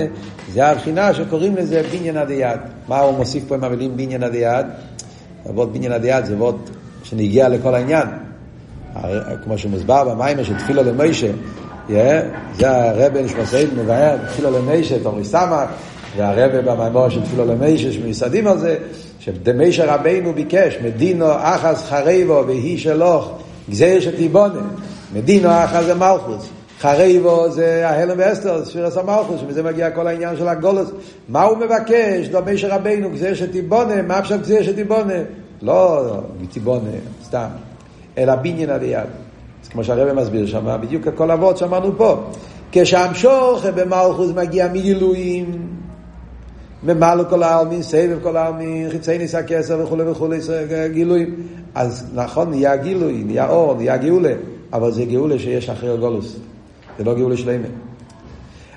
זה 0.53 0.67
הבחינה 0.67 1.13
שקוראים 1.13 1.55
לזה 1.55 1.81
בניין 1.91 2.17
הדיין. 2.17 2.57
מה 2.87 2.99
הוא 2.99 3.17
מוסיף 3.17 3.43
פה 3.47 3.55
עם 3.55 3.63
המילים 3.63 3.97
בניין 3.97 4.23
הדיין? 4.23 4.65
אבות 5.49 5.73
בניין 5.73 5.91
הדיין 5.91 6.25
זה 6.25 6.33
אבות 6.33 6.69
שנגיע 7.03 7.49
לכל 7.49 7.75
העניין. 7.75 8.07
כמו 9.43 9.57
שמוסבר 9.57 10.09
במים 10.09 10.43
של 10.43 10.57
תפילה 10.57 10.81
למוישה, 10.81 11.31
yeah, 11.87 11.91
זה 12.57 12.89
הרבי 12.89 13.23
נשמסעית 13.23 13.69
מבאר, 13.77 14.17
תפילה 14.27 14.49
למוישה, 14.49 15.03
תומרי 15.03 15.23
סמך, 15.25 15.69
והרבי 16.17 16.61
במימור 16.61 17.09
של 17.09 17.23
תפילה 17.23 17.45
למוישה 17.45 17.91
שמיסדים 17.91 18.47
על 18.47 18.57
זה, 18.57 18.77
שדמישה 19.19 19.95
רבינו 19.95 20.33
ביקש, 20.33 20.77
מדינו 20.83 21.25
אחס 21.31 21.85
חריבו 21.89 22.43
והיא 22.47 22.77
שלוך 22.77 23.31
גזיר 23.69 23.99
שתיבונה, 23.99 24.61
מדינו 25.13 25.49
אחר 25.49 25.83
זה 25.83 25.95
מלכוס, 25.95 26.49
חריבו 26.79 27.51
זה 27.51 27.89
ההלם 27.89 28.15
ואסתר, 28.17 28.65
ספירס 28.65 28.97
המלכוס, 28.97 29.41
שמזה 29.41 29.63
מגיע 29.63 29.91
כל 29.91 30.07
העניין 30.07 30.37
של 30.37 30.47
הגולוס. 30.47 30.91
מה 31.29 31.43
הוא 31.43 31.57
מבקש? 31.57 32.27
דומי 32.27 32.57
של 32.57 32.71
רבינו, 32.71 33.09
גזיר 33.11 33.33
שתיבונה, 33.33 34.01
מה 34.01 34.17
עכשיו 34.17 34.39
גזיר 34.39 34.63
שתיבונה? 34.63 35.13
לא 35.61 36.03
תיבונה, 36.51 36.89
סתם, 37.25 37.47
אלא 38.17 38.35
בניין 38.35 38.69
עד 38.69 38.83
יד. 38.83 39.07
כמו 39.69 39.83
שהרבא 39.83 40.21
מסביר 40.21 40.45
שם, 40.45 40.77
בדיוק 40.81 41.07
הכל 41.07 41.31
אבות 41.31 41.57
שאמרנו 41.57 41.97
פה. 41.97 42.23
כשהמשוך 42.71 43.65
במלכוס 43.75 44.31
מגיע 44.35 44.67
מגילויים, 44.73 45.78
ממלא 46.83 47.23
כל 47.29 47.43
העלמין, 47.43 47.83
סבב 47.83 48.17
כל 48.23 48.37
העלמין, 48.37 48.89
חיצי 48.89 49.17
ניסה 49.17 49.43
כסר 49.43 49.79
וכולי 49.83 50.03
וכולי, 50.03 50.39
גילויים. 50.93 51.35
אז 51.75 52.05
נכון, 52.13 52.49
נהיה 52.49 52.75
גילוי, 52.75 53.23
נהיה 53.25 53.49
אור, 53.49 53.73
נהיה 53.73 53.97
גאולה, 53.97 54.33
אבל 54.73 54.91
זה 54.91 55.05
גאולה 55.05 55.39
שיש 55.39 55.69
אחרי 55.69 55.97
גולוס. 55.97 56.35
זה 56.97 57.03
לא 57.03 57.15
גאולה 57.15 57.37
שלמה. 57.37 57.67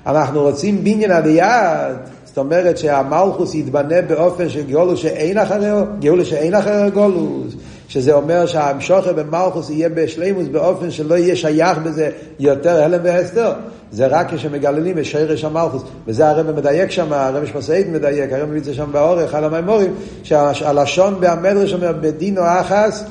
אנחנו 0.05 0.41
רוצים 0.41 0.83
בניין 0.83 1.11
עד 1.11 1.25
יד, 1.25 1.97
זאת 2.25 2.37
אומרת 2.37 2.77
שהמלכוס 2.77 3.55
יתבנה 3.55 4.01
באופן 4.01 4.49
של 4.49 4.63
גאולה 4.63 4.97
שאין 4.97 5.37
אחרי, 5.37 5.69
גאולה 5.99 6.25
שאין 6.25 6.53
אחרי 6.53 6.91
גולוס. 6.91 7.53
שזה 7.87 8.13
אומר 8.13 8.45
שהמשוכר 8.45 9.13
במלכוס 9.13 9.69
יהיה 9.69 9.89
בשלימוס 9.89 10.47
באופן 10.47 10.91
שלא 10.91 11.15
יהיה 11.15 11.35
שייך 11.35 11.77
בזה 11.77 12.09
יותר 12.39 12.83
הלם 12.83 12.99
והסתר. 13.03 13.53
זה 13.93 14.07
רק 14.07 14.33
כשמגללים 14.33 14.97
את 14.97 15.05
שרש 15.05 15.43
המלכוס. 15.43 15.83
וזה 16.07 16.29
הרב 16.29 16.51
מדייק 16.51 16.91
שם, 16.91 17.13
הרב 17.13 17.45
שמסעית 17.45 17.87
מדייק, 17.87 18.33
הרב 18.33 18.49
מביא 18.49 18.59
את 18.59 18.63
זה 18.63 18.73
שם 18.73 18.91
באורך, 18.91 19.33
על 19.33 19.43
המימורים, 19.43 19.95
שהלשון 20.23 21.19
בהמדרש 21.19 21.73
אומר 21.73 21.93
בדינו 22.01 22.41
אחס 22.45 23.03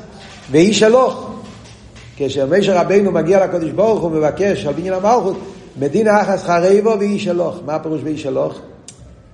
ואיש 0.51 0.83
אלוך. 0.83 1.31
כשמשה 2.17 2.81
רבינו 2.81 3.13
מגיע 3.13 3.47
לקודש 3.47 3.71
ברוך 3.71 4.03
הוא 4.03 4.11
מבקש 4.11 4.67
על 4.67 4.73
בניין 4.73 4.95
המלכות, 4.95 5.39
מדין 5.81 6.09
אחס 6.09 6.45
חריבו 6.45 6.95
ואיש 6.99 7.29
אלוך. 7.29 7.57
מה 7.67 7.75
הפירוש 7.75 8.03
באיש 8.03 8.27
אלוך? 8.27 8.59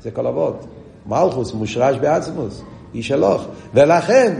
זה 0.03 0.11
כל 0.11 0.26
אבות. 0.26 0.66
מלכוס 1.07 1.53
מושרש 1.53 1.96
בעצמוס, 1.96 2.62
איש 2.94 3.12
אלוך. 3.12 3.44
ולכן 3.74 4.34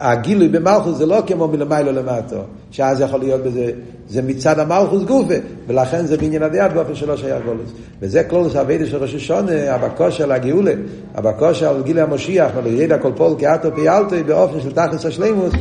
הגילוי 0.00 0.48
במלכוס 0.48 0.96
זה 0.96 1.06
לא 1.06 1.22
כמו 1.26 1.48
מלמיילו 1.48 1.92
למטו, 1.92 2.36
שאז 2.70 3.00
יכול 3.00 3.20
להיות 3.20 3.44
בזה, 3.44 3.72
זה 4.08 4.22
מצד 4.22 4.58
המלכוס 4.58 5.02
גופה, 5.02 5.34
ולכן 5.66 6.06
זה 6.06 6.16
בעניין 6.16 6.42
הדעת 6.42 6.72
באופן 6.72 6.94
שלא 6.94 7.16
שייך 7.16 7.44
גולוס. 7.44 7.70
וזה 8.00 8.22
קלולוס 8.22 8.56
אביידה 8.56 8.86
של 8.86 8.96
ראש 8.96 9.14
השונה, 9.14 9.74
הבקושה 9.74 10.26
לגאולה, 10.26 10.72
הבקושה 11.14 11.70
על 11.70 11.82
גילוי 11.82 12.02
המשיח, 12.02 12.50
אבל 12.58 12.66
ידע 12.66 12.98
כל 12.98 13.12
פול 13.16 13.34
כאטו 13.38 13.68
פיאלטו, 13.74 14.16
באופן 14.26 14.60
של 14.60 14.72
תכלס 14.72 15.06
השלימוס, 15.06 15.52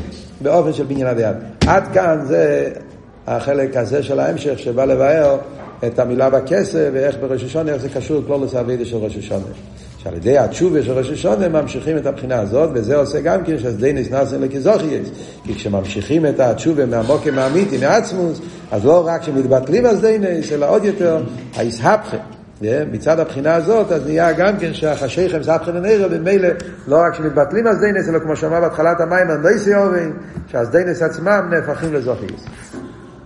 באופן 0.42 0.74
של 0.74 0.84
בניין 0.84 1.08
הדעת. 1.08 1.36
עד 1.68 1.84
כאן 1.94 2.20
זה 2.28 2.70
החלק 3.28 3.78
הזה 3.78 4.04
של 4.04 4.20
ההמשך 4.20 4.60
שבא 4.60 4.86
לבאר 4.86 5.38
את 5.88 6.00
המילה 6.00 6.30
בכסף, 6.30 6.90
ואיך 6.94 7.18
בראש 7.22 7.44
השונה, 7.44 7.72
איך 7.72 7.82
זה 7.82 7.90
קשור 7.90 8.22
קלולוס 8.26 8.56
אביידה 8.56 8.86
של 8.86 8.98
ראש 8.98 9.18
השונה. 9.18 9.46
שעל 10.04 10.14
ידי 10.14 10.38
התשובה 10.38 10.84
של 10.84 10.92
ראש 10.92 11.10
השונה 11.10 11.50
ממשיכים 11.50 11.98
את 11.98 12.06
הבחינה 12.06 12.40
הזאת, 12.40 12.70
וזה 12.74 12.96
עושה 12.96 13.22
גם 13.22 13.44
כן 13.44 13.58
שהסדיינס 13.58 14.12
נאסן 14.12 14.42
לכזוכייס. 14.42 15.10
כי 15.44 15.56
כשממשיכים 15.56 16.26
את 16.26 16.40
התשובה 16.40 16.86
מהמוקם 16.86 17.40
האמיתי, 17.40 17.78
מעצמוס, 17.78 18.42
אז 18.72 18.86
לא 18.86 19.08
רק 19.08 19.24
שמתבטלים 19.24 19.86
הסדיינס, 19.86 20.52
אלא 20.52 20.70
עוד 20.70 20.86
יותר 20.86 21.24
היסהפכה. 21.56 22.18
מצד 22.92 23.20
הבחינה 23.20 23.56
הזאת, 23.56 23.92
אז 23.92 24.06
נהיה 24.06 24.34
גם 24.34 24.58
כן 24.60 24.74
שהחשיכם 24.74 25.44
סבכם 25.44 25.76
לנרא, 25.76 26.08
ומילא 26.12 26.50
לא 26.88 26.98
רק 26.98 27.16
שמתבטלים 27.16 27.68
הסדיינס, 27.68 28.10
אלא 28.10 28.20
כמו 28.20 28.36
שאמר 28.36 28.62
בהתחלת 28.62 29.02
המים, 29.02 29.30
הנדייסי 29.30 29.76
אובין, 29.76 30.14
שהסדיינס 30.48 31.02
עצמם 31.02 31.50
נהפכים 31.52 31.94
לזוכייס. 31.94 32.46